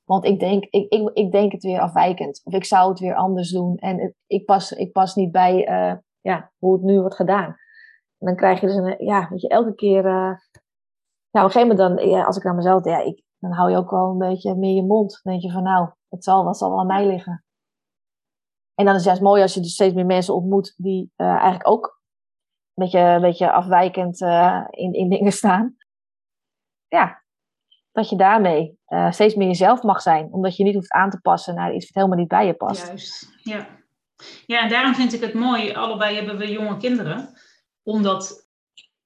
Want 0.06 0.24
ik 0.24 0.40
denk, 0.40 0.64
ik, 0.64 0.92
ik, 0.92 1.10
ik 1.12 1.32
denk 1.32 1.52
het 1.52 1.62
weer 1.62 1.80
afwijkend. 1.80 2.40
Of 2.44 2.52
ik 2.52 2.64
zou 2.64 2.88
het 2.90 2.98
weer 2.98 3.14
anders 3.14 3.50
doen. 3.50 3.76
En 3.76 4.14
ik, 4.26 4.44
pas, 4.44 4.72
ik 4.72 4.92
pas 4.92 5.14
niet 5.14 5.32
bij 5.32 5.68
uh, 5.68 5.98
ja, 6.20 6.52
hoe 6.58 6.72
het 6.72 6.82
nu 6.82 7.00
wordt 7.00 7.14
gedaan. 7.14 7.56
En 8.18 8.26
dan 8.26 8.36
krijg 8.36 8.60
je 8.60 8.66
dus 8.66 8.76
een, 8.76 9.04
ja, 9.04 9.28
weet 9.30 9.40
je, 9.40 9.48
elke 9.48 9.74
keer. 9.74 10.04
Uh, 10.04 10.12
nou, 11.30 11.46
op 11.46 11.54
een 11.54 11.60
gegeven 11.60 11.76
moment 11.76 11.98
dan, 11.98 12.08
ja, 12.08 12.24
als 12.24 12.36
ik 12.36 12.42
naar 12.42 12.54
mezelf, 12.54 12.84
ja, 12.84 12.98
ik, 12.98 13.22
dan 13.38 13.52
hou 13.52 13.70
je 13.70 13.76
ook 13.76 13.90
wel 13.90 14.10
een 14.10 14.18
beetje 14.18 14.54
meer 14.54 14.74
je 14.74 14.82
mond. 14.82 15.20
Dan 15.22 15.32
denk 15.32 15.44
je 15.44 15.52
van, 15.52 15.62
nou, 15.62 15.90
het 16.08 16.24
zal, 16.24 16.44
wat 16.44 16.58
zal 16.58 16.70
wel 16.70 16.80
aan 16.80 16.86
mij 16.86 17.06
liggen. 17.06 17.44
En 18.74 18.84
dan 18.84 18.94
is 18.94 19.00
het 19.00 19.04
juist 19.04 19.22
mooi 19.22 19.42
als 19.42 19.54
je 19.54 19.60
dus 19.60 19.72
steeds 19.72 19.94
meer 19.94 20.06
mensen 20.06 20.34
ontmoet 20.34 20.74
die 20.76 21.12
uh, 21.16 21.26
eigenlijk 21.26 21.68
ook 21.68 22.00
een 22.74 22.84
beetje, 22.84 22.98
een 22.98 23.20
beetje 23.20 23.52
afwijkend 23.52 24.20
in, 24.70 24.92
in 24.92 25.08
dingen 25.08 25.32
staan. 25.32 25.76
Ja, 26.88 27.24
dat 27.96 28.08
je 28.08 28.16
daarmee 28.16 28.78
uh, 28.88 29.12
steeds 29.12 29.34
meer 29.34 29.46
jezelf 29.46 29.82
mag 29.82 30.02
zijn. 30.02 30.32
Omdat 30.32 30.56
je 30.56 30.64
niet 30.64 30.74
hoeft 30.74 30.92
aan 30.92 31.10
te 31.10 31.20
passen 31.20 31.54
naar 31.54 31.74
iets 31.74 31.84
wat 31.84 31.94
helemaal 31.94 32.18
niet 32.18 32.28
bij 32.28 32.46
je 32.46 32.54
past. 32.54 32.86
Juist, 32.86 33.28
ja. 33.42 33.68
Ja, 34.46 34.62
en 34.62 34.68
daarom 34.68 34.94
vind 34.94 35.12
ik 35.12 35.20
het 35.20 35.34
mooi, 35.34 35.72
allebei 35.72 36.16
hebben 36.16 36.36
we 36.36 36.50
jonge 36.50 36.76
kinderen, 36.76 37.38
om 37.82 38.02
dat 38.02 38.48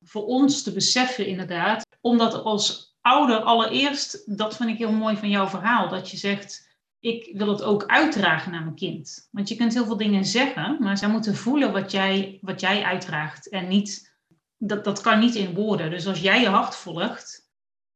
voor 0.05 0.24
ons 0.24 0.62
te 0.62 0.72
beseffen 0.72 1.26
inderdaad. 1.26 1.87
Omdat 2.00 2.42
als 2.44 2.96
ouder 3.00 3.40
allereerst, 3.40 4.38
dat 4.38 4.57
vind 4.57 4.70
ik 4.70 4.79
heel 4.79 4.92
mooi 4.92 5.16
van 5.16 5.29
jouw 5.29 5.46
verhaal, 5.46 5.88
dat 5.88 6.11
je 6.11 6.16
zegt, 6.16 6.68
ik 7.00 7.31
wil 7.37 7.48
het 7.48 7.62
ook 7.62 7.87
uitdragen 7.87 8.53
naar 8.53 8.62
mijn 8.62 8.74
kind. 8.74 9.29
Want 9.31 9.48
je 9.48 9.57
kunt 9.57 9.74
heel 9.74 9.87
veel 9.87 9.96
dingen 9.96 10.24
zeggen, 10.24 10.76
maar 10.81 10.98
zij 10.98 11.09
moeten 11.09 11.37
voelen 11.37 11.72
wat 11.72 11.90
jij, 11.90 12.38
wat 12.40 12.61
jij 12.61 12.83
uitdraagt. 12.83 13.48
En 13.48 13.68
niet, 13.68 14.16
dat, 14.57 14.85
dat 14.85 15.00
kan 15.00 15.18
niet 15.18 15.35
in 15.35 15.55
woorden. 15.55 15.90
Dus 15.90 16.07
als 16.07 16.20
jij 16.20 16.40
je 16.40 16.48
hart 16.48 16.76
volgt, 16.76 17.50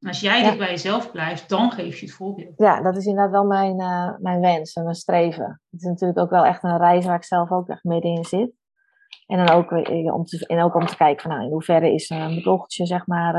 als 0.06 0.20
jij 0.20 0.42
ja. 0.42 0.48
dit 0.48 0.58
bij 0.58 0.70
jezelf 0.70 1.10
blijft, 1.10 1.48
dan 1.48 1.70
geef 1.70 1.98
je 1.98 2.06
het 2.06 2.14
voorbeeld. 2.14 2.52
Ja, 2.56 2.82
dat 2.82 2.96
is 2.96 3.06
inderdaad 3.06 3.32
wel 3.32 3.44
mijn, 3.44 3.80
uh, 3.80 4.18
mijn 4.18 4.40
wens 4.40 4.72
en 4.72 4.82
mijn 4.82 4.94
streven. 4.94 5.60
Het 5.70 5.80
is 5.80 5.86
natuurlijk 5.88 6.18
ook 6.18 6.30
wel 6.30 6.44
echt 6.44 6.62
een 6.62 6.78
reis 6.78 7.04
waar 7.06 7.16
ik 7.16 7.24
zelf 7.24 7.50
ook 7.50 7.68
echt 7.68 7.84
middenin 7.84 8.24
zit. 8.24 8.52
En 9.26 9.46
dan 9.46 9.56
ook, 9.56 9.70
uh, 9.70 10.14
om, 10.14 10.24
te, 10.24 10.46
en 10.46 10.62
ook 10.62 10.74
om 10.74 10.86
te 10.86 10.96
kijken 10.96 11.22
van 11.22 11.30
nou, 11.30 11.44
in 11.44 11.52
hoeverre 11.52 11.92
is 11.92 12.10
uh, 12.10 12.18
mijn 12.18 12.42
dochtertje, 12.42 12.86
zeg 12.86 13.06
maar. 13.06 13.32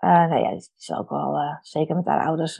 nou 0.00 0.40
ja, 0.40 0.50
het 0.50 0.72
is 0.76 0.92
ook 0.92 1.10
wel, 1.10 1.58
zeker 1.60 1.96
met 1.96 2.06
haar 2.06 2.26
ouders, 2.26 2.58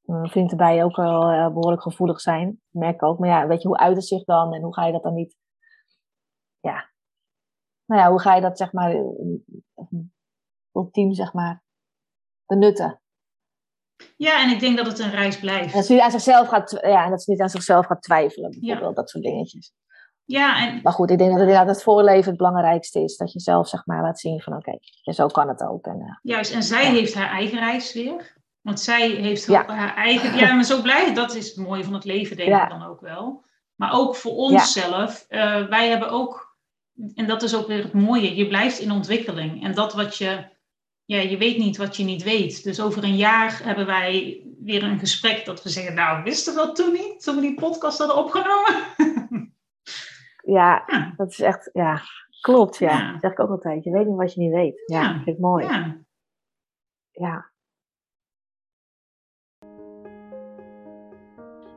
mijn 0.00 0.28
vriend 0.28 0.50
erbij 0.50 0.84
ook 0.84 0.96
wel 0.96 1.52
behoorlijk 1.52 1.82
gevoelig 1.82 2.20
zijn. 2.20 2.46
Dat 2.46 2.82
merk 2.82 2.94
ik 2.94 3.02
ook. 3.02 3.18
Maar 3.18 3.28
ja, 3.28 3.46
weet 3.46 3.62
je, 3.62 3.68
hoe 3.68 3.76
uit 3.76 3.96
het 3.96 4.06
zich 4.06 4.24
dan 4.24 4.54
en 4.54 4.62
hoe 4.62 4.74
ga 4.74 4.86
je 4.86 4.92
dat 4.92 5.02
dan 5.02 5.14
niet. 5.14 5.36
Ja. 6.60 6.90
Nou 7.84 8.00
ja, 8.00 8.10
hoe 8.10 8.20
ga 8.20 8.34
je 8.34 8.40
dat 8.40 8.58
zeg 8.58 8.72
maar 8.72 8.94
ultiem, 10.72 11.12
zeg 11.12 11.32
maar, 11.32 11.64
benutten. 12.46 13.00
Ja, 14.16 14.42
en 14.42 14.50
ik 14.50 14.60
denk 14.60 14.76
dat 14.76 14.86
het 14.86 14.98
een 14.98 15.10
reis 15.10 15.38
blijft. 15.38 15.74
dat 15.74 15.86
ze 15.86 15.92
niet 15.92 16.02
aan 16.02 16.10
zichzelf 16.10 16.48
gaat, 16.48 16.78
ja, 16.82 17.04
en 17.04 17.10
dat 17.10 17.22
ze 17.22 17.30
niet 17.30 17.40
aan 17.40 17.48
zichzelf 17.48 17.86
gaat 17.86 18.02
twijfelen, 18.02 18.50
bijvoorbeeld, 18.50 18.88
ja. 18.88 18.94
dat 18.94 19.10
soort 19.10 19.24
dingetjes. 19.24 19.72
Ja, 20.24 20.66
en... 20.66 20.80
Maar 20.82 20.92
goed, 20.92 21.10
ik 21.10 21.18
denk 21.18 21.30
dat 21.30 21.40
het 21.40 21.48
inderdaad 21.48 21.74
het 21.74 21.82
voorleven 21.82 22.28
het 22.28 22.36
belangrijkste 22.36 23.00
is. 23.00 23.16
Dat 23.16 23.32
je 23.32 23.40
zelf 23.40 23.68
zeg 23.68 23.86
maar 23.86 24.02
laat 24.02 24.20
zien 24.20 24.40
van 24.40 24.56
oké, 24.56 24.78
zo 25.02 25.26
kan 25.26 25.48
het 25.48 25.62
ook. 25.62 25.86
En, 25.86 26.00
uh, 26.00 26.16
Juist, 26.22 26.52
en 26.52 26.62
zij 26.62 26.90
heeft 26.90 27.14
haar 27.14 27.30
eigen 27.30 27.58
reis 27.58 27.92
weer. 27.92 28.34
Want 28.60 28.80
zij 28.80 29.08
heeft 29.08 29.46
haar 29.46 29.94
eigen... 29.94 30.36
Ja, 30.36 30.54
maar 30.54 30.64
zo 30.64 30.82
blij, 30.82 31.14
dat 31.14 31.34
is 31.34 31.48
het 31.48 31.66
mooie 31.66 31.84
van 31.84 31.94
het 31.94 32.04
leven 32.04 32.36
denk 32.36 32.62
ik 32.62 32.68
dan 32.68 32.86
ook 32.86 33.00
wel. 33.00 33.44
Maar 33.74 33.92
ook 33.92 34.16
voor 34.16 34.32
onszelf. 34.32 35.26
Uh, 35.28 35.66
wij 35.68 35.88
hebben 35.88 36.10
ook, 36.10 36.56
en 37.14 37.26
dat 37.26 37.42
is 37.42 37.56
ook 37.56 37.66
weer 37.66 37.82
het 37.82 37.92
mooie, 37.92 38.36
je 38.36 38.46
blijft 38.46 38.78
in 38.78 38.90
ontwikkeling. 38.90 39.64
En 39.64 39.74
dat 39.74 39.92
wat 39.92 40.16
je 40.16 40.44
ja, 41.06 41.20
je 41.20 41.36
weet 41.36 41.58
niet 41.58 41.76
wat 41.76 41.96
je 41.96 42.04
niet 42.04 42.22
weet. 42.22 42.64
Dus 42.64 42.80
over 42.80 43.04
een 43.04 43.16
jaar 43.16 43.60
hebben 43.64 43.86
wij 43.86 44.42
weer 44.60 44.82
een 44.82 44.98
gesprek 44.98 45.44
dat 45.44 45.62
we 45.62 45.68
zeggen, 45.68 45.94
nou, 45.94 46.22
wisten 46.22 46.54
we 46.54 46.60
dat 46.60 46.76
toen 46.76 46.92
niet, 46.92 47.22
toen 47.22 47.34
we 47.34 47.40
die 47.40 47.54
podcast 47.54 47.98
hadden 47.98 48.16
opgenomen? 48.16 48.84
ja, 50.56 50.84
dat 51.16 51.30
is 51.30 51.40
echt, 51.40 51.70
ja, 51.72 52.00
klopt, 52.40 52.78
ja. 52.78 53.12
Dat 53.12 53.20
zeg 53.20 53.30
ik 53.30 53.40
ook 53.40 53.50
altijd. 53.50 53.84
Je 53.84 53.90
weet 53.90 54.06
niet 54.06 54.16
wat 54.16 54.34
je 54.34 54.40
niet 54.40 54.52
weet. 54.52 54.82
Ja, 54.86 55.02
ja. 55.02 55.12
vind 55.12 55.26
ik 55.26 55.38
mooi. 55.38 55.66
Ja. 55.66 55.98
ja. 57.10 57.50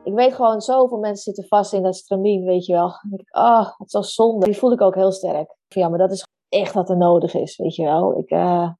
Ik 0.04 0.14
weet 0.14 0.34
gewoon, 0.34 0.60
zoveel 0.60 0.98
mensen 0.98 1.22
zitten 1.22 1.46
vast 1.46 1.72
in 1.72 1.82
dat 1.82 1.96
stramien, 1.96 2.44
weet 2.44 2.66
je 2.66 2.72
wel. 2.72 2.88
Dan 2.88 3.10
denk 3.10 3.20
ik, 3.20 3.36
oh, 3.36 3.78
het 3.78 3.86
is 3.86 3.92
zo 3.92 4.02
zonde. 4.02 4.44
Die 4.44 4.56
voel 4.56 4.72
ik 4.72 4.80
ook 4.80 4.94
heel 4.94 5.12
sterk. 5.12 5.56
Ja, 5.68 5.88
maar 5.88 5.98
dat 5.98 6.12
is 6.12 6.26
echt 6.48 6.74
wat 6.74 6.90
er 6.90 6.96
nodig 6.96 7.34
is, 7.34 7.56
weet 7.56 7.74
je 7.74 7.84
wel. 7.84 8.18
Ik, 8.18 8.30
uh, 8.30 8.70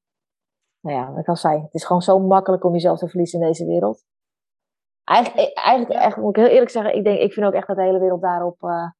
nou 0.80 0.96
ja, 0.96 1.10
wat 1.10 1.20
ik 1.20 1.28
al 1.28 1.36
zei, 1.36 1.62
het 1.62 1.74
is 1.74 1.84
gewoon 1.84 2.02
zo 2.02 2.18
makkelijk 2.18 2.64
om 2.64 2.72
jezelf 2.72 2.98
te 2.98 3.08
verliezen 3.08 3.40
in 3.40 3.46
deze 3.46 3.66
wereld. 3.66 4.04
Eigenlijk, 5.04 5.56
eigenlijk, 5.56 5.90
eigenlijk 5.90 6.22
moet 6.22 6.36
ik 6.36 6.42
heel 6.42 6.52
eerlijk 6.52 6.70
zeggen, 6.70 6.96
ik, 6.96 7.04
denk, 7.04 7.18
ik 7.18 7.32
vind 7.32 7.46
ook 7.46 7.52
echt 7.52 7.66
dat 7.66 7.76
de 7.76 7.82
hele 7.82 7.98
wereld 7.98 8.22
daarop. 8.22 8.62
Uh, 8.62 8.90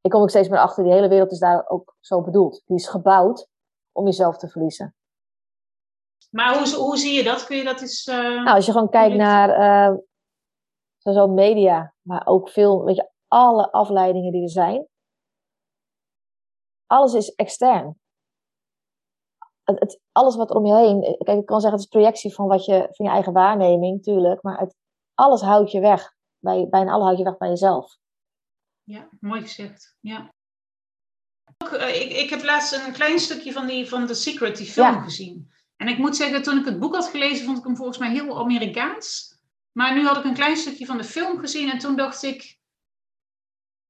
ik 0.00 0.10
kom 0.10 0.22
ook 0.22 0.30
steeds 0.30 0.48
meer 0.48 0.58
achter, 0.58 0.84
die 0.84 0.92
hele 0.92 1.08
wereld 1.08 1.30
is 1.30 1.38
daar 1.38 1.68
ook 1.68 1.96
zo 2.00 2.22
bedoeld. 2.22 2.62
Die 2.66 2.76
is 2.76 2.88
gebouwd 2.88 3.48
om 3.92 4.04
jezelf 4.04 4.36
te 4.36 4.48
verliezen. 4.48 4.94
Maar 6.30 6.58
hoe, 6.58 6.74
hoe 6.74 6.96
zie 6.96 7.14
je 7.14 7.22
dat? 7.22 7.44
Kun 7.44 7.56
je 7.56 7.64
dat 7.64 7.80
eens... 7.80 8.06
Uh, 8.06 8.16
nou, 8.16 8.56
als 8.56 8.66
je 8.66 8.72
gewoon 8.72 8.90
kijkt 8.90 9.16
naar 9.16 9.48
uh, 9.92 9.96
zo 10.98 11.26
media, 11.26 11.94
maar 12.00 12.26
ook 12.26 12.48
veel, 12.48 12.84
weet 12.84 12.96
je, 12.96 13.10
alle 13.28 13.72
afleidingen 13.72 14.32
die 14.32 14.42
er 14.42 14.50
zijn. 14.50 14.86
Alles 16.86 17.14
is 17.14 17.34
extern. 17.34 18.00
Het, 19.74 20.00
alles 20.12 20.36
wat 20.36 20.50
om 20.50 20.66
je 20.66 20.74
heen, 20.74 21.16
kijk, 21.24 21.38
ik 21.38 21.46
kan 21.46 21.60
zeggen, 21.60 21.78
het 21.78 21.88
is 21.88 21.94
projectie 21.98 22.34
van, 22.34 22.46
wat 22.46 22.64
je, 22.64 22.88
van 22.90 23.06
je 23.06 23.12
eigen 23.12 23.32
waarneming, 23.32 24.02
tuurlijk, 24.02 24.42
maar 24.42 24.58
het, 24.58 24.74
alles 25.14 25.40
houdt 25.40 25.70
je 25.70 25.80
weg. 25.80 26.14
Bij, 26.38 26.66
bijna 26.70 26.90
alles 26.90 27.04
houdt 27.04 27.18
je 27.18 27.24
weg 27.24 27.36
bij 27.36 27.48
jezelf. 27.48 27.96
Ja, 28.82 29.08
mooi 29.20 29.40
gezegd. 29.40 29.96
Ja. 30.00 30.34
Eh, 31.56 32.02
ik, 32.02 32.12
ik 32.12 32.30
heb 32.30 32.44
laatst 32.44 32.86
een 32.86 32.92
klein 32.92 33.18
stukje 33.18 33.52
van, 33.52 33.66
die, 33.66 33.88
van 33.88 34.06
The 34.06 34.14
Secret, 34.14 34.56
die 34.56 34.66
film, 34.66 35.02
gezien. 35.02 35.50
En 35.76 35.88
ik 35.88 35.98
moet 35.98 36.16
zeggen, 36.16 36.42
toen 36.42 36.58
ik 36.58 36.64
het 36.64 36.78
boek 36.78 36.94
had 36.94 37.06
gelezen, 37.08 37.44
vond 37.44 37.58
ik 37.58 37.64
hem 37.64 37.76
volgens 37.76 37.98
mij 37.98 38.10
heel 38.10 38.38
Amerikaans. 38.38 39.34
Maar 39.72 39.94
nu 39.94 40.06
had 40.06 40.16
ik 40.16 40.24
een 40.24 40.34
klein 40.34 40.56
stukje 40.56 40.86
van 40.86 40.96
de 40.96 41.04
film 41.04 41.38
gezien 41.38 41.70
en 41.70 41.78
toen 41.78 41.96
dacht 41.96 42.22
ik, 42.22 42.55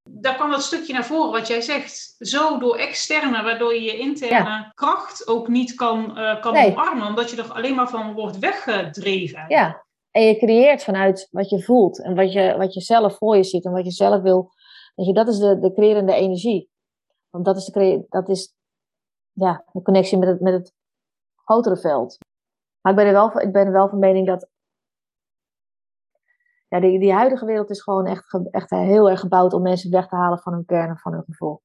daar 0.09 0.35
kwam 0.35 0.51
dat 0.51 0.61
stukje 0.61 0.93
naar 0.93 1.05
voren 1.05 1.31
wat 1.31 1.47
jij 1.47 1.61
zegt. 1.61 2.15
Zo 2.19 2.59
door 2.59 2.75
externe, 2.75 3.43
waardoor 3.43 3.73
je 3.73 3.81
je 3.81 3.97
interne 3.97 4.71
kracht 4.73 5.27
ook 5.27 5.47
niet 5.47 5.75
kan, 5.75 6.17
uh, 6.17 6.41
kan 6.41 6.57
omarmen, 6.57 7.07
omdat 7.07 7.29
je 7.29 7.37
er 7.37 7.53
alleen 7.53 7.75
maar 7.75 7.89
van 7.89 8.13
wordt 8.13 8.39
weggedreven. 8.39 9.45
Ja, 9.47 9.85
en 10.11 10.23
je 10.23 10.37
creëert 10.37 10.83
vanuit 10.83 11.27
wat 11.31 11.49
je 11.49 11.63
voelt 11.63 12.03
en 12.03 12.15
wat 12.15 12.33
je, 12.33 12.55
wat 12.57 12.73
je 12.73 12.81
zelf 12.81 13.17
voor 13.17 13.35
je 13.35 13.43
ziet 13.43 13.65
en 13.65 13.71
wat 13.71 13.85
je 13.85 13.91
zelf 13.91 14.21
wil. 14.21 14.51
Weet 14.95 15.07
je, 15.07 15.13
dat 15.13 15.27
is 15.27 15.37
de, 15.37 15.59
de 15.59 15.73
creërende 15.73 16.13
energie. 16.13 16.69
Want 17.29 17.45
dat 17.45 17.57
is, 17.57 17.65
de, 17.65 18.05
dat 18.09 18.29
is 18.29 18.53
ja, 19.31 19.63
de 19.71 19.81
connectie 19.81 20.17
met 20.17 20.27
het, 20.27 20.41
met 20.41 20.53
het 20.53 20.73
grotere 21.35 21.77
veld. 21.77 22.17
Maar 22.81 22.91
ik 22.91 22.97
ben 22.97 23.07
er 23.07 23.13
wel, 23.13 23.41
ik 23.41 23.51
ben 23.51 23.65
er 23.65 23.71
wel 23.71 23.89
van 23.89 23.99
mening 23.99 24.27
dat. 24.27 24.47
Ja, 26.67 26.79
die, 26.79 26.99
die 26.99 27.13
huidige 27.13 27.45
wereld 27.45 27.69
is 27.69 27.81
gewoon 27.81 28.05
echt, 28.05 28.39
echt 28.51 28.69
heel 28.69 29.09
erg 29.09 29.19
gebouwd 29.19 29.53
om 29.53 29.61
mensen 29.61 29.91
weg 29.91 30.07
te 30.07 30.15
halen 30.15 30.39
van 30.39 30.53
hun 30.53 30.65
kern 30.65 30.89
en 30.89 30.97
van 30.97 31.11
hun 31.11 31.23
gevoel. 31.25 31.61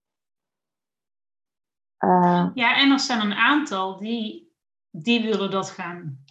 Uh, 2.05 2.51
ja, 2.55 2.77
en 2.77 2.91
er 2.91 3.01
zijn 3.01 3.21
een 3.21 3.35
aantal 3.35 3.99
die, 3.99 4.53
die 4.91 5.23
willen 5.23 5.51
dat 5.51 5.71
gaan, 5.71 6.25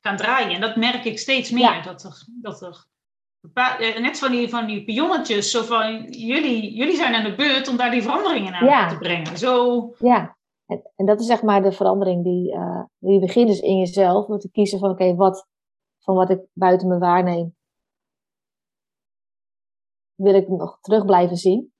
gaan 0.00 0.16
draaien. 0.16 0.54
En 0.54 0.60
dat 0.60 0.76
merk 0.76 1.04
ik 1.04 1.18
steeds 1.18 1.50
meer. 1.50 1.82
Dat 1.82 2.02
er, 2.02 2.26
dat 2.40 2.62
er 2.62 2.86
eh, 3.52 4.00
net 4.00 4.18
van 4.18 4.30
die, 4.30 4.48
van 4.48 4.66
die 4.66 4.84
pionnetjes, 4.84 5.50
zo 5.50 5.62
van 5.62 6.02
jullie, 6.02 6.74
jullie 6.74 6.96
zijn 6.96 7.14
aan 7.14 7.24
de 7.24 7.34
beurt 7.34 7.68
om 7.68 7.76
daar 7.76 7.90
die 7.90 8.02
veranderingen 8.02 8.54
aan 8.54 8.88
te 8.88 8.98
brengen. 8.98 9.38
Zo. 9.38 9.94
Ja, 9.98 10.36
en, 10.66 10.90
en, 10.96 11.06
dat 11.06 11.20
is 11.20 11.26
zeg 11.26 11.42
maar 11.42 11.62
de 11.62 11.72
verandering 11.72 12.24
die, 12.24 12.54
uh, 12.54 12.82
die 12.98 13.20
begint 13.20 13.48
dus 13.48 13.60
in 13.60 13.78
jezelf. 13.78 14.26
Door 14.26 14.38
te 14.38 14.50
kiezen 14.50 14.78
van 14.78 14.90
oké, 14.90 15.14
wat 15.14 15.46
van 15.98 16.14
wat 16.14 16.30
ik 16.30 16.40
buiten 16.52 16.88
me 16.88 16.98
waarneem, 16.98 17.56
wil 20.14 20.34
ik 20.34 20.48
nog 20.48 20.80
terug 20.80 21.04
blijven 21.04 21.36
zien. 21.36 21.72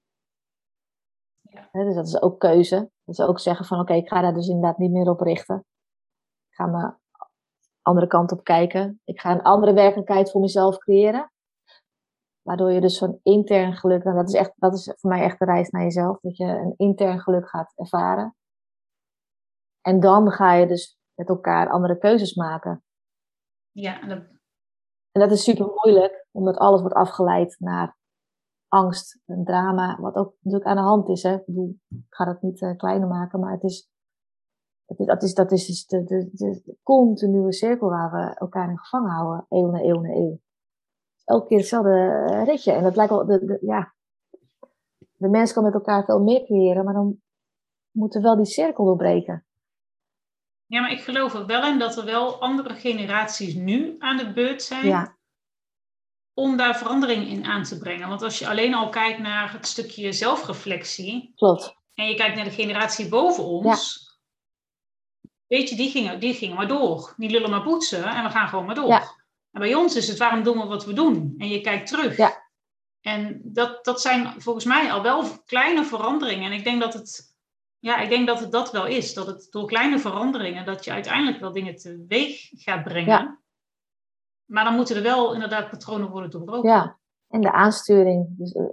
Ja. 1.41 1.69
dus 1.71 1.95
dat 1.95 2.07
is 2.07 2.21
ook 2.21 2.39
keuze. 2.39 2.75
Dat 3.03 3.19
is 3.19 3.25
ook 3.25 3.39
zeggen 3.39 3.65
van 3.65 3.79
oké, 3.79 3.93
ik 3.93 4.07
ga 4.07 4.21
daar 4.21 4.33
dus 4.33 4.47
inderdaad 4.47 4.77
niet 4.77 4.91
meer 4.91 5.09
op 5.09 5.19
richten. 5.19 5.65
Ik 6.49 6.55
ga 6.55 6.65
me 6.65 6.93
andere 7.81 8.07
kant 8.07 8.31
op 8.31 8.43
kijken. 8.43 9.01
Ik 9.03 9.19
ga 9.19 9.31
een 9.31 9.41
andere 9.41 9.73
werkelijkheid 9.73 10.31
voor 10.31 10.41
mezelf 10.41 10.77
creëren. 10.77 11.31
Waardoor 12.41 12.71
je 12.71 12.81
dus 12.81 12.97
zo'n 12.97 13.19
intern 13.23 13.73
geluk, 13.73 14.03
en 14.03 14.15
dat 14.15 14.27
is, 14.27 14.33
echt, 14.33 14.53
dat 14.55 14.73
is 14.73 14.93
voor 14.95 15.09
mij 15.09 15.23
echt 15.23 15.39
de 15.39 15.45
reis 15.45 15.69
naar 15.69 15.83
jezelf, 15.83 16.19
dat 16.19 16.37
je 16.37 16.45
een 16.45 16.73
intern 16.77 17.19
geluk 17.19 17.49
gaat 17.49 17.73
ervaren. 17.75 18.35
En 19.81 19.99
dan 19.99 20.31
ga 20.31 20.53
je 20.53 20.67
dus 20.67 20.97
met 21.13 21.29
elkaar 21.29 21.69
andere 21.69 21.97
keuzes 21.97 22.35
maken. 22.35 22.83
Ja, 23.71 24.01
en 24.01 24.09
dat, 24.09 24.17
en 25.11 25.21
dat 25.21 25.31
is 25.31 25.43
super 25.43 25.65
moeilijk, 25.65 26.27
omdat 26.31 26.57
alles 26.57 26.79
wordt 26.79 26.95
afgeleid 26.95 27.55
naar 27.59 27.97
angst 28.75 29.21
en 29.25 29.43
drama, 29.43 29.97
wat 29.99 30.15
ook 30.15 30.33
natuurlijk 30.41 30.69
aan 30.69 30.75
de 30.75 30.81
hand 30.81 31.09
is. 31.09 31.23
Hè? 31.23 31.33
Ik, 31.33 31.45
bedoel, 31.45 31.77
ik 31.89 32.05
ga 32.09 32.25
dat 32.25 32.41
niet 32.41 32.61
uh, 32.61 32.75
kleiner 32.75 33.07
maken, 33.07 33.39
maar 33.39 33.51
het 33.51 33.63
is, 33.63 33.89
dat 34.85 34.99
is, 34.99 35.05
dat 35.05 35.23
is, 35.23 35.33
dat 35.33 35.51
is 35.51 35.65
dus 35.65 35.85
de, 35.85 36.03
de, 36.03 36.29
de, 36.33 36.77
continue 36.83 37.53
cirkel 37.53 37.89
waar 37.89 38.11
we 38.11 38.35
elkaar 38.39 38.69
in 38.69 38.77
gevangen 38.77 39.11
houden, 39.11 39.45
eeuw 39.49 39.71
na 39.71 39.81
eeuw 39.81 40.01
na 40.01 40.09
eeuw 40.09 40.39
elke 41.25 41.47
keer 41.47 41.57
hetzelfde 41.57 42.25
eh, 42.29 42.45
ritje. 42.45 42.71
En 42.71 42.83
dat 42.83 42.95
lijkt 42.95 43.11
wel, 43.11 43.25
de, 43.25 43.45
de, 43.45 43.57
ja, 43.61 43.93
de 45.17 45.29
mens 45.29 45.53
kan 45.53 45.63
met 45.63 45.73
elkaar 45.73 46.05
veel 46.05 46.19
meer 46.19 46.45
creëren, 46.45 46.83
maar 46.83 46.93
dan 46.93 47.21
moeten 47.91 48.21
we 48.21 48.27
wel 48.27 48.35
die 48.35 48.45
cirkel 48.45 48.85
doorbreken. 48.85 49.45
Ja, 50.65 50.81
maar 50.81 50.91
ik 50.91 50.99
geloof 50.99 51.33
er 51.33 51.45
wel 51.45 51.65
in 51.65 51.79
dat 51.79 51.97
er 51.97 52.05
wel 52.05 52.41
andere 52.41 52.73
generaties 52.73 53.55
nu 53.55 53.95
aan 53.99 54.17
de 54.17 54.33
beurt 54.33 54.61
zijn. 54.61 54.85
Ja. 54.85 55.14
Om 56.35 56.57
daar 56.57 56.77
verandering 56.77 57.27
in 57.27 57.45
aan 57.45 57.63
te 57.63 57.77
brengen. 57.77 58.09
Want 58.09 58.21
als 58.21 58.39
je 58.39 58.47
alleen 58.47 58.73
al 58.73 58.89
kijkt 58.89 59.19
naar 59.19 59.51
het 59.51 59.67
stukje 59.67 60.11
zelfreflectie. 60.11 61.31
Klopt. 61.35 61.75
En 61.93 62.07
je 62.07 62.15
kijkt 62.15 62.35
naar 62.35 62.45
de 62.45 62.51
generatie 62.51 63.09
boven 63.09 63.43
ons. 63.43 64.03
Weet 65.47 65.69
je, 65.69 65.75
die 65.75 65.89
gingen, 65.89 66.19
die 66.19 66.33
gingen 66.33 66.55
maar 66.55 66.67
door. 66.67 67.13
Die 67.17 67.29
lullen 67.29 67.49
maar 67.49 67.63
poetsen 67.63 68.03
en 68.03 68.23
we 68.23 68.29
gaan 68.29 68.47
gewoon 68.47 68.65
maar 68.65 68.75
door. 68.75 68.87
Ja. 68.87 68.99
En 69.51 69.61
bij 69.61 69.75
ons 69.75 69.95
is 69.95 70.07
het 70.07 70.17
waarom 70.17 70.43
doen 70.43 70.57
we 70.57 70.65
wat 70.65 70.85
we 70.85 70.93
doen? 70.93 71.35
En 71.37 71.47
je 71.47 71.61
kijkt 71.61 71.87
terug. 71.87 72.17
Ja. 72.17 72.43
En 73.01 73.41
dat, 73.43 73.85
dat 73.85 74.01
zijn 74.01 74.41
volgens 74.41 74.65
mij 74.65 74.91
al 74.91 75.01
wel 75.01 75.23
kleine 75.45 75.85
veranderingen. 75.85 76.51
En 76.51 76.57
ik 76.57 76.63
denk 76.63 76.81
dat 76.81 76.93
het, 76.93 77.35
ja, 77.79 77.97
ik 77.97 78.09
denk 78.09 78.27
dat 78.27 78.39
het 78.39 78.51
dat 78.51 78.71
wel 78.71 78.85
is. 78.85 79.13
Dat 79.13 79.27
het 79.27 79.47
door 79.49 79.67
kleine 79.67 79.99
veranderingen, 79.99 80.65
dat 80.65 80.85
je 80.85 80.91
uiteindelijk 80.91 81.39
wel 81.39 81.51
dingen 81.51 81.75
teweeg 81.75 82.49
gaat 82.51 82.83
brengen. 82.83 83.07
Ja. 83.07 83.39
Maar 84.45 84.63
dan 84.63 84.75
moeten 84.75 84.95
er 84.95 85.03
wel 85.03 85.33
inderdaad 85.33 85.69
patronen 85.69 86.09
worden 86.09 86.29
doorbroken. 86.29 86.69
Ja, 86.69 86.99
en 87.27 87.41
de 87.41 87.51
aansturing. 87.51 88.37
Dus 88.37 88.51
eh, 88.51 88.65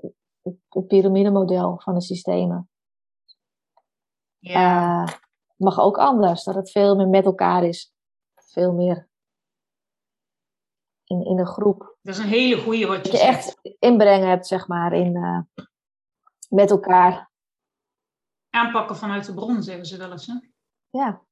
het, 0.42 0.56
het 0.68 0.86
piramidemodel 0.86 1.80
van 1.80 1.94
de 1.94 2.02
systemen. 2.02 2.70
Ja. 4.38 5.02
Uh, 5.02 5.14
mag 5.56 5.78
ook 5.78 5.98
anders. 5.98 6.44
Dat 6.44 6.54
het 6.54 6.70
veel 6.70 6.96
meer 6.96 7.08
met 7.08 7.24
elkaar 7.24 7.64
is. 7.64 7.92
Veel 8.34 8.72
meer 8.72 9.08
in, 11.04 11.24
in 11.24 11.38
een 11.38 11.46
groep. 11.46 11.96
Dat 12.02 12.14
is 12.14 12.20
een 12.20 12.28
hele 12.28 12.62
goede 12.62 12.86
wat 12.86 13.06
je, 13.06 13.12
je 13.12 13.20
echt 13.20 13.58
inbrengen 13.78 14.28
hebt, 14.28 14.46
zeg 14.46 14.68
maar, 14.68 14.92
in, 14.92 15.16
uh, 15.16 15.64
met 16.48 16.70
elkaar. 16.70 17.30
Aanpakken 18.50 18.96
vanuit 18.96 19.24
de 19.24 19.34
bron, 19.34 19.62
zeggen 19.62 19.86
ze 19.86 19.96
wel 19.96 20.10
eens. 20.10 20.26
Hè? 20.26 20.34
Ja. 20.90 21.22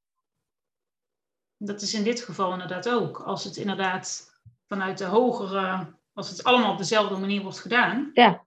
Dat 1.57 1.80
is 1.80 1.95
in 1.95 2.05
dit 2.05 2.20
geval 2.20 2.53
inderdaad 2.53 2.88
ook. 2.88 3.20
Als 3.20 3.45
het 3.45 3.57
inderdaad 3.57 4.30
vanuit 4.72 4.98
de 4.98 5.04
hogere, 5.04 5.94
als 6.12 6.30
het 6.30 6.44
allemaal 6.44 6.72
op 6.72 6.78
dezelfde 6.78 7.16
manier 7.16 7.42
wordt 7.42 7.60
gedaan, 7.60 8.10
ja. 8.12 8.44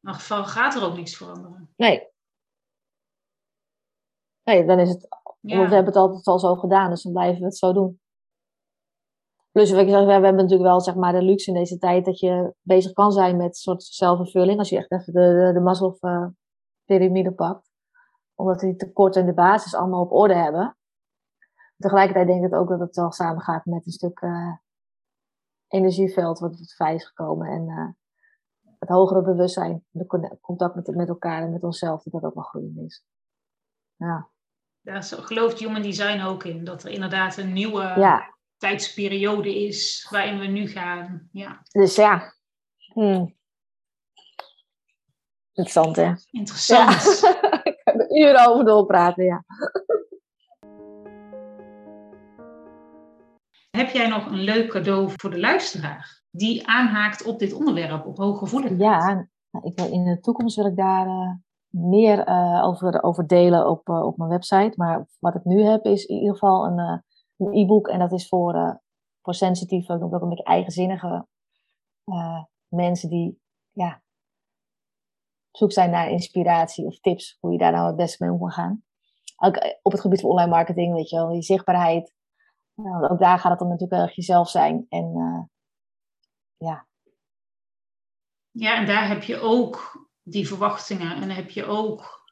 dan 0.00 0.14
gaat 0.14 0.74
er 0.74 0.84
ook 0.84 0.96
niks 0.96 1.16
veranderen. 1.16 1.72
Nee. 1.76 2.12
Nee, 4.42 4.64
dan 4.64 4.78
is 4.78 4.88
het, 4.88 5.08
ja. 5.40 5.56
we 5.56 5.74
hebben 5.74 5.84
het 5.84 5.96
altijd 5.96 6.26
al 6.26 6.38
zo 6.38 6.54
gedaan, 6.54 6.90
dus 6.90 7.02
dan 7.02 7.12
blijven 7.12 7.38
we 7.38 7.44
het 7.44 7.56
zo 7.56 7.72
doen. 7.72 8.00
Plus, 9.50 9.70
we 9.70 9.76
hebben 9.84 10.34
natuurlijk 10.34 10.62
wel 10.62 10.80
zeg 10.80 10.94
maar, 10.94 11.12
de 11.12 11.22
luxe 11.22 11.50
in 11.50 11.56
deze 11.56 11.78
tijd 11.78 12.04
dat 12.04 12.18
je 12.18 12.54
bezig 12.60 12.92
kan 12.92 13.12
zijn 13.12 13.36
met 13.36 13.46
een 13.46 13.54
soort 13.54 13.82
zelfvervulling. 13.82 14.58
Als 14.58 14.68
je 14.68 14.76
echt 14.76 14.92
even 14.92 15.12
de, 15.12 15.20
de, 15.20 15.52
de 15.52 15.60
Maslow-pyramide 15.60 17.32
pakt. 17.32 17.70
Omdat 18.34 18.60
die 18.60 18.76
tekorten 18.76 19.20
en 19.20 19.26
de 19.26 19.34
basis 19.34 19.74
allemaal 19.74 20.02
op 20.02 20.12
orde 20.12 20.34
hebben. 20.34 20.76
Tegelijkertijd 21.78 22.26
denk 22.26 22.44
ik 22.44 22.54
ook 22.54 22.68
dat 22.68 22.80
het 22.80 22.96
wel 22.96 23.12
samengaat 23.12 23.64
met 23.64 23.86
een 23.86 23.92
stuk 23.92 24.20
uh, 24.20 24.52
energieveld 25.74 26.38
wat 26.38 26.56
tot 26.56 26.72
vrij 26.72 26.94
is 26.94 27.06
gekomen. 27.06 27.48
En 27.48 27.68
uh, 27.68 27.88
het 28.78 28.88
hogere 28.88 29.22
bewustzijn, 29.22 29.84
de 29.90 30.06
contact 30.40 30.74
met, 30.74 30.86
met 30.94 31.08
elkaar 31.08 31.42
en 31.42 31.52
met 31.52 31.62
onszelf, 31.62 32.02
dat 32.02 32.12
dat 32.12 32.24
ook 32.24 32.34
wel 32.34 32.44
groeiend 32.44 32.78
is. 32.78 33.04
Ja. 33.96 34.28
Daar 34.80 35.02
gelooft 35.02 35.58
Human 35.58 35.82
Design 35.82 36.20
ook 36.20 36.44
in. 36.44 36.64
Dat 36.64 36.82
er 36.82 36.90
inderdaad 36.90 37.36
een 37.36 37.52
nieuwe 37.52 37.82
ja 37.82 38.34
tijdsperiode 38.64 39.64
is 39.66 40.06
waarin 40.10 40.38
we 40.38 40.46
nu 40.46 40.68
gaan. 40.68 41.28
Ja. 41.32 41.62
Dus 41.70 41.94
ja. 41.94 42.34
Hmm. 42.92 43.34
Interessant, 45.52 45.96
hè? 45.96 46.12
Interessant. 46.30 47.20
Ja. 47.20 47.62
Ik 47.70 47.80
kan 47.84 48.00
er 48.00 48.16
uren 48.16 48.48
over 48.48 48.64
doorpraten, 48.64 49.24
ja. 49.24 49.44
Heb 53.76 53.90
jij 53.90 54.08
nog 54.08 54.26
een 54.26 54.40
leuk 54.40 54.70
cadeau 54.70 55.10
voor 55.16 55.30
de 55.30 55.40
luisteraar 55.40 56.22
die 56.30 56.66
aanhaakt 56.68 57.24
op 57.24 57.38
dit 57.38 57.52
onderwerp, 57.52 58.06
op 58.06 58.16
hooggevoeligheid? 58.16 58.80
Ja, 58.80 59.28
ik 59.62 59.78
wil 59.78 59.92
in 59.92 60.04
de 60.04 60.20
toekomst 60.20 60.56
wil 60.56 60.66
ik 60.66 60.76
daar 60.76 61.06
uh, 61.06 61.30
meer 61.68 62.28
uh, 62.28 62.64
over, 62.64 63.02
over 63.02 63.26
delen 63.26 63.70
op, 63.70 63.88
op 63.88 64.16
mijn 64.16 64.30
website. 64.30 64.72
Maar 64.76 65.06
wat 65.18 65.34
ik 65.34 65.44
nu 65.44 65.62
heb 65.62 65.84
is 65.84 66.04
in 66.04 66.16
ieder 66.16 66.32
geval 66.32 66.66
een 66.66 67.02
e-book 67.52 67.88
en 67.88 67.98
dat 67.98 68.12
is 68.12 68.28
voor, 68.28 68.80
voor 69.22 69.34
sensitieve, 69.34 69.92
ook 69.92 70.22
een 70.22 70.28
beetje 70.28 70.44
eigenzinnige 70.44 71.26
mensen 72.68 73.08
die 73.08 73.40
ja, 73.70 74.02
op 75.50 75.56
zoek 75.56 75.72
zijn 75.72 75.90
naar 75.90 76.10
inspiratie 76.10 76.86
of 76.86 77.00
tips 77.00 77.36
hoe 77.40 77.52
je 77.52 77.58
daar 77.58 77.72
nou 77.72 77.86
het 77.86 77.96
beste 77.96 78.24
mee 78.24 78.32
om 78.32 78.38
kan 78.38 78.50
gaan. 78.50 78.82
Ook 79.36 79.56
eh, 79.56 79.72
op 79.82 79.92
het 79.92 80.00
gebied 80.00 80.20
van 80.20 80.30
online 80.30 80.50
marketing, 80.50 80.94
weet 80.94 81.10
je 81.10 81.16
wel, 81.16 81.28
die 81.28 81.42
zichtbaarheid. 81.42 82.12
Nou, 82.74 83.08
ook 83.08 83.18
daar 83.18 83.38
gaat 83.38 83.52
het 83.52 83.60
om 83.60 83.68
natuurlijk 83.68 84.00
wel 84.00 84.14
jezelf 84.14 84.48
zijn. 84.48 84.86
En 84.88 85.16
uh, 85.16 85.42
ja. 86.56 86.86
Ja, 88.50 88.76
en 88.76 88.86
daar 88.86 89.08
heb 89.08 89.22
je 89.22 89.40
ook 89.40 90.06
die 90.22 90.48
verwachtingen. 90.48 91.14
En 91.14 91.20
dan 91.20 91.28
heb 91.28 91.50
je 91.50 91.64
ook 91.64 92.22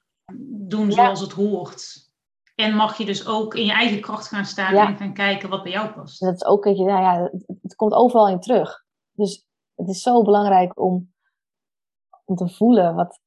doen 0.68 0.93
zoals 0.93 1.20
het 1.20 1.32
hoort. 1.32 2.11
En 2.55 2.74
mag 2.74 2.99
je 2.99 3.05
dus 3.05 3.26
ook 3.26 3.55
in 3.55 3.64
je 3.64 3.72
eigen 3.72 4.01
kracht 4.01 4.28
gaan 4.28 4.45
staan 4.45 4.74
en 4.74 4.97
gaan 4.97 5.14
kijken 5.14 5.49
wat 5.49 5.62
bij 5.62 5.72
jou 5.72 5.93
past. 5.93 6.20
Dat 6.20 6.34
is 6.34 6.45
ook, 6.45 6.64
nou 6.64 6.86
ja, 6.86 7.22
het, 7.22 7.45
het 7.62 7.74
komt 7.74 7.93
overal 7.93 8.28
in 8.28 8.40
terug. 8.40 8.84
Dus 9.12 9.47
het 9.74 9.88
is 9.88 10.03
zo 10.03 10.22
belangrijk 10.22 10.80
om, 10.80 11.12
om 12.24 12.36
te 12.36 12.49
voelen 12.49 12.95
wat, 12.95 13.20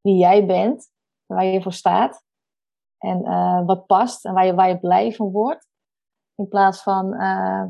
wie 0.00 0.16
jij 0.16 0.46
bent, 0.46 0.90
waar 1.26 1.44
je 1.44 1.62
voor 1.62 1.72
staat. 1.72 2.24
En 2.98 3.20
uh, 3.24 3.66
wat 3.66 3.86
past 3.86 4.24
en 4.24 4.34
waar 4.34 4.46
je, 4.46 4.54
waar 4.54 4.68
je 4.68 4.78
blij 4.78 5.12
van 5.12 5.30
wordt. 5.30 5.68
In 6.36 6.48
plaats 6.48 6.82
van 6.82 7.14
uh, 7.14 7.64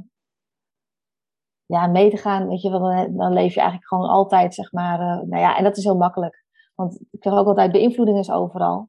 ja, 1.67 1.87
mee 1.87 2.11
te 2.11 2.17
gaan, 2.17 2.49
weet 2.49 2.63
je, 2.63 2.71
dan, 2.71 3.17
dan 3.17 3.33
leef 3.33 3.55
je 3.55 3.61
eigenlijk 3.61 3.89
gewoon 3.89 4.09
altijd, 4.09 4.55
zeg 4.55 4.73
maar. 4.73 5.01
Uh, 5.01 5.29
nou 5.29 5.43
ja, 5.43 5.57
en 5.57 5.65
dat 5.65 5.77
is 5.77 5.85
heel 5.85 5.97
makkelijk. 5.97 6.45
Want 6.75 7.01
ik 7.11 7.23
zeg 7.23 7.33
ook 7.33 7.47
altijd, 7.47 7.73
beïnvloeding 7.73 8.19
is 8.19 8.31
overal. 8.31 8.89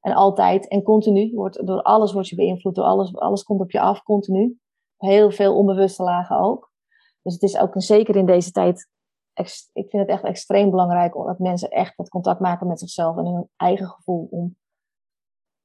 En 0.00 0.14
altijd 0.14 0.68
en 0.68 0.82
continu. 0.82 1.34
Wordt, 1.34 1.66
door 1.66 1.82
alles 1.82 2.12
wordt 2.12 2.28
je 2.28 2.36
beïnvloed, 2.36 2.74
door 2.74 2.84
alles, 2.84 3.16
alles 3.16 3.42
komt 3.42 3.60
op 3.60 3.70
je 3.70 3.80
af, 3.80 4.02
continu. 4.02 4.58
Heel 4.96 5.30
veel 5.30 5.56
onbewuste 5.56 6.02
lagen 6.02 6.38
ook. 6.38 6.72
Dus 7.22 7.32
het 7.32 7.42
is 7.42 7.58
ook 7.58 7.74
een, 7.74 7.80
zeker 7.80 8.16
in 8.16 8.26
deze 8.26 8.50
tijd, 8.50 8.90
ik 9.72 9.90
vind 9.90 9.92
het 9.92 10.08
echt 10.08 10.24
extreem 10.24 10.70
belangrijk 10.70 11.12
dat 11.12 11.38
mensen 11.38 11.70
echt 11.70 11.96
het 11.96 12.08
contact 12.08 12.40
maken 12.40 12.66
met 12.66 12.78
zichzelf 12.78 13.16
en 13.16 13.26
hun 13.26 13.48
eigen 13.56 13.86
gevoel. 13.86 14.28
Om 14.30 14.56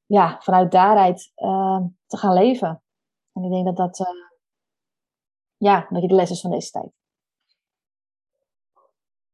ja, 0.06 0.40
vanuit 0.40 0.72
daaruit 0.72 1.32
uh, 1.36 1.80
te 2.06 2.18
gaan 2.18 2.34
leven. 2.34 2.84
En 3.34 3.44
ik 3.44 3.52
denk 3.52 3.66
dat 3.66 3.78
dat, 3.78 4.00
uh, 4.00 4.08
ja, 5.58 5.88
dat 5.90 6.02
je 6.02 6.08
de 6.08 6.16
les 6.16 6.30
is 6.30 6.42
van 6.42 6.52
deze 6.52 6.72
tijd. 6.72 6.92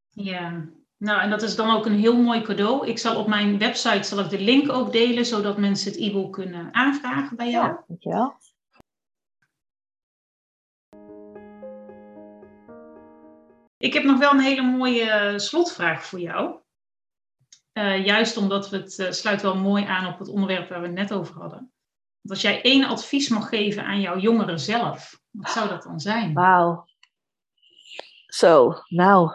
Ja, 0.10 0.70
nou, 0.98 1.22
en 1.22 1.30
dat 1.30 1.42
is 1.42 1.56
dan 1.56 1.76
ook 1.76 1.86
een 1.86 2.00
heel 2.00 2.22
mooi 2.22 2.42
cadeau. 2.42 2.88
Ik 2.88 2.98
zal 2.98 3.20
op 3.20 3.28
mijn 3.28 3.58
website 3.58 4.04
zal 4.04 4.20
ik 4.20 4.30
de 4.30 4.40
link 4.40 4.72
ook 4.72 4.92
delen, 4.92 5.26
zodat 5.26 5.58
mensen 5.58 5.92
het 5.92 6.00
e-book 6.00 6.34
kunnen 6.34 6.74
aanvragen 6.74 7.38
bij 7.38 7.50
jou. 7.50 7.68
Ja, 7.68 7.84
dankjewel. 7.88 8.38
Ik 13.78 13.94
heb 13.94 14.04
nog 14.04 14.20
wel 14.20 14.32
een 14.32 14.40
hele 14.40 14.62
mooie 14.62 15.34
slotvraag 15.40 16.06
voor 16.06 16.20
jou. 16.20 16.60
Uh, 17.74 18.06
juist 18.06 18.38
omdat 18.38 18.70
we 18.70 18.78
het 18.78 18.98
uh, 18.98 19.12
sluit 19.12 19.42
wel 19.42 19.56
mooi 19.56 19.86
aan 19.86 20.14
op 20.14 20.20
het 20.20 20.28
onderwerp 20.28 20.70
waar 20.70 20.80
we 20.80 20.86
het 20.86 20.96
net 20.96 21.14
over 21.14 21.36
hadden. 21.36 21.72
Als 22.26 22.42
jij 22.42 22.62
één 22.62 22.84
advies 22.84 23.30
mag 23.30 23.50
geven 23.50 23.86
aan 23.86 24.02
jouw 24.02 24.18
jongeren 24.18 24.60
zelf, 24.60 25.22
wat 25.32 25.50
zou 25.50 25.70
dat 25.70 25.84
dan 25.84 26.00
zijn? 26.00 26.34
Wauw. 26.34 26.86
Zo, 28.28 28.74
nou. 28.88 29.32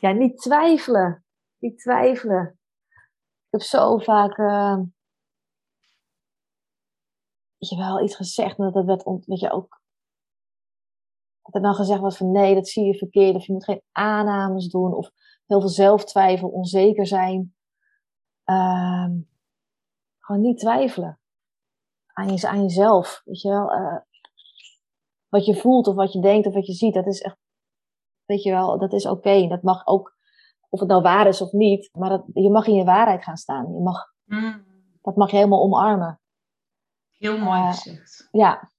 Ja, 0.00 0.12
niet 0.12 0.36
twijfelen. 0.36 1.24
Niet 1.58 1.78
twijfelen. 1.78 2.58
Ik 3.44 3.48
heb 3.50 3.60
zo 3.60 3.98
vaak. 3.98 4.38
Uh, 4.38 4.76
weet 7.56 7.70
je 7.70 7.76
wel, 7.76 8.02
iets 8.02 8.16
gezegd, 8.16 8.58
maar 8.58 8.72
dat 8.72 8.84
werd, 8.84 9.04
weet 9.04 9.40
je 9.40 9.50
ook. 9.50 9.80
Dat 11.42 11.54
er 11.54 11.62
dan 11.62 11.74
gezegd 11.74 12.00
wordt 12.00 12.16
van 12.16 12.30
nee, 12.30 12.54
dat 12.54 12.68
zie 12.68 12.84
je 12.84 12.98
verkeerd, 12.98 13.34
of 13.34 13.46
je 13.46 13.52
moet 13.52 13.64
geen 13.64 13.82
aannames 13.92 14.68
doen, 14.68 14.94
of 14.94 15.10
heel 15.46 15.60
veel 15.60 15.68
zelftwijfel, 15.68 16.48
onzeker 16.48 17.06
zijn. 17.06 17.54
Uh, 18.44 19.08
gewoon 20.18 20.40
niet 20.40 20.58
twijfelen 20.58 21.21
aan, 22.12 22.36
je, 22.36 22.48
aan 22.48 22.62
jezelf. 22.62 23.22
Weet 23.24 23.40
je 23.40 23.48
wel, 23.48 23.74
uh, 23.74 23.98
wat 25.28 25.46
je 25.46 25.54
voelt 25.54 25.86
of 25.86 25.94
wat 25.94 26.12
je 26.12 26.20
denkt 26.20 26.46
of 26.46 26.54
wat 26.54 26.66
je 26.66 26.72
ziet, 26.72 26.94
dat 26.94 27.06
is 27.06 27.20
echt 27.20 27.40
Weet 28.24 28.42
je 28.42 28.50
wel, 28.50 28.78
dat 28.78 28.92
is 28.92 29.06
oké. 29.06 29.48
Dat 29.48 29.62
mag 29.62 29.86
ook, 29.86 30.16
of 30.68 30.80
het 30.80 30.88
nou 30.88 31.02
waar 31.02 31.26
is 31.26 31.40
of 31.40 31.52
niet, 31.52 31.88
maar 31.92 32.08
dat, 32.08 32.24
je 32.34 32.50
mag 32.50 32.66
in 32.66 32.74
je 32.74 32.84
waarheid 32.84 33.22
gaan 33.22 33.36
staan. 33.36 33.72
Je 33.72 33.80
mag, 33.80 34.14
mm. 34.24 34.64
Dat 35.02 35.16
mag 35.16 35.30
je 35.30 35.36
helemaal 35.36 35.62
omarmen. 35.62 36.20
Heel 37.10 37.38
mooi 37.38 37.60
uh, 37.60 37.70
gezegd. 37.70 38.28
Ja. 38.30 38.70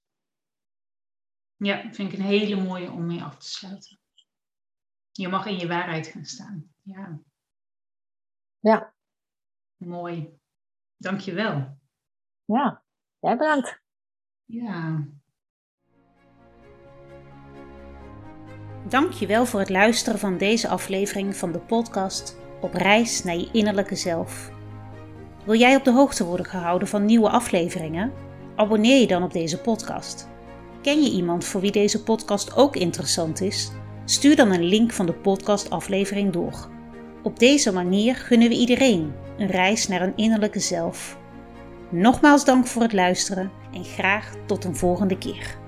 Ja, 1.56 1.92
vind 1.92 2.14
ik 2.14 2.20
een 2.20 2.26
hele 2.26 2.64
mooie 2.64 2.92
om 2.92 3.06
mee 3.06 3.24
af 3.24 3.38
te 3.38 3.50
sluiten. 3.50 4.00
Je 5.12 5.28
mag 5.28 5.46
in 5.46 5.58
je 5.58 5.68
waarheid 5.68 6.08
gaan 6.08 6.26
staan. 6.26 6.74
Ja. 6.82 7.20
Ja. 8.60 8.94
Mooi. 9.78 10.40
Dankjewel. 10.98 11.78
Ja, 12.46 12.83
jij 13.24 13.38
bedankt. 13.38 13.82
Ja. 14.46 15.08
Dankjewel 18.88 19.46
voor 19.46 19.60
het 19.60 19.70
luisteren 19.70 20.20
van 20.20 20.38
deze 20.38 20.68
aflevering 20.68 21.36
van 21.36 21.52
de 21.52 21.60
podcast 21.60 22.38
Op 22.62 22.74
reis 22.74 23.24
naar 23.24 23.36
je 23.36 23.50
innerlijke 23.52 23.96
zelf. 23.96 24.52
Wil 25.46 25.56
jij 25.56 25.76
op 25.76 25.84
de 25.84 25.92
hoogte 25.92 26.26
worden 26.26 26.46
gehouden 26.46 26.88
van 26.88 27.06
nieuwe 27.06 27.30
afleveringen? 27.30 28.14
Abonneer 28.56 29.00
je 29.00 29.08
dan 29.08 29.24
op 29.24 29.34
deze 29.34 29.62
podcast. 29.62 30.30
Ken 30.82 31.02
je 31.02 31.12
iemand 31.12 31.46
voor 31.46 31.62
wie 31.62 31.72
deze 31.72 32.04
podcast 32.04 32.56
ook 32.56 32.76
interessant 32.76 33.42
is? 33.42 33.72
Stuur 34.06 34.36
dan 34.36 34.52
een 34.52 34.64
link 34.64 34.92
van 34.92 35.06
de 35.06 35.14
podcastaflevering 35.14 36.32
door. 36.32 36.70
Op 37.24 37.40
deze 37.40 37.74
manier 37.74 38.16
gunnen 38.16 38.50
we 38.50 38.56
iedereen 38.56 39.14
een 39.38 39.48
reis 39.48 39.88
naar 39.88 40.02
een 40.02 40.16
innerlijke 40.16 40.60
zelf. 40.60 41.22
Nogmaals 41.94 42.46
dank 42.46 42.68
voor 42.68 42.82
het 42.82 42.94
luisteren 42.94 43.52
en 43.74 43.84
graag 43.84 44.34
tot 44.46 44.64
een 44.64 44.76
volgende 44.76 45.18
keer. 45.18 45.63